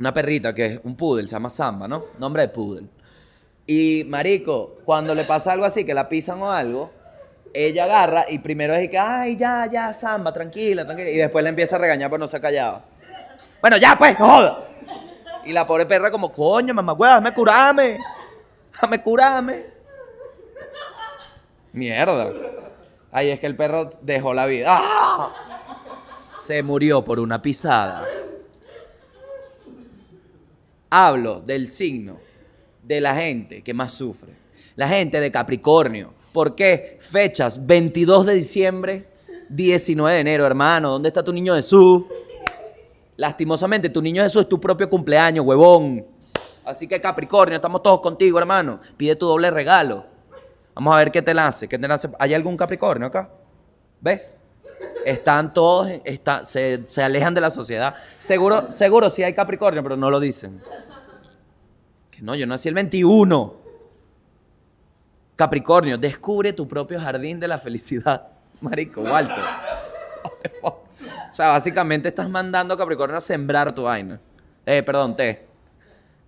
una 0.00 0.12
perrita 0.12 0.54
que 0.54 0.66
es 0.66 0.80
un 0.84 0.96
poodle, 0.96 1.24
se 1.24 1.32
llama 1.32 1.50
Samba, 1.50 1.86
¿no? 1.86 2.04
Nombre 2.18 2.42
de 2.42 2.48
poodle. 2.48 2.86
Y, 3.66 4.04
marico, 4.08 4.76
cuando 4.84 5.14
le 5.14 5.24
pasa 5.24 5.52
algo 5.52 5.66
así, 5.66 5.84
que 5.84 5.92
la 5.92 6.08
pisan 6.08 6.40
o 6.40 6.50
algo, 6.50 6.90
ella 7.52 7.84
agarra 7.84 8.24
y 8.28 8.38
primero 8.38 8.74
es 8.74 8.88
que, 8.88 8.98
ay, 8.98 9.36
ya, 9.36 9.66
ya, 9.70 9.92
Samba, 9.92 10.32
tranquila, 10.32 10.86
tranquila. 10.86 11.10
Y 11.10 11.16
después 11.16 11.42
le 11.42 11.50
empieza 11.50 11.76
a 11.76 11.78
regañar 11.78 12.08
por 12.08 12.18
no 12.18 12.26
se 12.26 12.38
ha 12.38 12.40
callado. 12.40 12.82
Bueno, 13.60 13.76
ya, 13.76 13.96
pues, 13.98 14.18
no. 14.18 14.68
Y 15.44 15.52
la 15.52 15.66
pobre 15.66 15.86
perra 15.86 16.10
como, 16.10 16.30
coño, 16.30 16.74
mamá, 16.74 16.92
hueva, 16.92 17.14
déjame 17.14 17.34
curarme. 17.34 17.98
Déjame 18.72 19.02
curarme. 19.02 19.66
Mierda. 21.72 22.32
Ay, 23.10 23.30
es 23.30 23.40
que 23.40 23.46
el 23.46 23.56
perro 23.56 23.88
dejó 24.02 24.34
la 24.34 24.46
vida. 24.46 24.66
¡Ah! 24.70 25.32
Se 26.18 26.62
murió 26.62 27.02
por 27.02 27.20
una 27.20 27.40
pisada. 27.40 28.06
Hablo 30.90 31.40
del 31.40 31.68
signo 31.68 32.18
de 32.82 33.00
la 33.00 33.14
gente 33.14 33.62
que 33.62 33.74
más 33.74 33.92
sufre. 33.92 34.32
La 34.76 34.88
gente 34.88 35.20
de 35.20 35.30
Capricornio. 35.30 36.14
¿Por 36.32 36.54
qué? 36.54 36.98
Fechas 37.00 37.66
22 37.66 38.26
de 38.26 38.34
diciembre, 38.34 39.08
19 39.48 40.14
de 40.14 40.20
enero, 40.20 40.46
hermano. 40.46 40.90
¿Dónde 40.90 41.08
está 41.08 41.22
tu 41.22 41.32
niño 41.32 41.54
Jesús? 41.54 42.04
Lastimosamente, 43.18 43.88
tu 43.90 44.00
niño 44.00 44.22
Jesús 44.22 44.42
es 44.42 44.48
tu 44.48 44.60
propio 44.60 44.88
cumpleaños, 44.88 45.44
huevón. 45.44 46.06
Así 46.64 46.86
que 46.86 47.00
Capricornio, 47.00 47.56
estamos 47.56 47.82
todos 47.82 47.98
contigo, 48.00 48.38
hermano. 48.38 48.78
Pide 48.96 49.16
tu 49.16 49.26
doble 49.26 49.50
regalo. 49.50 50.06
Vamos 50.72 50.94
a 50.94 50.98
ver 50.98 51.10
qué 51.10 51.20
te 51.20 51.34
lance. 51.34 51.66
¿Qué 51.68 51.76
te 51.80 51.88
lance? 51.88 52.08
¿Hay 52.20 52.32
algún 52.32 52.56
Capricornio 52.56 53.08
acá? 53.08 53.28
¿Ves? 54.00 54.38
Están 55.04 55.52
todos, 55.52 55.88
está- 56.04 56.44
se, 56.44 56.84
se 56.86 57.02
alejan 57.02 57.34
de 57.34 57.40
la 57.40 57.50
sociedad. 57.50 57.96
Seguro, 58.18 58.70
seguro 58.70 59.10
sí 59.10 59.24
hay 59.24 59.34
Capricornio, 59.34 59.82
pero 59.82 59.96
no 59.96 60.10
lo 60.10 60.20
dicen. 60.20 60.60
Que 62.12 62.22
no, 62.22 62.36
yo 62.36 62.46
nací 62.46 62.68
el 62.68 62.74
21. 62.76 63.54
Capricornio, 65.34 65.98
descubre 65.98 66.52
tu 66.52 66.68
propio 66.68 67.00
jardín 67.00 67.40
de 67.40 67.48
la 67.48 67.58
felicidad. 67.58 68.28
Marico, 68.60 69.00
Walter. 69.02 69.36
O 71.30 71.34
sea, 71.34 71.48
básicamente 71.48 72.08
estás 72.08 72.28
mandando 72.28 72.74
a 72.74 72.76
Capricornio 72.76 73.16
a 73.16 73.20
sembrar 73.20 73.74
tu 73.74 73.82
vaina. 73.84 74.20
Eh, 74.66 74.82
perdón, 74.82 75.14
té. 75.16 75.46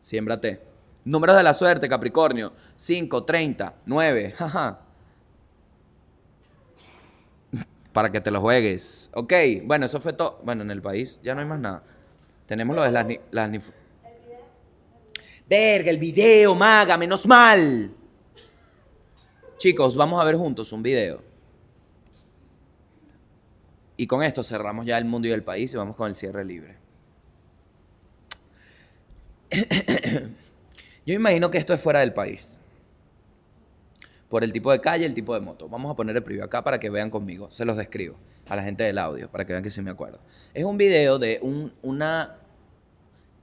Siémbrate. 0.00 0.60
Números 1.04 1.36
de 1.36 1.42
la 1.42 1.54
suerte, 1.54 1.88
Capricornio. 1.88 2.52
5, 2.76 3.24
30, 3.24 3.74
9. 3.86 4.34
Jaja. 4.36 4.80
Para 7.92 8.12
que 8.12 8.20
te 8.20 8.30
lo 8.30 8.40
juegues. 8.40 9.10
Ok, 9.14 9.32
bueno, 9.64 9.86
eso 9.86 10.00
fue 10.00 10.12
todo. 10.12 10.38
Bueno, 10.44 10.62
en 10.62 10.70
el 10.70 10.80
país 10.80 11.20
ya 11.22 11.34
no 11.34 11.40
hay 11.40 11.46
más 11.46 11.58
nada. 11.58 11.82
Tenemos 12.46 12.76
lo 12.76 12.82
de 12.82 12.92
las... 12.92 13.06
las 13.30 13.50
nif- 13.50 13.72
Verga, 15.48 15.90
el 15.90 15.98
video, 15.98 16.54
maga, 16.54 16.96
menos 16.96 17.26
mal. 17.26 17.90
Chicos, 19.56 19.96
vamos 19.96 20.20
a 20.22 20.24
ver 20.24 20.36
juntos 20.36 20.72
un 20.72 20.82
video. 20.82 21.22
Y 24.00 24.06
con 24.06 24.22
esto 24.22 24.42
cerramos 24.42 24.86
ya 24.86 24.96
el 24.96 25.04
mundo 25.04 25.28
y 25.28 25.30
el 25.30 25.42
país 25.42 25.74
y 25.74 25.76
vamos 25.76 25.94
con 25.94 26.08
el 26.08 26.14
cierre 26.16 26.42
libre. 26.42 26.78
Yo 31.06 31.12
imagino 31.14 31.50
que 31.50 31.58
esto 31.58 31.74
es 31.74 31.80
fuera 31.82 32.00
del 32.00 32.14
país. 32.14 32.58
Por 34.30 34.42
el 34.42 34.54
tipo 34.54 34.72
de 34.72 34.80
calle, 34.80 35.04
el 35.04 35.12
tipo 35.12 35.34
de 35.34 35.40
moto. 35.40 35.68
Vamos 35.68 35.92
a 35.92 35.96
poner 35.96 36.16
el 36.16 36.22
preview 36.22 36.42
acá 36.42 36.64
para 36.64 36.80
que 36.80 36.88
vean 36.88 37.10
conmigo. 37.10 37.50
Se 37.50 37.66
los 37.66 37.76
describo 37.76 38.16
a 38.48 38.56
la 38.56 38.62
gente 38.62 38.84
del 38.84 38.96
audio 38.96 39.30
para 39.30 39.44
que 39.44 39.52
vean 39.52 39.62
que 39.62 39.68
sí 39.70 39.82
me 39.82 39.90
acuerdo. 39.90 40.18
Es 40.54 40.64
un 40.64 40.78
video 40.78 41.18
de 41.18 41.38
un, 41.42 41.70
una, 41.82 42.38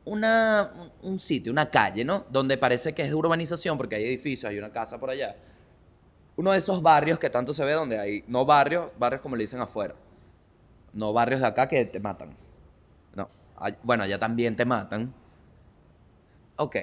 una, 0.06 0.92
un- 1.04 1.20
sitio, 1.20 1.52
una 1.52 1.70
calle, 1.70 2.04
¿no? 2.04 2.26
Donde 2.32 2.58
parece 2.58 2.94
que 2.96 3.04
es 3.04 3.14
urbanización 3.14 3.78
porque 3.78 3.96
hay 3.98 4.06
edificios, 4.06 4.50
hay 4.50 4.58
una 4.58 4.72
casa 4.72 5.00
por 5.00 5.12
allá. 5.12 5.36
Uno 6.36 6.52
de 6.52 6.58
esos 6.58 6.82
barrios 6.82 7.20
que 7.20 7.30
tanto 7.30 7.54
se 7.54 7.64
ve 7.64 7.74
donde 7.74 8.00
hay, 8.00 8.24
no 8.28 8.44
barrios, 8.44 8.90
barrios 8.98 9.22
como 9.22 9.36
le 9.36 9.44
dicen 9.44 9.60
afuera. 9.62 9.94
No 10.98 11.14
barrios 11.14 11.42
de 11.42 11.46
acá 11.46 11.68
que 11.68 11.86
te 11.86 12.00
matan. 12.00 12.36
No. 13.14 13.30
Bueno, 13.84 14.04
allá 14.04 14.18
también 14.18 14.56
te 14.56 14.66
matan. 14.66 15.14
Ok. 16.56 16.76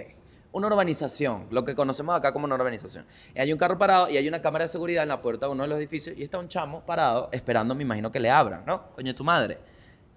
Una 0.53 0.69
urbanización, 0.69 1.49
lo 1.51 1.65
que 1.65 1.75
conocemos 1.75 2.15
acá 2.15 2.33
como 2.33 2.45
una 2.45 2.55
urbanización. 2.55 3.05
Hay 3.37 3.53
un 3.53 3.59
carro 3.59 3.77
parado 3.77 4.09
y 4.09 4.17
hay 4.17 4.29
una 4.29 4.41
cámara 4.41 4.67
de 4.67 4.69
seguridad 4.69 5.03
en 5.03 5.09
la 5.09 5.21
puerta 5.21 5.47
de 5.47 5.53
uno 5.53 5.65
de 5.65 5.69
los 5.69 5.79
edificios 5.79 6.17
y 6.17 6.23
está 6.23 6.39
un 6.39 6.47
chamo 6.47 6.87
parado 6.87 7.29
esperando, 7.33 7.75
me 7.75 7.83
imagino 7.83 8.13
que 8.13 8.21
le 8.21 8.31
abran, 8.31 8.65
¿no? 8.65 8.93
Coño, 8.95 9.13
tu 9.17 9.25
madre. 9.25 9.59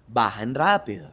Bajan 0.06 0.54
rápido. 0.54 1.10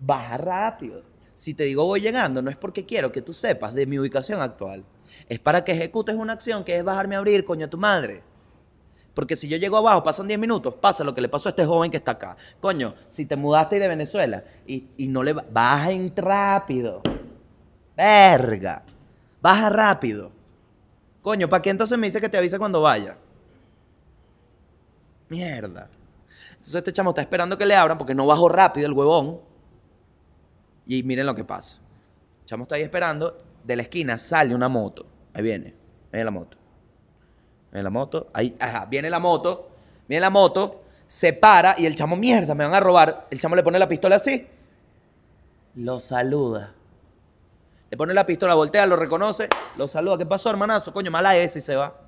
Baja 0.00 0.38
rápido. 0.38 1.02
Si 1.34 1.52
te 1.52 1.64
digo 1.64 1.84
voy 1.84 2.00
llegando, 2.00 2.40
no 2.40 2.48
es 2.48 2.56
porque 2.56 2.86
quiero 2.86 3.12
que 3.12 3.20
tú 3.20 3.34
sepas 3.34 3.74
de 3.74 3.84
mi 3.84 3.98
ubicación 3.98 4.40
actual. 4.40 4.82
Es 5.28 5.40
para 5.40 5.62
que 5.62 5.72
ejecutes 5.72 6.16
una 6.16 6.32
acción 6.32 6.64
que 6.64 6.78
es 6.78 6.84
bajarme 6.84 7.16
a 7.16 7.18
abrir, 7.18 7.44
coño, 7.44 7.68
tu 7.68 7.76
madre. 7.76 8.22
Porque 9.14 9.36
si 9.36 9.48
yo 9.48 9.56
llego 9.56 9.76
abajo, 9.76 10.02
pasan 10.02 10.26
10 10.26 10.38
minutos, 10.40 10.74
pasa 10.74 11.04
lo 11.04 11.14
que 11.14 11.20
le 11.20 11.28
pasó 11.28 11.48
a 11.48 11.50
este 11.50 11.64
joven 11.64 11.90
que 11.90 11.96
está 11.98 12.12
acá. 12.12 12.36
Coño, 12.60 12.94
si 13.08 13.26
te 13.26 13.36
mudaste 13.36 13.78
de 13.78 13.86
Venezuela 13.88 14.42
y, 14.66 14.88
y 14.96 15.06
no 15.08 15.22
le 15.22 15.32
va- 15.32 15.44
bajen 15.50 16.12
rápido. 16.16 17.00
Verga. 17.96 18.82
Baja 19.40 19.70
rápido. 19.70 20.32
Coño, 21.22 21.48
¿para 21.48 21.62
qué 21.62 21.70
entonces 21.70 21.96
me 21.96 22.08
dice 22.08 22.20
que 22.20 22.28
te 22.28 22.36
avisa 22.36 22.58
cuando 22.58 22.80
vaya? 22.80 23.16
Mierda. 25.28 25.88
Entonces 26.50 26.74
este 26.76 26.92
chamo 26.92 27.10
está 27.10 27.22
esperando 27.22 27.56
que 27.56 27.66
le 27.66 27.74
abran 27.76 27.98
porque 27.98 28.14
no 28.14 28.26
bajó 28.26 28.48
rápido 28.48 28.86
el 28.86 28.92
huevón. 28.92 29.40
Y 30.86 31.02
miren 31.02 31.26
lo 31.26 31.34
que 31.34 31.44
pasa. 31.44 31.78
El 32.40 32.46
chamo 32.46 32.62
está 32.64 32.74
ahí 32.74 32.82
esperando. 32.82 33.38
De 33.62 33.76
la 33.76 33.82
esquina 33.82 34.18
sale 34.18 34.54
una 34.54 34.68
moto. 34.68 35.06
Ahí 35.32 35.42
viene. 35.42 35.68
Ahí 35.68 35.74
viene 36.12 36.24
la 36.24 36.30
moto. 36.30 36.58
Viene 37.74 37.82
la 37.82 37.90
moto. 37.90 38.28
Ahí, 38.32 38.56
viene 38.88 39.10
la 39.10 39.18
moto. 39.18 39.68
Viene 40.08 40.20
la 40.20 40.30
moto. 40.30 40.82
Se 41.06 41.32
para 41.32 41.74
y 41.76 41.86
el 41.86 41.96
chamo, 41.96 42.16
mierda, 42.16 42.54
me 42.54 42.64
van 42.64 42.72
a 42.72 42.80
robar. 42.80 43.26
El 43.30 43.40
chamo 43.40 43.56
le 43.56 43.64
pone 43.64 43.78
la 43.78 43.88
pistola 43.88 44.16
así. 44.16 44.46
Lo 45.74 45.98
saluda. 45.98 46.72
Le 47.90 47.96
pone 47.96 48.14
la 48.14 48.24
pistola, 48.24 48.54
voltea, 48.54 48.86
lo 48.86 48.96
reconoce, 48.96 49.48
lo 49.76 49.86
saluda. 49.88 50.18
¿Qué 50.18 50.26
pasó, 50.26 50.50
hermanazo? 50.50 50.92
Coño, 50.92 51.10
mala 51.10 51.36
esa 51.36 51.58
y 51.58 51.60
se 51.60 51.74
va. 51.74 52.00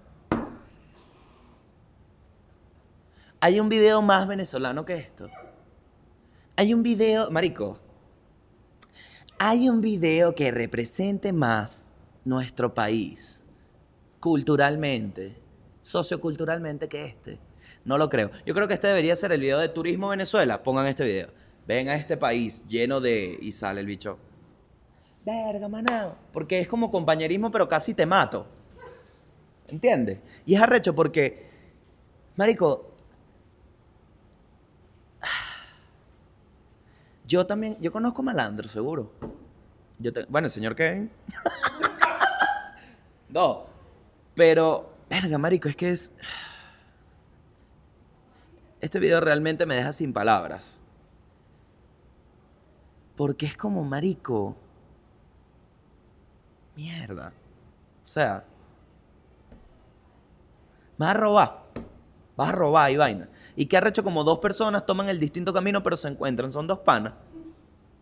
Hay 3.41 3.61
un 3.61 3.69
video 3.69 4.01
más 4.03 4.27
venezolano 4.27 4.85
que 4.85 4.97
esto. 4.97 5.29
Hay 6.57 6.73
un 6.73 6.83
video, 6.83 7.31
marico. 7.31 7.79
Hay 9.39 9.69
un 9.69 9.81
video 9.81 10.35
que 10.35 10.51
represente 10.51 11.33
más 11.33 11.93
nuestro 12.25 12.73
país 12.73 13.45
culturalmente, 14.21 15.37
socioculturalmente 15.87 16.89
que 16.89 17.05
este. 17.05 17.39
No 17.85 17.97
lo 17.97 18.11
creo. 18.11 18.31
Yo 18.45 18.55
creo 18.55 18.67
que 18.67 18.75
este 18.75 18.89
debería 18.89 19.15
ser 19.15 19.31
el 19.31 19.41
video 19.41 19.59
de 19.59 19.69
Turismo 19.69 20.09
Venezuela. 20.09 20.63
Pongan 20.63 20.87
este 20.87 21.05
video. 21.05 21.29
Ven 21.67 21.89
a 21.89 21.95
este 21.95 22.17
país 22.17 22.65
lleno 22.67 23.01
de... 23.01 23.39
Y 23.41 23.53
sale 23.53 23.81
el 23.81 23.87
bicho. 23.87 24.19
Verga, 25.25 25.69
manado. 25.69 26.17
Porque 26.33 26.61
es 26.61 26.67
como 26.67 26.91
compañerismo, 26.91 27.53
pero 27.53 27.69
casi 27.69 27.95
te 27.95 28.05
mato. 28.05 28.47
¿Entiendes? 29.69 30.19
Y 30.45 30.57
es 30.57 30.63
arrecho 30.63 30.95
porque, 30.95 31.49
Marico, 32.35 32.93
yo 37.27 37.47
también, 37.47 37.77
yo 37.81 37.93
conozco 37.93 38.23
malandro, 38.23 38.69
seguro. 38.69 39.13
Bueno, 40.29 40.47
el 40.47 40.53
señor 40.53 40.75
Kevin. 40.75 41.11
no, 43.29 43.67
pero, 44.35 44.96
verga, 45.09 45.39
Marico, 45.39 45.69
es 45.69 45.77
que 45.77 45.91
es... 45.91 46.13
Este 48.81 48.99
video 48.99 49.21
realmente 49.21 49.67
me 49.67 49.75
deja 49.75 49.93
sin 49.93 50.13
palabras. 50.13 50.81
Porque 53.17 53.47
es 53.47 53.57
como, 53.57 53.83
Marico, 53.85 54.57
Mierda. 56.77 57.33
O 58.03 58.07
sea. 58.07 58.45
Vas 60.99 61.11
a 61.11 61.15
robar. 61.15 61.63
Vas 62.37 62.51
a 62.51 62.53
robar 62.53 62.91
y 62.91 62.97
vaina. 62.97 63.29
Y 63.57 63.67
que 63.67 63.79
arrecho 63.79 64.05
como 64.05 64.25
dos 64.25 64.39
personas 64.39 64.85
toman 64.85 65.09
el 65.09 65.19
distinto 65.19 65.53
camino, 65.53 65.83
pero 65.83 65.97
se 65.97 66.09
encuentran. 66.09 66.53
Son 66.53 66.67
dos 66.67 66.81
panas. 66.81 67.15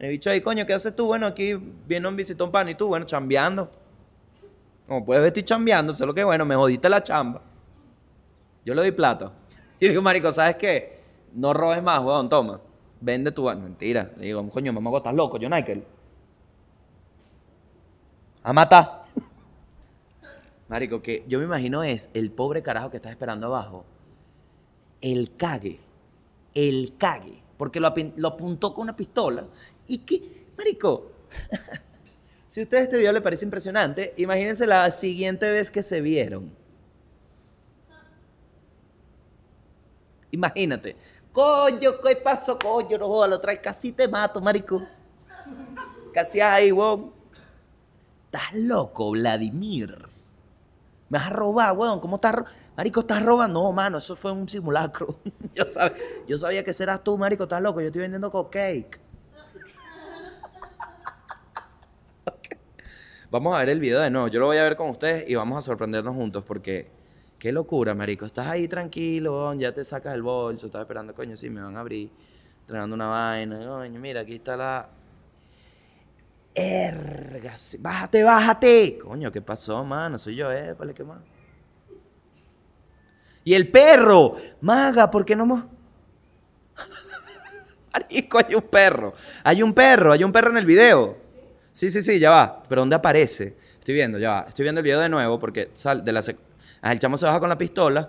El 0.01 0.11
bicho 0.11 0.29
ahí, 0.29 0.41
coño, 0.41 0.67
¿qué 0.67 0.75
haces 0.75 0.95
tú? 0.95 1.07
Bueno, 1.07 1.27
aquí 1.27 1.55
viene 1.55 2.09
un 2.09 2.17
visitón 2.17 2.51
pan 2.51 2.69
y 2.69 2.75
tú, 2.75 2.89
bueno, 2.89 3.07
chambeando. 3.07 3.71
Como 4.87 5.05
puedes 5.05 5.23
ver, 5.23 5.29
estoy 5.29 5.43
chambeando. 5.43 5.97
Solo 5.97 6.15
que, 6.15 6.25
bueno, 6.25 6.45
me 6.45 6.55
jodiste 6.55 6.89
la 6.89 7.03
chamba. 7.03 7.41
Yo 8.65 8.75
le 8.75 8.83
doy 8.83 8.93
plata. 8.93 9.33
Y 9.81 9.89
digo, 9.89 10.01
marico, 10.01 10.31
¿sabes 10.31 10.57
qué? 10.57 11.01
No 11.35 11.53
robes 11.53 11.83
más, 11.83 12.01
weón, 12.03 12.29
toma. 12.29 12.61
Vende 13.01 13.33
tu... 13.33 13.45
Mentira. 13.45 14.13
Le 14.17 14.27
digo, 14.27 14.49
coño, 14.49 14.73
mamá, 14.73 14.97
estás 14.97 15.13
loco, 15.13 15.37
yo, 15.37 15.51
Michael. 15.51 15.85
A 18.45 18.53
matar. 18.53 19.05
Marico, 20.69 21.03
que 21.03 21.25
yo 21.27 21.39
me 21.39 21.45
imagino 21.45 21.83
es 21.83 22.09
el 22.15 22.31
pobre 22.31 22.63
carajo 22.63 22.91
que 22.91 22.97
está 22.99 23.11
esperando 23.11 23.49
abajo. 23.49 23.85
El 25.01 25.37
cague. 25.37 25.81
El 26.55 26.97
cague. 26.97 27.43
Porque 27.59 27.81
lo, 27.81 27.93
lo 28.17 28.29
apuntó 28.29 28.73
con 28.73 28.85
una 28.85 28.97
pistola. 28.97 29.45
Y 29.89 29.99
que, 29.99 30.47
Marico, 30.57 31.11
si 32.55 32.61
a 32.61 32.63
ustedes 32.63 32.85
este 32.85 32.99
video 32.99 33.11
le 33.11 33.21
parece 33.21 33.45
impresionante, 33.45 34.15
imagínense 34.17 34.65
la 34.65 34.89
siguiente 34.93 35.51
vez 35.51 35.73
que 35.73 35.83
se 35.83 36.01
vieron. 36.01 36.57
Imagínate. 40.31 40.95
Coño, 41.33 42.01
¿qué 42.01 42.15
pasó? 42.15 42.57
Coño, 42.57 42.97
no 42.97 43.09
jodas, 43.09 43.31
lo 43.31 43.41
traes. 43.41 43.59
Casi 43.59 43.91
te 43.91 44.07
mato, 44.07 44.41
marico. 44.41 44.87
Casi 46.13 46.41
ahí, 46.41 46.71
weón. 46.71 47.13
Estás 48.27 48.55
loco, 48.55 49.11
Vladimir. 49.11 50.07
Me 51.09 51.19
vas 51.19 51.27
a 51.27 51.31
robar, 51.31 51.77
weón. 51.77 51.99
¿Cómo 51.99 52.15
estás? 52.15 52.37
Marico, 52.77 53.01
¿estás 53.01 53.25
robando? 53.25 53.65
No, 53.65 53.73
mano, 53.73 53.99
eso 53.99 54.15
fue 54.15 54.31
un 54.31 54.49
simulacro. 54.49 55.19
yo 56.29 56.39
sabía 56.39 56.63
que 56.63 56.73
serás 56.73 57.03
tú, 57.03 57.19
marico. 57.19 57.43
Estás 57.43 57.61
loco. 57.61 57.81
Yo 57.81 57.89
estoy 57.89 58.03
vendiendo 58.03 58.31
cupcake. 58.31 59.04
Vamos 63.35 63.57
a 63.57 63.59
ver 63.59 63.71
el 63.71 63.81
video 63.81 63.99
de 63.99 64.11
nuevo. 64.11 64.29
Yo 64.29 64.39
lo 64.39 64.47
voy 64.47 64.59
a 64.59 64.63
ver 64.63 64.77
con 64.77 64.89
ustedes 64.91 65.29
y 65.29 65.35
vamos 65.35 65.59
a 65.59 65.61
sorprendernos 65.61 66.15
juntos 66.15 66.45
porque 66.45 66.87
qué 67.37 67.51
locura, 67.51 67.93
marico. 67.93 68.25
Estás 68.25 68.47
ahí 68.47 68.69
tranquilo, 68.69 69.53
ya 69.55 69.75
te 69.75 69.85
sacas 69.85 70.15
el 70.15 70.23
bolso, 70.23 70.67
estás 70.67 70.83
esperando, 70.83 71.13
coño, 71.15 71.37
sí, 71.37 71.51
me 71.51 71.61
van 71.61 71.77
a 71.77 71.81
abrir, 71.81 72.13
entregando 72.61 72.95
una 72.95 73.09
vaina. 73.09 73.59
Coño, 73.59 73.99
mira, 73.99 74.21
aquí 74.21 74.37
está 74.37 74.57
la... 74.57 74.89
Erga, 76.55 77.55
bájate, 77.81 78.23
bájate. 78.23 78.99
Coño, 78.99 79.33
¿qué 79.33 79.43
pasó, 79.43 79.83
mano? 79.83 80.17
Soy 80.17 80.37
yo, 80.37 80.53
eh, 80.53 80.77
¿qué 80.95 81.03
más? 81.03 81.19
Y 83.43 83.55
el 83.55 83.69
perro, 83.69 84.35
maga, 84.61 85.11
¿por 85.11 85.25
qué 85.25 85.35
no 85.35 85.45
mo- 85.45 85.69
Marico, 87.93 88.39
hay 88.39 88.55
un 88.55 88.63
perro. 88.63 89.13
Hay 89.43 89.61
un 89.61 89.75
perro, 89.75 90.13
hay 90.13 90.23
un 90.23 90.31
perro 90.31 90.53
en 90.53 90.59
el 90.59 90.67
video. 90.67 91.24
Sí, 91.75 91.91
sí, 91.91 92.03
sí, 92.03 92.21
ya 92.21 92.31
va. 92.31 92.63
Pero 92.69 92.83
¿dónde 92.83 92.95
aparece? 92.95 93.57
Estoy 93.81 93.95
viendo, 93.95 94.17
ya 94.17 94.31
va. 94.31 94.45
Estoy 94.47 94.63
viendo 94.63 94.79
el 94.79 94.85
video 94.85 95.01
de 95.01 95.09
nuevo 95.09 95.41
porque 95.41 95.71
sal 95.75 96.05
de 96.05 96.13
la 96.13 96.23
Ah, 96.81 96.93
el 96.93 97.01
chamo 97.01 97.17
se 97.17 97.27
baja 97.27 97.41
con 97.41 97.49
la 97.49 97.59
pistola. 97.59 98.09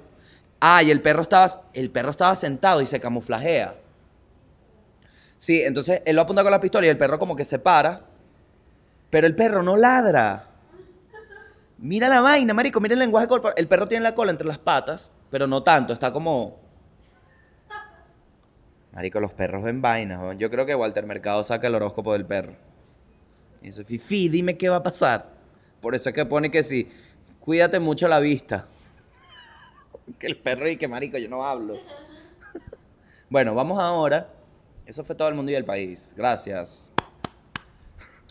Ah, 0.61 0.83
y 0.83 0.91
el 0.91 1.01
perro 1.01 1.23
estaba, 1.23 1.63
el 1.73 1.89
perro 1.89 2.11
estaba 2.11 2.35
sentado 2.35 2.79
y 2.81 2.85
se 2.85 2.99
camuflajea. 2.99 3.75
Sí, 5.37 5.63
entonces 5.63 6.03
él 6.05 6.15
lo 6.15 6.21
apunta 6.21 6.43
con 6.43 6.51
la 6.51 6.59
pistola 6.59 6.85
y 6.85 6.89
el 6.89 6.97
perro 6.97 7.17
como 7.17 7.35
que 7.35 7.43
se 7.43 7.57
para. 7.57 8.01
Pero 9.09 9.25
el 9.25 9.35
perro 9.35 9.63
no 9.63 9.75
ladra. 9.77 10.47
Mira 11.79 12.07
la 12.07 12.21
vaina, 12.21 12.53
marico, 12.53 12.79
mira 12.79 12.93
el 12.93 12.99
lenguaje 12.99 13.27
corporal. 13.27 13.55
El 13.57 13.67
perro 13.67 13.87
tiene 13.87 14.03
la 14.03 14.13
cola 14.13 14.29
entre 14.29 14.47
las 14.47 14.59
patas, 14.59 15.11
pero 15.31 15.47
no 15.47 15.63
tanto, 15.63 15.91
está 15.91 16.11
como... 16.11 16.59
Marico, 18.91 19.19
los 19.19 19.33
perros 19.33 19.63
ven 19.63 19.81
vainas. 19.81 20.19
weón. 20.19 20.37
Yo 20.37 20.51
creo 20.51 20.67
que 20.67 20.75
Walter 20.75 21.05
Mercado 21.05 21.43
saca 21.43 21.65
el 21.65 21.75
horóscopo 21.75 22.13
del 22.13 22.25
perro. 22.25 22.53
Y 23.65 23.69
dice, 23.69 23.83
Fifi, 23.83 24.29
dime 24.29 24.57
qué 24.57 24.69
va 24.69 24.75
a 24.75 24.83
pasar. 24.83 25.27
Por 25.81 25.95
eso 25.95 26.09
es 26.09 26.13
que 26.13 26.23
pone 26.23 26.51
que 26.51 26.61
sí, 26.61 26.87
cuídate 27.39 27.79
mucho 27.79 28.07
la 28.07 28.19
vista. 28.19 28.67
que 30.19 30.27
el 30.27 30.37
perro 30.37 30.69
y 30.69 30.77
que 30.77 30.87
marico, 30.87 31.17
yo 31.17 31.27
no 31.27 31.43
hablo. 31.43 31.73
bueno, 33.29 33.55
vamos 33.55 33.79
ahora. 33.79 34.29
Eso 34.85 35.03
fue 35.03 35.15
todo 35.15 35.29
el 35.29 35.33
mundo 35.33 35.51
y 35.51 35.55
el 35.55 35.65
país. 35.65 36.13
Gracias. 36.15 36.93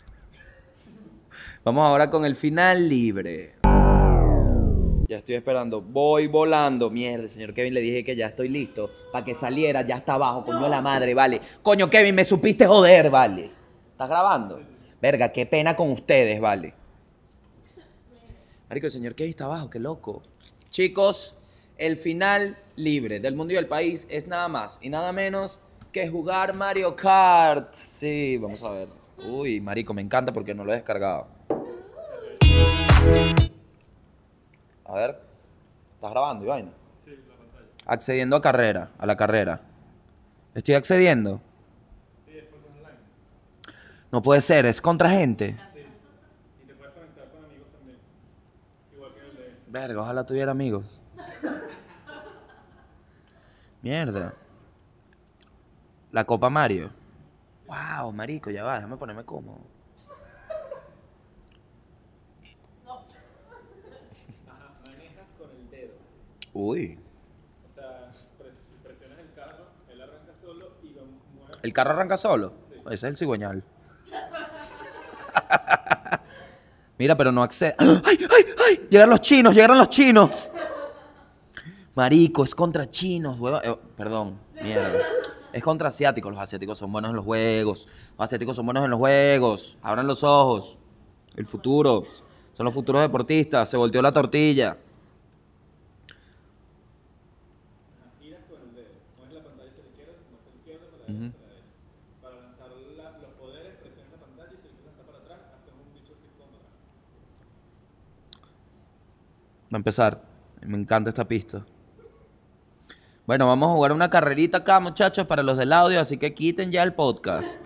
Vamos 1.65 1.85
ahora 1.85 2.09
con 2.09 2.23
el 2.23 2.35
final 2.35 2.87
libre. 2.87 3.55
Ya 5.09 5.17
estoy 5.17 5.35
esperando. 5.35 5.81
Voy 5.81 6.27
volando. 6.27 6.89
Mierda, 6.89 7.27
señor 7.27 7.53
Kevin, 7.53 7.73
le 7.73 7.81
dije 7.81 8.05
que 8.05 8.15
ya 8.15 8.27
estoy 8.27 8.47
listo. 8.47 8.89
Para 9.11 9.25
que 9.25 9.35
saliera, 9.35 9.81
ya 9.81 9.97
está 9.97 10.13
abajo. 10.13 10.45
Coño 10.45 10.61
de 10.61 10.69
la 10.69 10.81
madre, 10.81 11.13
vale. 11.13 11.41
Coño, 11.61 11.89
Kevin, 11.89 12.15
me 12.15 12.23
supiste 12.23 12.65
joder, 12.65 13.09
vale. 13.09 13.51
¿Estás 13.91 14.07
grabando? 14.07 14.74
Verga, 15.05 15.31
qué 15.31 15.45
pena 15.45 15.75
con 15.75 15.91
ustedes, 15.91 16.41
vale. 16.41 16.73
Marico, 18.67 18.87
el 18.87 18.91
señor 18.91 19.13
Kevin 19.13 19.29
está 19.29 19.45
abajo, 19.45 19.69
qué 19.69 19.77
loco. 19.77 20.23
Chicos, 20.71 21.35
el 21.77 21.95
final 21.95 22.57
libre 22.75 23.19
del 23.19 23.35
mundo 23.35 23.53
y 23.53 23.55
del 23.55 23.67
país 23.67 24.07
es 24.09 24.27
nada 24.27 24.47
más 24.47 24.79
y 24.81 24.89
nada 24.89 25.13
menos 25.13 25.59
que 25.91 26.09
jugar 26.09 26.55
Mario 26.55 26.95
Kart. 26.95 27.71
Sí, 27.75 28.37
vamos 28.37 28.63
a 28.63 28.71
ver. 28.71 28.87
Uy, 29.19 29.61
marico, 29.61 29.93
me 29.93 30.01
encanta 30.01 30.33
porque 30.33 30.55
no 30.55 30.65
lo 30.65 30.71
he 30.71 30.77
descargado. 30.77 31.27
A 34.85 34.93
ver. 34.95 35.21
¿Estás 35.93 36.09
grabando, 36.09 36.45
y 36.45 36.47
vaina? 36.47 36.71
Sí, 36.97 37.11
la 37.11 37.35
pantalla. 37.35 37.67
Accediendo 37.85 38.35
a 38.37 38.41
carrera, 38.41 38.89
a 38.97 39.05
la 39.05 39.15
carrera. 39.15 39.61
¿Estoy 40.55 40.73
accediendo? 40.73 41.41
Sí, 42.25 42.39
es 42.39 42.45
porque 42.45 42.69
online. 42.69 42.97
No 44.15 44.21
puede 44.21 44.39
ser, 44.39 44.65
es 44.65 44.79
contra 44.79 45.09
gente. 45.09 45.57
Y 46.63 46.65
te 46.67 46.73
puedes 46.73 46.93
conectar 46.93 47.29
con 47.31 47.43
amigos 47.43 47.67
también. 47.69 47.97
Igual 48.93 49.13
que 49.13 49.19
el 49.19 49.35
de. 49.35 49.53
Verga, 49.67 50.01
ojalá 50.03 50.25
tuviera 50.25 50.51
amigos. 50.53 51.03
Mierda. 53.81 54.33
La 56.13 56.23
Copa 56.23 56.49
Mario. 56.49 56.91
Wow, 57.67 58.13
marico, 58.13 58.49
ya 58.51 58.63
va, 58.63 58.75
déjame 58.75 58.95
ponerme 58.95 59.25
cómodo. 59.25 59.59
Ajá, 64.47 64.73
manejas 64.85 65.33
con 65.37 65.49
el 65.51 65.69
dedo. 65.69 65.93
Uy. 66.53 66.97
O 67.65 67.69
sea, 67.69 68.07
pres- 68.09 68.33
presionas 68.81 69.19
el 69.19 69.33
carro, 69.33 69.65
él 69.89 70.01
arranca 70.01 70.33
solo 70.39 70.71
y 70.81 70.89
lo 70.93 71.01
mueve. 71.05 71.57
¿El 71.63 71.73
carro 71.73 71.91
arranca 71.91 72.15
solo? 72.15 72.53
Ese 72.85 72.93
es 72.93 73.03
el 73.03 73.17
cigüeñal. 73.17 73.63
Mira, 76.97 77.15
pero 77.17 77.31
no 77.31 77.43
accede. 77.43 77.75
¡Ay, 77.79 78.17
ay, 78.29 78.45
ay! 78.67 78.87
Llegaron 78.89 79.09
los 79.11 79.21
chinos, 79.21 79.53
llegaron 79.53 79.77
los 79.77 79.89
chinos. 79.89 80.49
Marico, 81.95 82.43
es 82.43 82.53
contra 82.55 82.89
chinos, 82.89 83.39
hueva- 83.39 83.61
eh, 83.63 83.75
perdón, 83.95 84.37
mierda. 84.61 84.99
Es 85.53 85.63
contra 85.63 85.87
asiáticos. 85.89 86.31
Los 86.33 86.41
asiáticos 86.41 86.77
son 86.77 86.91
buenos 86.91 87.09
en 87.11 87.15
los 87.15 87.23
juegos. 87.25 87.87
Los 88.17 88.25
asiáticos 88.25 88.55
son 88.55 88.65
buenos 88.65 88.83
en 88.83 88.91
los 88.91 88.99
juegos. 88.99 89.77
Abran 89.81 90.05
los 90.07 90.23
ojos. 90.23 90.77
El 91.37 91.45
futuro. 91.45 92.03
Son 92.53 92.65
los 92.65 92.73
futuros 92.73 93.01
deportistas. 93.01 93.69
Se 93.69 93.77
volteó 93.77 94.01
la 94.01 94.11
tortilla. 94.11 94.77
Ajá, 98.01 98.11
giras 98.21 98.41
con 98.49 98.59
el 98.67 98.75
dedo. 98.75 98.91
Mueves 99.17 99.35
la 99.35 99.43
pantalla 99.43 99.69
hacia 99.71 99.83
la 99.83 99.89
izquierda, 99.89 100.13
si 100.19 100.27
mueves 100.27 100.43
a 100.43 100.51
la 100.51 100.57
izquierda, 100.59 100.85
para 100.91 101.07
la 101.07 101.07
derecha, 101.15 101.31
para 101.31 101.47
la 101.47 101.55
derecha. 101.55 101.71
Para 102.21 102.35
lanzar 102.41 102.67
la- 102.67 103.19
los 103.23 103.31
poderes, 103.39 103.73
presionas 103.79 104.11
la 104.11 104.19
pantalla 104.19 104.51
y 104.51 104.57
si 104.59 104.67
lo 104.67 104.71
quieres 104.75 104.85
lanzar 104.91 105.05
para 105.07 105.19
atrás, 105.23 105.39
haces 105.55 105.71
un 105.71 105.87
bicho 105.95 106.11
así 106.19 106.27
como 106.35 106.51
para 106.51 106.67
atrás. 106.67 106.75
Va 109.64 109.64
a 109.75 109.77
empezar. 109.77 110.21
Me 110.61 110.77
encanta 110.77 111.09
esta 111.09 111.27
pista. 111.27 111.65
Bueno, 113.25 113.47
vamos 113.47 113.69
a 113.69 113.73
jugar 113.73 113.91
una 113.91 114.09
carrerita 114.09 114.59
acá, 114.59 114.79
muchachos, 114.79 115.25
para 115.25 115.43
los 115.43 115.57
del 115.57 115.73
audio, 115.73 115.99
así 115.99 116.17
que 116.17 116.33
quiten 116.33 116.71
ya 116.71 116.83
el 116.83 116.93
podcast. 116.93 117.65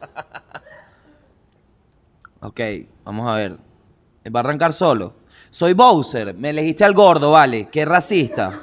ok, 2.40 2.60
vamos 3.04 3.28
a 3.28 3.34
ver. 3.34 3.58
Va 4.34 4.40
a 4.40 4.42
arrancar 4.42 4.72
solo. 4.72 5.14
Soy 5.50 5.74
Bowser. 5.74 6.34
Me 6.34 6.50
elegiste 6.50 6.84
al 6.84 6.94
gordo, 6.94 7.32
vale. 7.32 7.68
Qué 7.70 7.84
racista. 7.84 8.62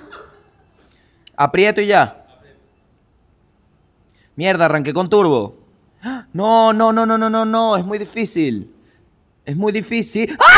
Aprieto 1.35 1.81
y 1.81 1.87
ya. 1.87 2.25
Mierda, 4.35 4.65
arranqué 4.65 4.93
con 4.93 5.09
turbo. 5.09 5.57
No, 6.33 6.73
no, 6.73 6.93
no, 6.93 7.05
no, 7.05 7.17
no, 7.17 7.29
no, 7.29 7.45
no. 7.45 7.77
Es 7.77 7.85
muy 7.85 7.97
difícil. 7.97 8.73
Es 9.45 9.55
muy 9.55 9.71
difícil. 9.71 10.37
¡Ah! 10.39 10.48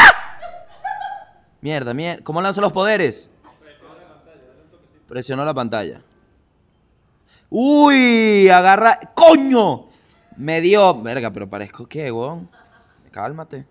Mierda, 1.61 1.93
mierda. 1.93 2.23
¿Cómo 2.23 2.41
lanzo 2.41 2.59
los 2.61 2.73
poderes? 2.73 3.29
Presionó 5.07 5.45
la 5.45 5.53
pantalla. 5.53 6.01
¡Uy! 7.49 8.49
Agarra. 8.49 8.99
¡Coño! 9.13 9.87
Me 10.37 10.61
dio. 10.61 11.01
Verga, 11.01 11.31
pero 11.31 11.49
parezco 11.49 11.85
que, 11.85 12.11
weón. 12.11 12.49
Cálmate. 13.11 13.65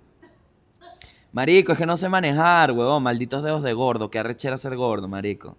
Marico, 1.32 1.72
es 1.72 1.78
que 1.78 1.86
no 1.86 1.97
sé 1.97 2.09
manejar, 2.09 2.72
weón. 2.72 3.03
Malditos 3.03 3.43
dedos 3.43 3.62
de 3.62 3.72
gordo. 3.72 4.11
Qué 4.11 4.18
arrechera 4.18 4.59
ser 4.59 4.76
gordo, 4.76 5.09
marico. 5.09 5.57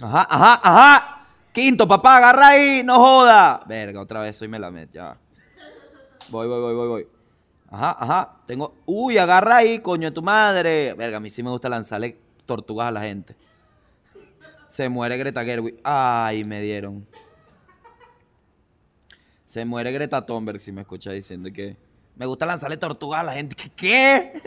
Ajá, 0.00 0.26
ajá, 0.28 0.60
ajá. 0.62 1.26
Quinto, 1.52 1.86
papá, 1.86 2.16
agarra 2.16 2.48
ahí, 2.48 2.82
no 2.84 2.98
joda. 2.98 3.62
Verga, 3.66 4.00
otra 4.00 4.20
vez 4.20 4.36
soy 4.36 4.48
Melamed, 4.48 4.88
ya. 4.92 5.04
va. 5.04 5.18
Voy, 6.28 6.48
voy, 6.48 6.60
voy, 6.60 6.74
voy, 6.74 6.88
voy. 6.88 7.13
Ajá, 7.70 7.96
ajá. 7.98 8.36
Tengo. 8.46 8.76
Uy, 8.86 9.18
agarra 9.18 9.56
ahí, 9.56 9.78
coño 9.80 10.12
tu 10.12 10.22
madre. 10.22 10.94
Verga, 10.94 11.16
a 11.16 11.20
mí 11.20 11.30
sí 11.30 11.42
me 11.42 11.50
gusta 11.50 11.68
lanzarle 11.68 12.18
tortugas 12.46 12.88
a 12.88 12.90
la 12.92 13.02
gente. 13.02 13.36
Se 14.66 14.88
muere 14.88 15.16
Greta 15.16 15.44
Gerwig. 15.44 15.80
Ay, 15.84 16.44
me 16.44 16.60
dieron. 16.60 17.06
Se 19.46 19.64
muere 19.64 19.92
Greta 19.92 20.24
Thunberg 20.26 20.58
si 20.58 20.72
me 20.72 20.80
escucha 20.80 21.12
diciendo 21.12 21.48
que 21.52 21.76
me 22.16 22.26
gusta 22.26 22.46
lanzarle 22.46 22.76
tortugas 22.76 23.20
a 23.20 23.24
la 23.24 23.32
gente. 23.32 23.56
¿Qué? 23.76 24.42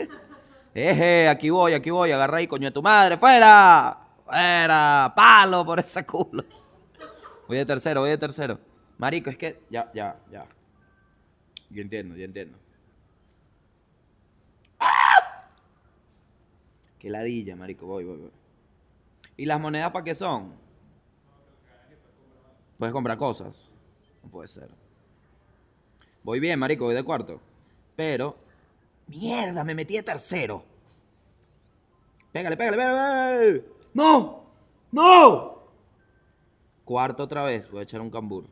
¿Qué? 0.74 1.28
Aquí 1.28 1.50
voy, 1.50 1.74
aquí 1.74 1.90
voy. 1.90 2.12
Agarra 2.12 2.38
ahí, 2.38 2.46
coño 2.46 2.72
tu 2.72 2.82
madre. 2.82 3.16
¡Fuera! 3.16 3.98
¡Fuera! 4.24 5.12
¡Palo 5.16 5.64
por 5.64 5.80
ese 5.80 6.04
culo! 6.04 6.44
Voy 7.46 7.56
de 7.56 7.66
tercero, 7.66 8.02
voy 8.02 8.10
de 8.10 8.18
tercero. 8.18 8.58
Marico, 8.98 9.30
es 9.30 9.38
que. 9.38 9.62
Ya, 9.70 9.90
ya, 9.94 10.16
ya. 10.30 10.46
Yo 11.70 11.82
entiendo, 11.82 12.14
yo 12.16 12.24
entiendo. 12.24 12.58
Qué 16.98 17.10
ladilla, 17.10 17.54
marico. 17.56 17.86
Voy, 17.86 18.04
voy, 18.04 18.16
voy. 18.16 18.30
¿Y 19.36 19.46
las 19.46 19.60
monedas 19.60 19.90
para 19.92 20.04
qué 20.04 20.14
son? 20.14 20.52
Puedes 22.78 22.92
comprar 22.92 23.16
cosas. 23.18 23.70
No 24.22 24.30
puede 24.30 24.48
ser. 24.48 24.68
Voy 26.22 26.40
bien, 26.40 26.58
marico, 26.58 26.84
voy 26.84 26.94
de 26.94 27.02
cuarto. 27.04 27.40
Pero. 27.96 28.36
¡Mierda! 29.06 29.64
Me 29.64 29.74
metí 29.74 29.94
de 29.96 30.02
tercero. 30.02 30.62
Pégale, 32.32 32.56
pégale, 32.56 32.76
pégale. 32.76 33.64
¡No! 33.94 34.44
¡No! 34.92 35.58
Cuarto 36.84 37.22
otra 37.24 37.44
vez. 37.44 37.70
Voy 37.70 37.80
a 37.80 37.82
echar 37.84 38.00
un 38.00 38.10
cambur. 38.10 38.44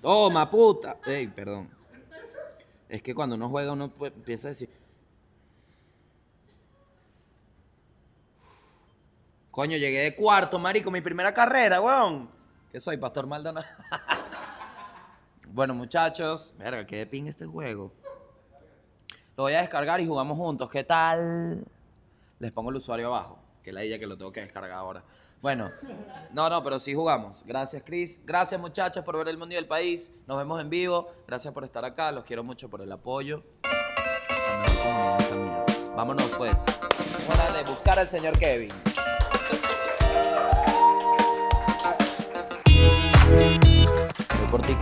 Toma, 0.00 0.50
puta. 0.50 0.98
Ey, 1.06 1.26
perdón. 1.28 1.68
Es 2.88 3.02
que 3.02 3.14
cuando 3.14 3.36
uno 3.36 3.48
juega, 3.48 3.72
uno 3.72 3.92
pu- 3.94 4.06
empieza 4.06 4.48
a 4.48 4.50
decir. 4.50 4.68
Coño, 9.54 9.76
llegué 9.76 10.00
de 10.00 10.16
cuarto, 10.16 10.58
marico, 10.58 10.90
mi 10.90 11.00
primera 11.00 11.32
carrera, 11.32 11.80
weón. 11.80 12.28
¿Qué 12.72 12.80
soy, 12.80 12.96
Pastor 12.96 13.28
Maldonado? 13.28 13.64
bueno, 15.48 15.76
muchachos, 15.76 16.52
verga, 16.58 16.84
qué 16.84 16.96
de 16.96 17.06
ping 17.06 17.26
este 17.26 17.46
juego. 17.46 17.92
Lo 19.36 19.44
voy 19.44 19.52
a 19.52 19.60
descargar 19.60 20.00
y 20.00 20.08
jugamos 20.08 20.36
juntos. 20.36 20.68
¿Qué 20.68 20.82
tal? 20.82 21.64
Les 22.40 22.50
pongo 22.50 22.70
el 22.70 22.76
usuario 22.76 23.06
abajo, 23.06 23.38
que 23.62 23.70
es 23.70 23.74
la 23.74 23.84
idea 23.84 23.96
que 23.96 24.08
lo 24.08 24.18
tengo 24.18 24.32
que 24.32 24.40
descargar 24.40 24.72
ahora. 24.72 25.04
Bueno, 25.40 25.70
no, 26.32 26.50
no, 26.50 26.64
pero 26.64 26.80
sí 26.80 26.92
jugamos. 26.92 27.44
Gracias, 27.46 27.80
Chris. 27.86 28.20
Gracias, 28.24 28.60
muchachos, 28.60 29.04
por 29.04 29.16
ver 29.18 29.28
el 29.28 29.38
mundo 29.38 29.54
y 29.54 29.58
el 29.58 29.68
país. 29.68 30.12
Nos 30.26 30.36
vemos 30.36 30.60
en 30.60 30.68
vivo. 30.68 31.12
Gracias 31.28 31.54
por 31.54 31.62
estar 31.62 31.84
acá. 31.84 32.10
Los 32.10 32.24
quiero 32.24 32.42
mucho 32.42 32.68
por 32.68 32.82
el 32.82 32.90
apoyo. 32.90 33.44
Vámonos, 35.94 36.28
pues. 36.36 36.60
Hora 37.32 37.52
de 37.56 37.62
buscar 37.70 38.00
al 38.00 38.08
señor 38.08 38.36
Kevin. 38.36 38.70
Deporte 44.40 44.72
y 44.72 44.76